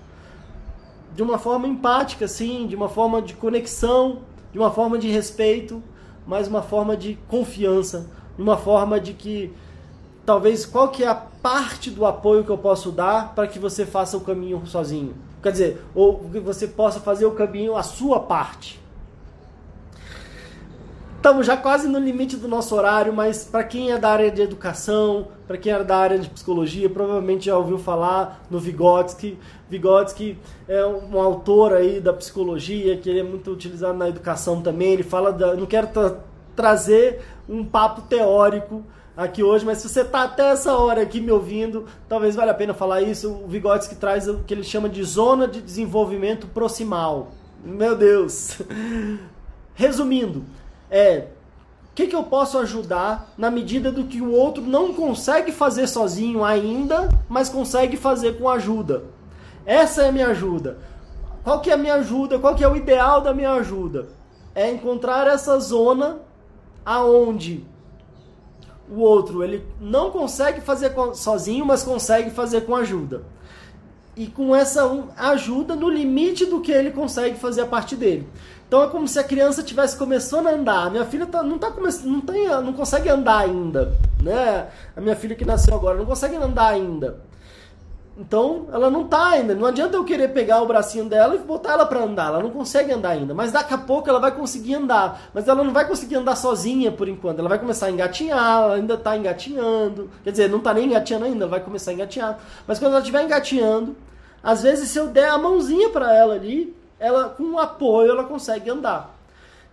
De 1.13 1.21
uma 1.21 1.37
forma 1.37 1.67
empática, 1.67 2.27
sim, 2.27 2.65
de 2.65 2.75
uma 2.75 2.87
forma 2.87 3.21
de 3.21 3.33
conexão, 3.33 4.19
de 4.53 4.57
uma 4.57 4.71
forma 4.71 4.97
de 4.97 5.09
respeito, 5.09 5.83
mas 6.25 6.47
uma 6.47 6.61
forma 6.61 6.95
de 6.95 7.19
confiança, 7.27 8.09
uma 8.37 8.57
forma 8.57 8.99
de 8.99 9.13
que 9.13 9.53
talvez 10.25 10.65
qual 10.65 10.89
que 10.89 11.03
é 11.03 11.07
a 11.07 11.15
parte 11.15 11.91
do 11.91 12.05
apoio 12.05 12.43
que 12.43 12.49
eu 12.49 12.57
posso 12.57 12.91
dar 12.91 13.35
para 13.35 13.47
que 13.47 13.59
você 13.59 13.85
faça 13.85 14.17
o 14.17 14.21
caminho 14.21 14.65
sozinho. 14.65 15.13
Quer 15.43 15.51
dizer, 15.51 15.85
ou 15.93 16.19
que 16.31 16.39
você 16.39 16.67
possa 16.67 16.99
fazer 16.99 17.25
o 17.25 17.31
caminho 17.31 17.75
a 17.75 17.83
sua 17.83 18.19
parte. 18.19 18.79
Estamos 21.25 21.47
já 21.47 21.57
quase 21.57 21.87
no 21.87 21.97
limite 21.97 22.37
do 22.37 22.47
nosso 22.47 22.75
horário, 22.75 23.11
mas 23.11 23.43
para 23.43 23.63
quem 23.63 23.91
é 23.91 23.97
da 23.97 24.11
área 24.11 24.29
de 24.29 24.43
educação, 24.43 25.29
para 25.47 25.57
quem 25.57 25.73
é 25.73 25.83
da 25.83 25.97
área 25.97 26.19
de 26.19 26.29
psicologia, 26.29 26.87
provavelmente 26.87 27.47
já 27.47 27.57
ouviu 27.57 27.79
falar 27.79 28.45
no 28.47 28.59
Vygotsky. 28.59 29.35
Vygotsky 29.67 30.37
é 30.67 30.85
um 30.85 31.19
autor 31.19 31.73
aí 31.73 31.99
da 31.99 32.13
psicologia, 32.13 32.95
que 32.97 33.09
ele 33.09 33.21
é 33.21 33.23
muito 33.23 33.49
utilizado 33.49 33.97
na 33.97 34.07
educação 34.07 34.61
também. 34.61 34.93
Ele 34.93 35.01
fala 35.01 35.33
da, 35.33 35.55
não 35.55 35.65
quero 35.65 35.87
tra 35.87 36.15
trazer 36.55 37.21
um 37.49 37.65
papo 37.65 38.03
teórico 38.03 38.83
aqui 39.17 39.41
hoje, 39.41 39.65
mas 39.65 39.79
se 39.79 39.89
você 39.89 40.01
está 40.01 40.25
até 40.25 40.51
essa 40.51 40.77
hora 40.77 41.01
aqui 41.01 41.19
me 41.19 41.31
ouvindo, 41.31 41.85
talvez 42.07 42.35
valha 42.35 42.51
a 42.51 42.53
pena 42.53 42.75
falar 42.75 43.01
isso. 43.01 43.31
O 43.31 43.47
Vygotsky 43.47 43.95
traz 43.95 44.27
o 44.27 44.41
que 44.45 44.53
ele 44.53 44.63
chama 44.63 44.87
de 44.87 45.03
zona 45.03 45.47
de 45.47 45.59
desenvolvimento 45.59 46.45
proximal. 46.45 47.31
Meu 47.63 47.95
Deus. 47.95 48.61
Resumindo, 49.73 50.45
é 50.89 51.27
o 51.91 51.95
que, 51.95 52.07
que 52.07 52.15
eu 52.15 52.23
posso 52.23 52.57
ajudar 52.57 53.33
na 53.37 53.49
medida 53.49 53.91
do 53.91 54.03
que 54.03 54.21
o 54.21 54.31
outro 54.31 54.61
não 54.61 54.93
consegue 54.93 55.51
fazer 55.51 55.87
sozinho 55.87 56.43
ainda, 56.43 57.07
mas 57.29 57.47
consegue 57.47 57.95
fazer 57.95 58.37
com 58.37 58.49
ajuda. 58.49 59.03
Essa 59.65 60.03
é 60.03 60.09
a 60.09 60.11
minha 60.11 60.27
ajuda. 60.27 60.77
Qual 61.43 61.61
que 61.61 61.69
é 61.69 61.73
a 61.73 61.77
minha 61.77 61.95
ajuda? 61.95 62.37
Qual 62.37 62.53
que 62.53 62.63
é 62.63 62.67
o 62.67 62.75
ideal 62.75 63.21
da 63.21 63.33
minha 63.33 63.53
ajuda? 63.53 64.09
É 64.53 64.69
encontrar 64.69 65.27
essa 65.27 65.57
zona 65.59 66.19
aonde 66.85 67.65
o 68.89 68.99
outro 68.99 69.43
ele 69.43 69.65
não 69.79 70.11
consegue 70.11 70.61
fazer 70.61 70.93
sozinho, 71.13 71.65
mas 71.65 71.81
consegue 71.81 72.29
fazer 72.29 72.61
com 72.61 72.75
ajuda. 72.75 73.23
e 74.17 74.27
com 74.27 74.55
essa 74.55 75.03
ajuda 75.17 75.75
no 75.75 75.89
limite 75.89 76.45
do 76.45 76.61
que 76.61 76.71
ele 76.71 76.91
consegue 76.91 77.37
fazer 77.37 77.61
a 77.61 77.65
parte 77.65 77.95
dele. 77.95 78.27
Então 78.67 78.83
é 78.83 78.87
como 78.87 79.07
se 79.07 79.19
a 79.19 79.23
criança 79.23 79.61
tivesse 79.61 79.95
começando 79.95 80.47
a 80.47 80.51
andar. 80.51 80.87
A 80.87 80.89
minha 80.89 81.05
filha 81.05 81.25
tá, 81.25 81.43
não, 81.43 81.57
tá 81.57 81.71
começando, 81.71 82.07
não, 82.07 82.21
tem, 82.21 82.47
não 82.47 82.73
consegue 82.73 83.09
andar 83.09 83.39
ainda. 83.39 83.95
Né? 84.21 84.67
A 84.95 85.01
minha 85.01 85.15
filha 85.15 85.35
que 85.35 85.45
nasceu 85.45 85.75
agora 85.75 85.97
não 85.97 86.05
consegue 86.05 86.35
andar 86.35 86.67
ainda. 86.69 87.19
Então, 88.17 88.67
ela 88.71 88.89
não 88.89 89.03
tá 89.03 89.31
ainda. 89.31 89.53
Não 89.53 89.65
adianta 89.65 89.97
eu 89.97 90.05
querer 90.05 90.29
pegar 90.29 90.61
o 90.61 90.65
bracinho 90.65 91.05
dela 91.05 91.35
e 91.35 91.39
botar 91.39 91.73
ela 91.73 91.85
para 91.85 92.01
andar. 92.01 92.27
Ela 92.27 92.41
não 92.41 92.49
consegue 92.49 92.91
andar 92.91 93.09
ainda. 93.09 93.33
Mas 93.33 93.51
daqui 93.51 93.73
a 93.73 93.77
pouco 93.77 94.09
ela 94.09 94.19
vai 94.19 94.31
conseguir 94.31 94.75
andar. 94.75 95.29
Mas 95.33 95.47
ela 95.47 95.63
não 95.63 95.73
vai 95.73 95.85
conseguir 95.85 96.15
andar 96.15 96.37
sozinha 96.37 96.91
por 96.91 97.09
enquanto. 97.09 97.39
Ela 97.39 97.49
vai 97.49 97.59
começar 97.59 97.87
a 97.87 97.91
engatinhar, 97.91 98.63
ela 98.63 98.75
ainda 98.75 98.97
tá 98.97 99.17
engatinhando. 99.17 100.09
Quer 100.23 100.31
dizer, 100.31 100.49
não 100.49 100.61
tá 100.61 100.73
nem 100.73 100.85
engatinhando 100.85 101.25
ainda, 101.25 101.43
ela 101.43 101.51
vai 101.51 101.59
começar 101.59 101.91
a 101.91 101.93
engatinhar. 101.93 102.39
Mas 102.65 102.79
quando 102.79 102.91
ela 102.91 103.01
estiver 103.01 103.21
engatinhando, 103.21 103.97
às 104.41 104.63
vezes 104.63 104.89
se 104.89 104.97
eu 104.97 105.07
der 105.07 105.29
a 105.29 105.37
mãozinha 105.37 105.89
para 105.89 106.15
ela 106.15 106.35
ali, 106.35 106.73
ela 107.05 107.29
com 107.29 107.43
um 107.43 107.59
apoio 107.59 108.11
ela 108.11 108.23
consegue 108.23 108.69
andar. 108.69 109.15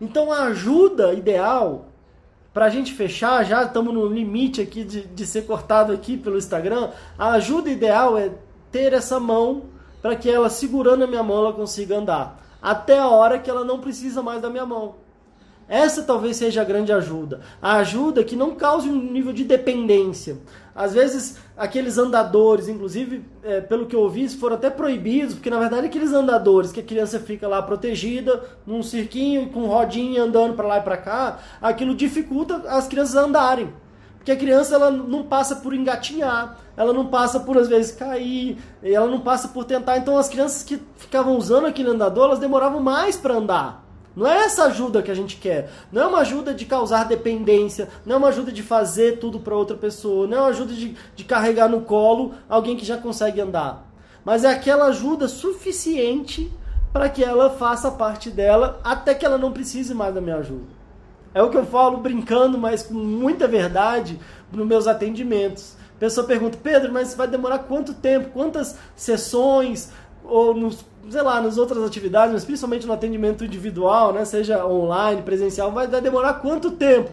Então 0.01 0.33
a 0.33 0.45
ajuda 0.45 1.13
ideal 1.15 1.87
para 2.53 2.67
a 2.67 2.71
gente 2.71 2.93
fechar, 2.93 3.45
já 3.45 3.63
estamos 3.63 3.95
no 3.95 4.07
limite 4.07 4.61
aqui 4.61 4.85
de, 4.85 5.03
de 5.03 5.27
ser 5.27 5.47
cortado 5.47 5.93
aqui 5.93 6.19
pelo 6.19 6.37
Instagram. 6.37 6.91
A 7.19 7.33
ajuda 7.33 7.71
ideal 7.71 8.19
é 8.19 8.31
ter 8.71 8.93
essa 8.93 9.19
mão 9.19 9.65
para 10.03 10.17
que 10.17 10.29
ela 10.29 10.51
segurando 10.51 11.05
a 11.05 11.07
minha 11.07 11.23
mão 11.23 11.39
ela 11.39 11.53
consiga 11.53 11.97
andar 11.97 12.43
até 12.63 12.99
a 12.99 13.09
hora 13.09 13.41
que 13.41 13.51
ela 13.51 13.65
não 13.65 13.81
precisa 13.81 14.23
mais 14.23 14.41
da 14.41 14.49
minha 14.49 14.65
mão. 14.65 14.95
Essa 15.73 16.03
talvez 16.03 16.37
seja 16.37 16.61
a 16.61 16.65
grande 16.65 16.93
ajuda. 16.93 17.41
A 17.63 17.77
ajuda 17.77 18.23
que 18.23 18.37
não 18.37 18.55
cause 18.55 18.91
um 18.91 19.11
nível 19.11 19.33
de 19.33 19.43
dependência. 19.43 20.37
Às 20.75 20.93
vezes, 20.93 21.39
aqueles 21.57 21.97
andadores, 21.97 22.69
inclusive, 22.69 23.25
é, 23.43 23.59
pelo 23.63 23.87
que 23.87 23.97
eu 23.97 24.01
ouvi, 24.01 24.29
foram 24.29 24.57
até 24.57 24.69
proibidos, 24.69 25.33
porque 25.33 25.49
na 25.49 25.59
verdade 25.59 25.87
aqueles 25.87 26.13
andadores 26.13 26.73
que 26.73 26.81
a 26.81 26.83
criança 26.83 27.19
fica 27.19 27.49
lá 27.49 27.63
protegida, 27.63 28.45
num 28.67 28.83
cirquinho, 28.83 29.49
com 29.49 29.65
rodinha 29.65 30.25
andando 30.25 30.53
para 30.53 30.69
lá 30.69 30.77
e 30.77 30.83
para 30.83 30.99
cá, 30.99 31.39
aquilo 31.63 31.95
dificulta 31.95 32.57
as 32.69 32.87
crianças 32.87 33.17
andarem. 33.17 33.73
Porque 34.19 34.31
a 34.31 34.37
criança 34.37 34.75
ela 34.75 34.91
não 34.91 35.23
passa 35.23 35.57
por 35.57 35.73
engatinhar, 35.73 36.59
ela 36.77 36.93
não 36.93 37.07
passa 37.07 37.41
por 37.41 37.57
às 37.57 37.69
vezes 37.69 37.93
cair, 37.93 38.59
ela 38.83 39.07
não 39.07 39.21
passa 39.21 39.49
por 39.49 39.65
tentar. 39.65 39.97
Então 39.97 40.19
as 40.19 40.29
crianças 40.29 40.63
que 40.63 40.79
ficavam 40.99 41.35
usando 41.35 41.67
aquele 41.67 41.89
andador, 41.89 42.27
elas 42.27 42.39
demoravam 42.39 42.79
mais 42.79 43.17
para 43.17 43.37
andar. 43.37 43.82
Não 44.15 44.27
é 44.27 44.45
essa 44.45 44.65
ajuda 44.65 45.03
que 45.03 45.11
a 45.11 45.15
gente 45.15 45.37
quer. 45.37 45.71
Não 45.91 46.03
é 46.03 46.07
uma 46.07 46.19
ajuda 46.19 46.53
de 46.53 46.67
causar 46.67 47.05
dependência. 47.05 47.89
Não 48.05 48.17
é 48.17 48.19
uma 48.19 48.29
ajuda 48.29 48.53
de 48.53 48.63
fazer 48.63 49.19
tudo 49.19 49.41
para 49.41 49.57
outra 49.57 49.77
pessoa. 49.77 50.27
Não 50.27 50.37
é 50.37 50.41
uma 50.41 50.49
ajuda 50.49 50.75
de, 50.75 50.95
de 51.17 51.25
carregar 51.25 51.69
no 51.69 51.81
colo 51.81 52.35
alguém 52.49 52.77
que 52.77 52.85
já 52.85 52.99
consegue 52.99 53.41
andar. 53.41 53.91
Mas 54.25 54.45
é 54.45 54.51
aquela 54.51 54.87
ajuda 54.87 55.29
suficiente 55.29 56.53
para 56.93 57.09
que 57.09 57.25
ela 57.25 57.51
faça 57.51 57.91
parte 57.91 58.31
dela 58.31 58.79
até 58.85 59.15
que 59.15 59.25
ela 59.25 59.39
não 59.39 59.51
precise 59.51 59.95
mais 59.95 60.15
da 60.15 60.21
minha 60.21 60.37
ajuda. 60.37 60.83
É 61.35 61.43
o 61.43 61.49
que 61.49 61.57
eu 61.57 61.65
falo 61.65 61.99
brincando, 61.99 62.59
mas 62.59 62.83
com 62.83 62.95
muita 62.95 63.49
verdade 63.49 64.21
nos 64.53 64.67
meus 64.67 64.87
atendimentos. 64.87 65.75
A 65.97 65.99
pessoa 65.99 66.27
pergunta, 66.27 66.59
Pedro, 66.63 66.93
mas 66.93 67.15
vai 67.15 67.27
demorar 67.27 67.61
quanto 67.61 67.95
tempo? 67.95 68.31
Quantas 68.31 68.77
sessões? 68.95 69.91
Ou 70.25 70.55
nos 70.55 70.85
sei 71.09 71.23
lá, 71.23 71.41
nas 71.41 71.59
outras 71.59 71.83
atividades, 71.85 72.33
mas 72.33 72.45
principalmente 72.45 72.87
no 72.87 72.93
atendimento 72.93 73.45
individual, 73.45 74.13
né, 74.13 74.25
seja 74.25 74.65
online, 74.67 75.23
presencial, 75.23 75.73
vai 75.73 75.87
demorar 75.87 76.35
quanto 76.35 76.73
tempo? 76.73 77.11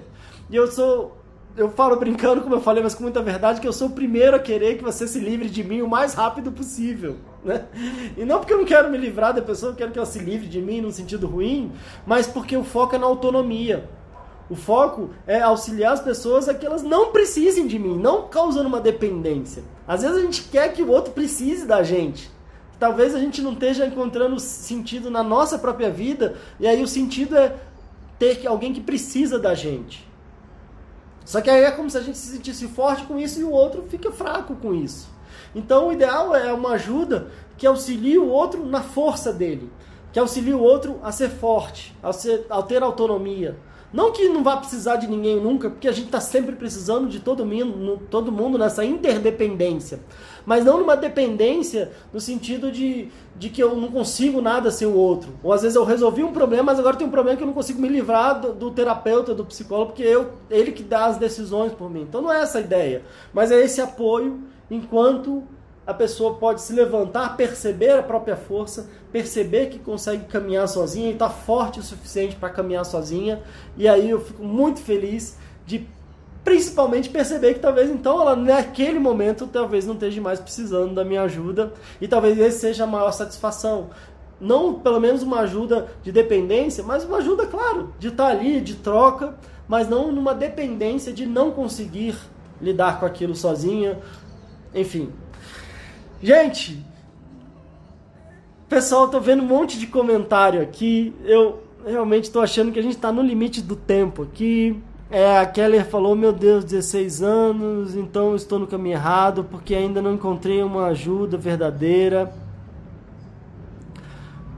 E 0.50 0.56
eu 0.56 0.72
sou 0.72 1.20
eu 1.58 1.70
falo 1.70 1.96
brincando, 1.98 2.42
como 2.42 2.56
eu 2.56 2.62
falei, 2.62 2.82
mas 2.82 2.96
com 2.96 3.04
muita 3.04 3.22
verdade, 3.22 3.60
que 3.60 3.68
eu 3.68 3.74
sou 3.74 3.90
o 3.90 3.92
primeiro 3.92 4.36
a 4.36 4.40
querer 4.40 4.78
que 4.78 4.84
você 4.84 5.06
se 5.08 5.20
livre 5.20 5.50
de 5.50 5.64
mim 5.64 5.82
o 5.82 5.90
mais 5.90 6.14
rápido 6.14 6.52
possível. 6.52 7.18
Né? 7.44 7.66
E 8.18 8.24
não 8.24 8.40
porque 8.40 8.54
eu 8.54 8.58
não 8.60 8.66
quero 8.66 8.90
me 8.90 8.98
livrar 8.98 9.34
da 9.34 9.42
pessoa, 9.42 9.72
eu 9.72 9.76
quero 9.76 9.92
que 9.92 9.98
ela 9.98 10.06
se 10.06 10.20
livre 10.20 10.48
de 10.48 10.62
mim 10.62 10.80
num 10.80 10.92
sentido 10.92 11.28
ruim, 11.28 11.72
mas 12.06 12.28
porque 12.28 12.56
o 12.56 12.64
foco 12.64 12.96
é 12.96 12.98
na 12.98 13.08
autonomia. 13.08 13.90
O 14.50 14.56
foco 14.56 15.10
é 15.28 15.42
auxiliar 15.42 15.94
as 15.94 16.00
pessoas 16.00 16.48
a 16.48 16.54
que 16.54 16.66
elas 16.66 16.82
não 16.82 17.12
precisem 17.12 17.68
de 17.68 17.78
mim, 17.78 17.98
não 17.98 18.28
causando 18.28 18.68
uma 18.68 18.80
dependência. 18.80 19.64
Às 19.88 20.02
vezes 20.02 20.18
a 20.18 20.22
gente 20.22 20.44
quer 20.44 20.74
que 20.74 20.82
o 20.82 20.90
outro 20.90 21.14
precise 21.14 21.66
da 21.66 21.84
gente 21.84 22.32
talvez 22.80 23.14
a 23.14 23.20
gente 23.20 23.42
não 23.42 23.54
esteja 23.54 23.86
encontrando 23.86 24.40
sentido 24.40 25.12
na 25.12 25.22
nossa 25.22 25.60
própria 25.60 25.92
vida, 25.92 26.36
e 26.60 26.68
aí 26.68 26.82
o 26.82 26.88
sentido 26.88 27.38
é 27.38 27.58
ter 28.18 28.48
alguém 28.48 28.74
que 28.74 28.82
precisa 28.82 29.38
da 29.38 29.54
gente. 29.54 30.08
Só 31.26 31.42
que 31.42 31.50
aí 31.50 31.64
é 31.64 31.72
como 31.72 31.90
se 31.90 31.98
a 31.98 32.02
gente 32.02 32.18
se 32.18 32.32
sentisse 32.32 32.68
forte 32.68 33.04
com 33.04 33.20
isso 33.20 33.40
e 33.40 33.44
o 33.44 33.52
outro 33.52 33.86
fica 33.88 34.12
fraco 34.12 34.56
com 34.56 34.74
isso. 34.74 35.10
Então 35.54 35.88
o 35.88 35.92
ideal 35.92 36.36
é 36.36 36.52
uma 36.52 36.72
ajuda 36.72 37.28
que 37.58 37.68
auxilie 37.68 38.18
o 38.18 38.28
outro 38.28 38.66
na 38.66 38.82
força 38.82 39.32
dele, 39.32 39.70
que 40.12 40.20
auxilie 40.20 40.54
o 40.54 40.62
outro 40.62 41.00
a 41.04 41.12
ser 41.12 41.30
forte, 41.30 41.96
a, 42.02 42.12
ser, 42.14 42.46
a 42.50 42.62
ter 42.64 42.82
autonomia. 42.82 43.58
Não 43.92 44.12
que 44.12 44.30
não 44.30 44.44
vá 44.44 44.58
precisar 44.58 44.98
de 44.98 45.08
ninguém 45.08 45.42
nunca, 45.42 45.70
porque 45.70 45.88
a 45.88 45.92
gente 45.92 46.06
está 46.06 46.20
sempre 46.20 46.56
precisando 46.56 47.08
de 47.08 47.20
todo 47.20 47.46
mundo, 47.46 48.02
todo 48.10 48.32
mundo 48.32 48.58
nessa 48.58 48.86
interdependência 48.86 50.00
mas 50.50 50.66
não 50.66 50.80
numa 50.80 50.98
dependência 50.98 51.92
no 52.12 52.20
sentido 52.20 52.72
de, 52.72 53.10
de 53.36 53.50
que 53.50 53.62
eu 53.62 53.76
não 53.76 53.92
consigo 53.92 54.42
nada 54.42 54.72
sem 54.72 54.88
o 54.88 54.96
outro. 54.96 55.32
Ou 55.44 55.54
às 55.54 55.62
vezes 55.62 55.76
eu 55.76 55.84
resolvi 55.84 56.24
um 56.24 56.34
problema, 56.34 56.64
mas 56.64 56.80
agora 56.80 56.98
tem 56.98 57.06
um 57.06 57.12
problema 57.12 57.38
que 57.38 57.44
eu 57.44 57.48
não 57.48 57.54
consigo 57.54 57.80
me 57.80 57.88
livrar 57.88 58.42
do, 58.42 58.54
do 58.54 58.72
terapeuta, 58.72 59.36
do 59.36 59.46
psicólogo, 59.46 59.92
porque 59.92 60.02
eu, 60.02 60.32
ele 60.50 60.72
que 60.72 60.82
dá 60.82 61.06
as 61.06 61.18
decisões 61.18 61.72
por 61.72 61.88
mim. 61.88 62.02
Então 62.02 62.20
não 62.20 62.34
é 62.34 62.42
essa 62.42 62.58
a 62.58 62.62
ideia, 62.62 63.04
mas 63.32 63.52
é 63.52 63.62
esse 63.64 63.80
apoio 63.80 64.40
enquanto 64.72 65.44
a 65.90 65.94
pessoa 65.96 66.36
pode 66.36 66.62
se 66.62 66.72
levantar, 66.72 67.36
perceber 67.36 67.98
a 67.98 68.04
própria 68.04 68.36
força, 68.36 68.88
perceber 69.12 69.70
que 69.70 69.80
consegue 69.80 70.26
caminhar 70.26 70.68
sozinha 70.68 71.10
e 71.10 71.14
está 71.14 71.32
forte 71.32 71.80
o 71.80 71.84
suficiente 71.84 72.36
para 72.36 72.52
caminhar 72.52 72.86
sozinha. 72.86 73.42
E 73.76 73.88
aí 73.88 74.12
eu 74.12 74.22
fico 74.22 74.44
muito 74.44 74.82
feliz 74.82 75.36
de 75.66 75.88
principalmente 76.44 77.10
perceber 77.10 77.56
que 77.56 77.60
talvez 77.60 77.90
então 77.90 78.22
ela 78.22 78.36
naquele 78.36 79.00
momento 79.00 79.48
talvez 79.48 79.88
não 79.88 79.96
esteja 79.96 80.22
mais 80.22 80.40
precisando 80.40 80.94
da 80.94 81.04
minha 81.04 81.24
ajuda 81.24 81.74
e 82.00 82.08
talvez 82.08 82.38
esse 82.38 82.60
seja 82.60 82.84
a 82.84 82.88
maior 82.88 83.12
satisfação. 83.12 83.90
Não 84.40 84.76
pelo 84.76 85.00
menos 85.00 85.24
uma 85.24 85.40
ajuda 85.40 85.88
de 86.04 86.12
dependência, 86.12 86.84
mas 86.84 87.04
uma 87.04 87.18
ajuda, 87.18 87.48
claro, 87.48 87.96
de 87.98 88.10
estar 88.10 88.28
ali, 88.28 88.62
de 88.62 88.76
troca, 88.76 89.34
mas 89.68 89.90
não 89.90 90.12
numa 90.12 90.36
dependência 90.36 91.12
de 91.12 91.26
não 91.26 91.50
conseguir 91.50 92.16
lidar 92.62 93.00
com 93.00 93.08
aquilo 93.08 93.34
sozinha. 93.34 93.98
Enfim. 94.76 95.12
Gente, 96.22 96.86
pessoal, 98.68 99.08
tô 99.08 99.22
vendo 99.22 99.42
um 99.42 99.46
monte 99.46 99.80
de 99.80 99.88
comentário 99.88 100.62
aqui. 100.62 101.16
Eu 101.24 101.64
realmente 101.86 102.26
estou 102.26 102.42
achando 102.42 102.74
que 102.74 102.80
a 102.80 102.84
gente 102.84 102.98
está 102.98 103.10
no 103.10 103.22
limite 103.22 103.62
do 103.62 103.74
tempo 103.74 104.24
aqui. 104.24 104.78
É, 105.10 105.38
a 105.38 105.46
Keller 105.46 105.86
falou, 105.86 106.18
meu 106.18 106.34
Deus, 106.34 106.66
16 106.66 107.24
anos, 107.24 107.96
então 107.96 108.36
estou 108.36 108.60
no 108.60 108.68
caminho 108.68 108.96
errado 108.96 109.46
porque 109.50 109.74
ainda 109.74 110.02
não 110.02 110.14
encontrei 110.14 110.62
uma 110.62 110.88
ajuda 110.88 111.38
verdadeira. 111.38 112.32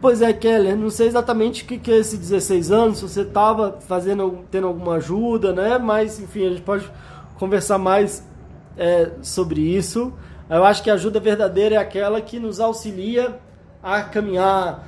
Pois 0.02 0.20
é, 0.20 0.34
Keller, 0.34 0.76
não 0.76 0.90
sei 0.90 1.08
exatamente 1.08 1.64
o 1.64 1.68
que, 1.68 1.78
que 1.78 1.92
é 1.92 1.98
esse 1.98 2.18
16 2.18 2.72
anos, 2.72 2.98
se 2.98 3.04
você 3.04 3.22
estava 3.22 3.80
fazendo, 3.82 4.40
tendo 4.50 4.66
alguma 4.66 4.96
ajuda, 4.96 5.54
né? 5.54 5.78
Mas, 5.78 6.20
enfim, 6.20 6.48
a 6.48 6.50
gente 6.50 6.64
pode 6.64 6.92
conversar 7.38 7.78
mais 7.78 8.28
é, 8.76 9.12
sobre 9.22 9.62
isso. 9.62 10.12
Eu 10.52 10.66
acho 10.66 10.84
que 10.84 10.90
a 10.90 10.96
ajuda 10.96 11.18
verdadeira 11.18 11.76
é 11.76 11.78
aquela 11.78 12.20
que 12.20 12.38
nos 12.38 12.60
auxilia 12.60 13.40
a 13.82 14.02
caminhar, 14.02 14.86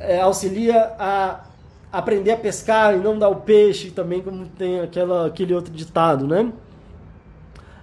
é, 0.00 0.20
auxilia 0.20 0.94
a 0.98 1.44
aprender 1.92 2.30
a 2.30 2.36
pescar 2.38 2.94
e 2.94 2.98
não 2.98 3.18
dar 3.18 3.28
o 3.28 3.36
peixe, 3.36 3.90
também 3.90 4.22
como 4.22 4.46
tem 4.46 4.80
aquela, 4.80 5.26
aquele 5.26 5.52
outro 5.52 5.70
ditado, 5.70 6.26
né? 6.26 6.50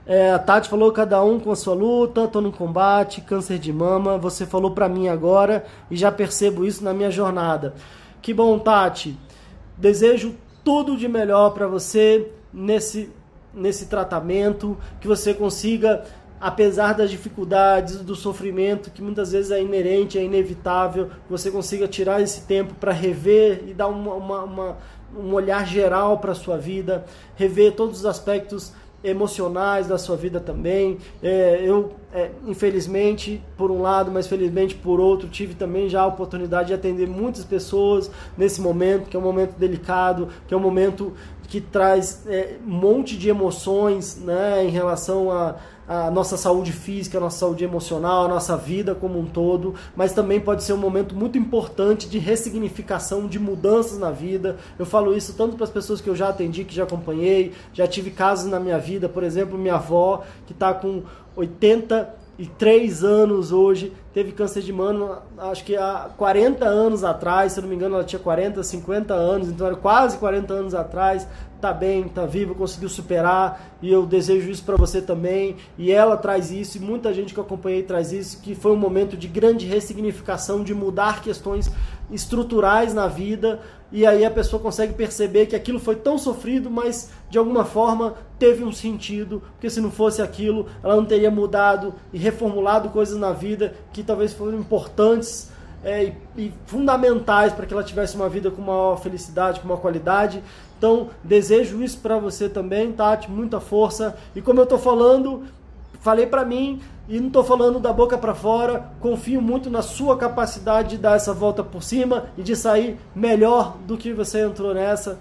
É, 0.08 0.32
a 0.32 0.40
Tati 0.40 0.68
falou 0.68 0.92
cada 0.92 1.24
um 1.24 1.40
com 1.40 1.52
a 1.52 1.56
sua 1.56 1.76
luta, 1.76 2.28
tô 2.28 2.42
no 2.42 2.52
combate, 2.52 3.22
câncer 3.22 3.60
de 3.60 3.72
mama. 3.72 4.18
Você 4.18 4.46
falou 4.48 4.72
para 4.72 4.90
mim 4.90 5.08
agora 5.08 5.66
e 5.92 5.96
já 5.96 6.12
percebo 6.12 6.66
isso 6.66 6.84
na 6.84 6.96
minha 6.96 7.12
jornada. 7.12 7.76
Que 8.24 8.34
bom, 8.34 8.58
Tati. 8.58 9.16
Desejo 9.78 10.36
tudo 10.64 10.98
de 10.98 11.08
melhor 11.08 11.52
para 11.52 11.68
você 11.68 12.32
nesse 12.52 13.10
nesse 13.54 13.86
tratamento, 13.86 14.76
que 15.00 15.08
você 15.08 15.34
consiga 15.34 16.04
apesar 16.44 16.92
das 16.92 17.10
dificuldades, 17.10 18.02
do 18.02 18.18
sofrimento 18.18 18.92
que 18.92 19.02
muitas 19.02 19.32
vezes 19.32 19.50
é 19.50 19.62
inerente, 19.62 20.18
é 20.18 20.24
inevitável, 20.24 21.10
você 21.30 21.50
consiga 21.50 21.88
tirar 21.88 22.22
esse 22.22 22.42
tempo 22.42 22.74
para 22.74 22.92
rever 22.92 23.64
e 23.66 23.74
dar 23.74 23.88
uma, 23.88 24.14
uma, 24.14 24.44
uma, 24.44 24.78
um 25.18 25.34
olhar 25.34 25.66
geral 25.66 26.18
para 26.18 26.34
a 26.34 26.36
sua 26.36 26.58
vida, 26.58 27.06
rever 27.38 27.72
todos 27.76 28.00
os 28.00 28.06
aspectos 28.06 28.74
emocionais 29.02 29.88
da 29.88 29.98
sua 29.98 30.18
vida 30.18 30.38
também. 30.38 30.98
É, 31.22 31.62
eu, 31.64 31.94
é, 32.14 32.32
infelizmente, 32.46 33.42
por 33.56 33.72
um 33.72 33.82
lado, 33.82 34.12
mas 34.12 34.28
felizmente 34.28 34.76
por 34.76 35.00
outro, 35.00 35.30
tive 35.30 35.54
também 35.54 35.88
já 35.88 36.02
a 36.02 36.08
oportunidade 36.08 36.68
de 36.68 36.74
atender 36.74 37.08
muitas 37.08 37.46
pessoas 37.46 38.12
nesse 38.38 38.60
momento, 38.60 39.10
que 39.10 39.16
é 39.16 39.20
um 39.20 39.24
momento 39.24 39.58
delicado, 39.58 40.28
que 40.46 40.54
é 40.54 40.58
um 40.58 40.62
momento 40.62 41.14
que 41.48 41.62
traz 41.62 42.24
é, 42.28 42.56
um 42.66 42.72
monte 42.72 43.18
de 43.18 43.30
emoções 43.30 44.18
né, 44.18 44.66
em 44.66 44.70
relação 44.70 45.32
a 45.32 45.56
a 45.88 46.10
nossa 46.10 46.38
saúde 46.38 46.72
física, 46.72 47.18
a 47.18 47.22
nossa 47.22 47.40
saúde 47.40 47.64
emocional, 47.64 48.26
a 48.26 48.28
nossa 48.28 48.56
vida 48.56 48.96
como 48.96 49.20
um 49.20 49.26
todo, 49.26 49.76
mas 49.96 50.14
também 50.14 50.40
pode 50.40 50.64
ser 50.64 50.74
um 50.74 50.78
momento 50.78 51.16
muito 51.16 51.38
importante 51.38 52.08
de 52.08 52.18
ressignificação, 52.18 53.28
de 53.28 53.40
mudanças 53.40 54.00
na 54.00 54.12
vida. 54.12 54.58
Eu 54.78 54.86
falo 54.86 55.16
isso 55.16 55.34
tanto 55.34 55.56
para 55.56 55.66
as 55.66 55.70
pessoas 55.70 56.00
que 56.02 56.10
eu 56.10 56.16
já 56.16 56.30
atendi, 56.30 56.64
que 56.64 56.74
já 56.74 56.84
acompanhei, 56.84 57.54
já 57.74 57.88
tive 57.88 58.12
casos 58.12 58.50
na 58.50 58.60
minha 58.60 58.78
vida, 58.78 59.10
por 59.10 59.24
exemplo, 59.24 59.58
minha 59.58 59.76
avó 59.76 60.24
que 60.46 60.54
está 60.54 60.74
com 60.74 61.04
83 61.36 63.04
anos 63.04 63.52
hoje, 63.52 63.92
teve 64.14 64.32
câncer 64.32 64.62
de 64.62 64.72
mama, 64.72 65.24
acho 65.38 65.64
que 65.64 65.76
há 65.76 66.10
40 66.18 66.66
anos 66.66 67.04
atrás, 67.04 67.54
se 67.54 67.60
eu 67.60 67.64
não 67.64 67.70
me 67.70 67.76
engano, 67.76 67.96
ela 67.96 68.04
tinha 68.04 68.20
40, 68.20 68.62
50 68.62 69.14
anos, 69.14 69.50
então 69.50 69.66
era 69.66 69.76
quase 69.76 70.18
40 70.18 70.54
anos 70.54 70.76
atrás 70.76 71.28
tá 71.64 71.72
bem, 71.72 72.10
tá 72.10 72.26
vivo, 72.26 72.54
conseguiu 72.54 72.90
superar, 72.90 73.78
e 73.82 73.90
eu 73.90 74.06
desejo 74.06 74.52
isso 74.52 74.66
para 74.66 74.76
você 74.76 75.02
também. 75.02 75.56
E 75.78 75.94
ela 75.94 76.18
traz 76.18 76.52
isso, 76.52 76.78
e 76.78 76.82
muita 76.82 77.14
gente 77.14 77.34
que 77.34 77.40
eu 77.40 77.44
acompanhei 77.46 77.82
traz 77.84 78.12
isso, 78.12 78.42
que 78.42 78.54
foi 78.54 78.74
um 78.74 78.76
momento 78.76 79.16
de 79.16 79.30
grande 79.30 79.66
ressignificação, 79.66 80.62
de 80.62 80.74
mudar 80.74 81.22
questões 81.22 81.72
estruturais 82.14 82.94
na 82.94 83.08
vida, 83.08 83.60
e 83.92 84.06
aí 84.06 84.26
a 84.26 84.32
pessoa 84.32 84.62
consegue 84.62 84.94
perceber 84.94 85.46
que 85.46 85.56
aquilo 85.56 85.80
foi 85.80 85.96
tão 85.96 86.18
sofrido, 86.18 86.70
mas 86.70 87.12
de 87.30 87.38
alguma 87.38 87.66
forma 87.66 88.16
teve 88.40 88.64
um 88.64 88.72
sentido, 88.72 89.42
porque 89.54 89.70
se 89.70 89.82
não 89.82 89.92
fosse 89.92 90.22
aquilo, 90.22 90.68
ela 90.84 90.96
não 90.96 91.06
teria 91.06 91.30
mudado 91.30 91.94
e 92.12 92.18
reformulado 92.18 92.90
coisas 92.90 93.18
na 93.20 93.32
vida 93.32 93.76
que 93.92 94.04
talvez 94.04 94.34
foram 94.34 94.58
importantes 94.58 95.52
é, 95.84 96.06
e, 96.06 96.16
e, 96.38 96.54
fundamentais 96.66 97.54
para 97.54 97.66
que 97.66 97.74
ela 97.74 97.84
tivesse 97.84 98.16
uma 98.16 98.30
vida 98.30 98.50
com 98.50 98.62
maior 98.62 98.96
felicidade, 98.98 99.60
com 99.60 99.68
maior 99.68 99.82
qualidade. 99.82 100.42
Então, 100.78 101.10
desejo 101.24 101.84
isso 101.84 102.00
para 102.00 102.18
você 102.18 102.50
também, 102.50 102.92
Tati, 102.92 103.30
muita 103.30 103.60
força. 103.60 104.18
E 104.36 104.42
como 104.42 104.60
eu 104.60 104.64
estou 104.64 104.80
falando, 104.80 105.44
falei 106.04 106.28
para 106.28 106.44
mim 106.44 106.82
e 107.08 107.18
não 107.18 107.28
estou 107.28 107.46
falando 107.46 107.80
da 107.80 107.94
boca 107.94 108.18
para 108.18 108.36
fora, 108.36 108.92
confio 109.00 109.42
muito 109.42 109.70
na 109.70 109.82
sua 109.82 110.18
capacidade 110.18 110.90
de 110.90 110.98
dar 110.98 111.16
essa 111.16 111.34
volta 111.34 111.64
por 111.64 111.82
cima 111.82 112.26
e 112.38 112.44
de 112.44 112.58
sair 112.58 113.00
melhor 113.16 113.78
do 113.88 113.98
que 113.98 114.12
você 114.12 114.42
entrou 114.42 114.74
nessa, 114.74 115.18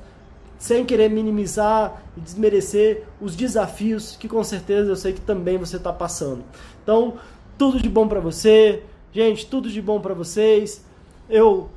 sem 0.59 0.85
querer 0.85 1.09
minimizar 1.09 2.03
e 2.17 2.21
desmerecer 2.21 3.05
os 3.21 3.37
desafios 3.37 4.17
que 4.17 4.29
com 4.29 4.43
certeza 4.43 4.91
eu 4.91 4.97
sei 4.97 5.13
que 5.13 5.21
também 5.21 5.57
você 5.57 5.77
está 5.77 5.93
passando. 5.93 6.43
Então, 6.83 7.15
tudo 7.57 7.81
de 7.81 7.89
bom 7.89 8.09
para 8.09 8.19
você, 8.19 8.83
gente, 9.13 9.47
tudo 9.47 9.71
de 9.71 9.81
bom 9.81 10.01
para 10.01 10.15
vocês. 10.15 10.85
Eu 11.31 11.71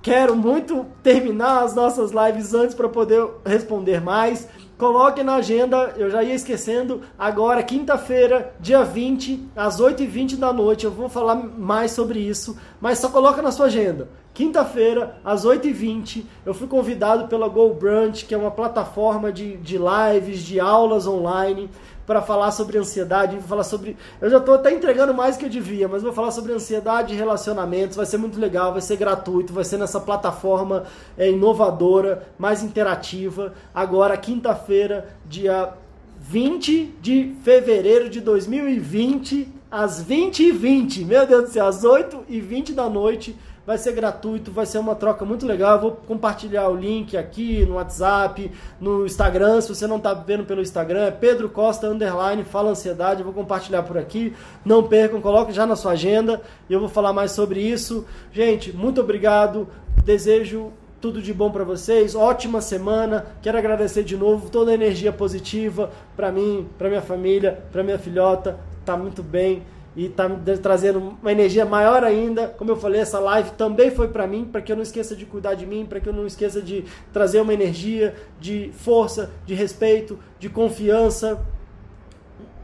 Quero 0.00 0.36
muito 0.36 0.86
terminar 1.02 1.64
as 1.64 1.74
nossas 1.74 2.12
lives 2.12 2.54
antes 2.54 2.74
para 2.74 2.88
poder 2.88 3.28
responder 3.44 4.00
mais. 4.00 4.48
Coloque 4.78 5.24
na 5.24 5.34
agenda, 5.34 5.92
eu 5.96 6.08
já 6.08 6.22
ia 6.22 6.36
esquecendo, 6.36 7.02
agora, 7.18 7.64
quinta-feira, 7.64 8.54
dia 8.60 8.84
20, 8.84 9.48
às 9.56 9.80
8h20 9.80 10.36
da 10.36 10.52
noite, 10.52 10.84
eu 10.84 10.90
vou 10.92 11.08
falar 11.08 11.34
mais 11.34 11.90
sobre 11.90 12.20
isso, 12.20 12.56
mas 12.80 13.00
só 13.00 13.08
coloca 13.08 13.42
na 13.42 13.50
sua 13.50 13.66
agenda. 13.66 14.08
Quinta-feira, 14.32 15.16
às 15.24 15.44
8h20, 15.44 16.24
eu 16.46 16.54
fui 16.54 16.68
convidado 16.68 17.26
pela 17.26 17.48
Go 17.48 17.76
que 18.24 18.32
é 18.32 18.38
uma 18.38 18.52
plataforma 18.52 19.32
de, 19.32 19.56
de 19.56 19.76
lives, 19.76 20.44
de 20.44 20.60
aulas 20.60 21.08
online, 21.08 21.68
para 22.08 22.22
falar 22.22 22.50
sobre 22.52 22.78
ansiedade, 22.78 23.36
vou 23.36 23.46
falar 23.46 23.64
sobre. 23.64 23.94
Eu 24.18 24.30
já 24.30 24.38
estou 24.38 24.54
até 24.54 24.72
entregando 24.72 25.12
mais 25.12 25.36
que 25.36 25.44
eu 25.44 25.48
devia, 25.50 25.86
mas 25.86 26.02
vou 26.02 26.10
falar 26.10 26.30
sobre 26.30 26.54
ansiedade 26.54 27.12
e 27.12 27.16
relacionamentos. 27.18 27.98
Vai 27.98 28.06
ser 28.06 28.16
muito 28.16 28.40
legal, 28.40 28.72
vai 28.72 28.80
ser 28.80 28.96
gratuito, 28.96 29.52
vai 29.52 29.62
ser 29.62 29.76
nessa 29.76 30.00
plataforma 30.00 30.84
é, 31.18 31.30
inovadora, 31.30 32.26
mais 32.38 32.62
interativa. 32.62 33.52
Agora, 33.74 34.16
quinta-feira, 34.16 35.06
dia 35.26 35.74
20 36.18 36.94
de 36.98 37.34
fevereiro 37.44 38.08
de 38.08 38.22
2020, 38.22 39.46
às 39.70 40.02
20h20. 40.02 41.04
Meu 41.04 41.26
Deus 41.26 41.44
do 41.44 41.50
céu, 41.50 41.66
às 41.66 41.84
8h20 41.84 42.72
da 42.72 42.88
noite 42.88 43.36
vai 43.68 43.76
ser 43.76 43.92
gratuito, 43.92 44.50
vai 44.50 44.64
ser 44.64 44.78
uma 44.78 44.94
troca 44.94 45.26
muito 45.26 45.44
legal. 45.44 45.74
Eu 45.74 45.80
vou 45.82 45.90
compartilhar 45.90 46.70
o 46.70 46.74
link 46.74 47.18
aqui 47.18 47.66
no 47.66 47.74
WhatsApp, 47.74 48.50
no 48.80 49.04
Instagram. 49.04 49.60
Se 49.60 49.68
você 49.68 49.86
não 49.86 49.98
está 49.98 50.14
vendo 50.14 50.46
pelo 50.46 50.62
Instagram, 50.62 51.04
é 51.04 51.10
Pedro 51.10 51.50
Costa 51.50 51.86
underline 51.86 52.44
fala 52.44 52.70
ansiedade. 52.70 53.20
Eu 53.20 53.26
vou 53.26 53.34
compartilhar 53.34 53.82
por 53.82 53.98
aqui. 53.98 54.34
Não 54.64 54.84
percam, 54.84 55.20
coloque 55.20 55.52
já 55.52 55.66
na 55.66 55.76
sua 55.76 55.92
agenda 55.92 56.40
e 56.66 56.72
eu 56.72 56.80
vou 56.80 56.88
falar 56.88 57.12
mais 57.12 57.32
sobre 57.32 57.60
isso. 57.60 58.06
Gente, 58.32 58.74
muito 58.74 59.02
obrigado. 59.02 59.68
Desejo 60.02 60.72
tudo 60.98 61.20
de 61.20 61.34
bom 61.34 61.50
para 61.50 61.62
vocês, 61.62 62.14
ótima 62.14 62.62
semana. 62.62 63.26
Quero 63.42 63.58
agradecer 63.58 64.02
de 64.02 64.16
novo 64.16 64.48
toda 64.48 64.70
a 64.70 64.74
energia 64.74 65.12
positiva 65.12 65.90
para 66.16 66.32
mim, 66.32 66.66
para 66.78 66.88
minha 66.88 67.02
família, 67.02 67.62
para 67.70 67.82
minha 67.82 67.98
filhota. 67.98 68.58
Tá 68.86 68.96
muito 68.96 69.22
bem 69.22 69.62
e 69.98 70.06
está 70.06 70.28
me 70.28 70.38
trazendo 70.58 71.16
uma 71.20 71.32
energia 71.32 71.64
maior 71.64 72.04
ainda. 72.04 72.46
Como 72.46 72.70
eu 72.70 72.76
falei, 72.76 73.00
essa 73.00 73.18
live 73.18 73.50
também 73.50 73.90
foi 73.90 74.06
para 74.06 74.28
mim, 74.28 74.44
para 74.44 74.62
que 74.62 74.70
eu 74.70 74.76
não 74.76 74.82
esqueça 74.84 75.16
de 75.16 75.26
cuidar 75.26 75.54
de 75.54 75.66
mim, 75.66 75.84
para 75.84 75.98
que 75.98 76.08
eu 76.08 76.12
não 76.12 76.24
esqueça 76.24 76.62
de 76.62 76.84
trazer 77.12 77.40
uma 77.40 77.52
energia 77.52 78.14
de 78.38 78.70
força, 78.74 79.32
de 79.44 79.54
respeito, 79.54 80.16
de 80.38 80.48
confiança 80.48 81.44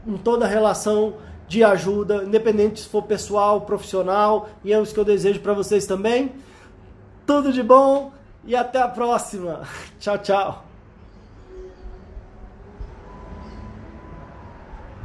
em 0.07 0.15
toda 0.15 0.47
relação 0.47 1.15
de 1.45 1.61
ajuda, 1.61 2.23
independente 2.23 2.79
se 2.79 2.87
for 2.87 3.03
pessoal, 3.03 3.61
profissional, 3.61 4.47
e 4.63 4.71
é 4.71 4.81
isso 4.81 4.93
que 4.93 4.99
eu 5.01 5.05
desejo 5.05 5.41
para 5.41 5.51
vocês 5.51 5.85
também. 5.85 6.31
Tudo 7.27 7.51
de 7.51 7.61
bom 7.61 8.13
e 8.45 8.55
até 8.55 8.81
a 8.81 8.87
próxima. 8.87 9.63
Tchau, 9.99 10.17
tchau. 10.19 10.64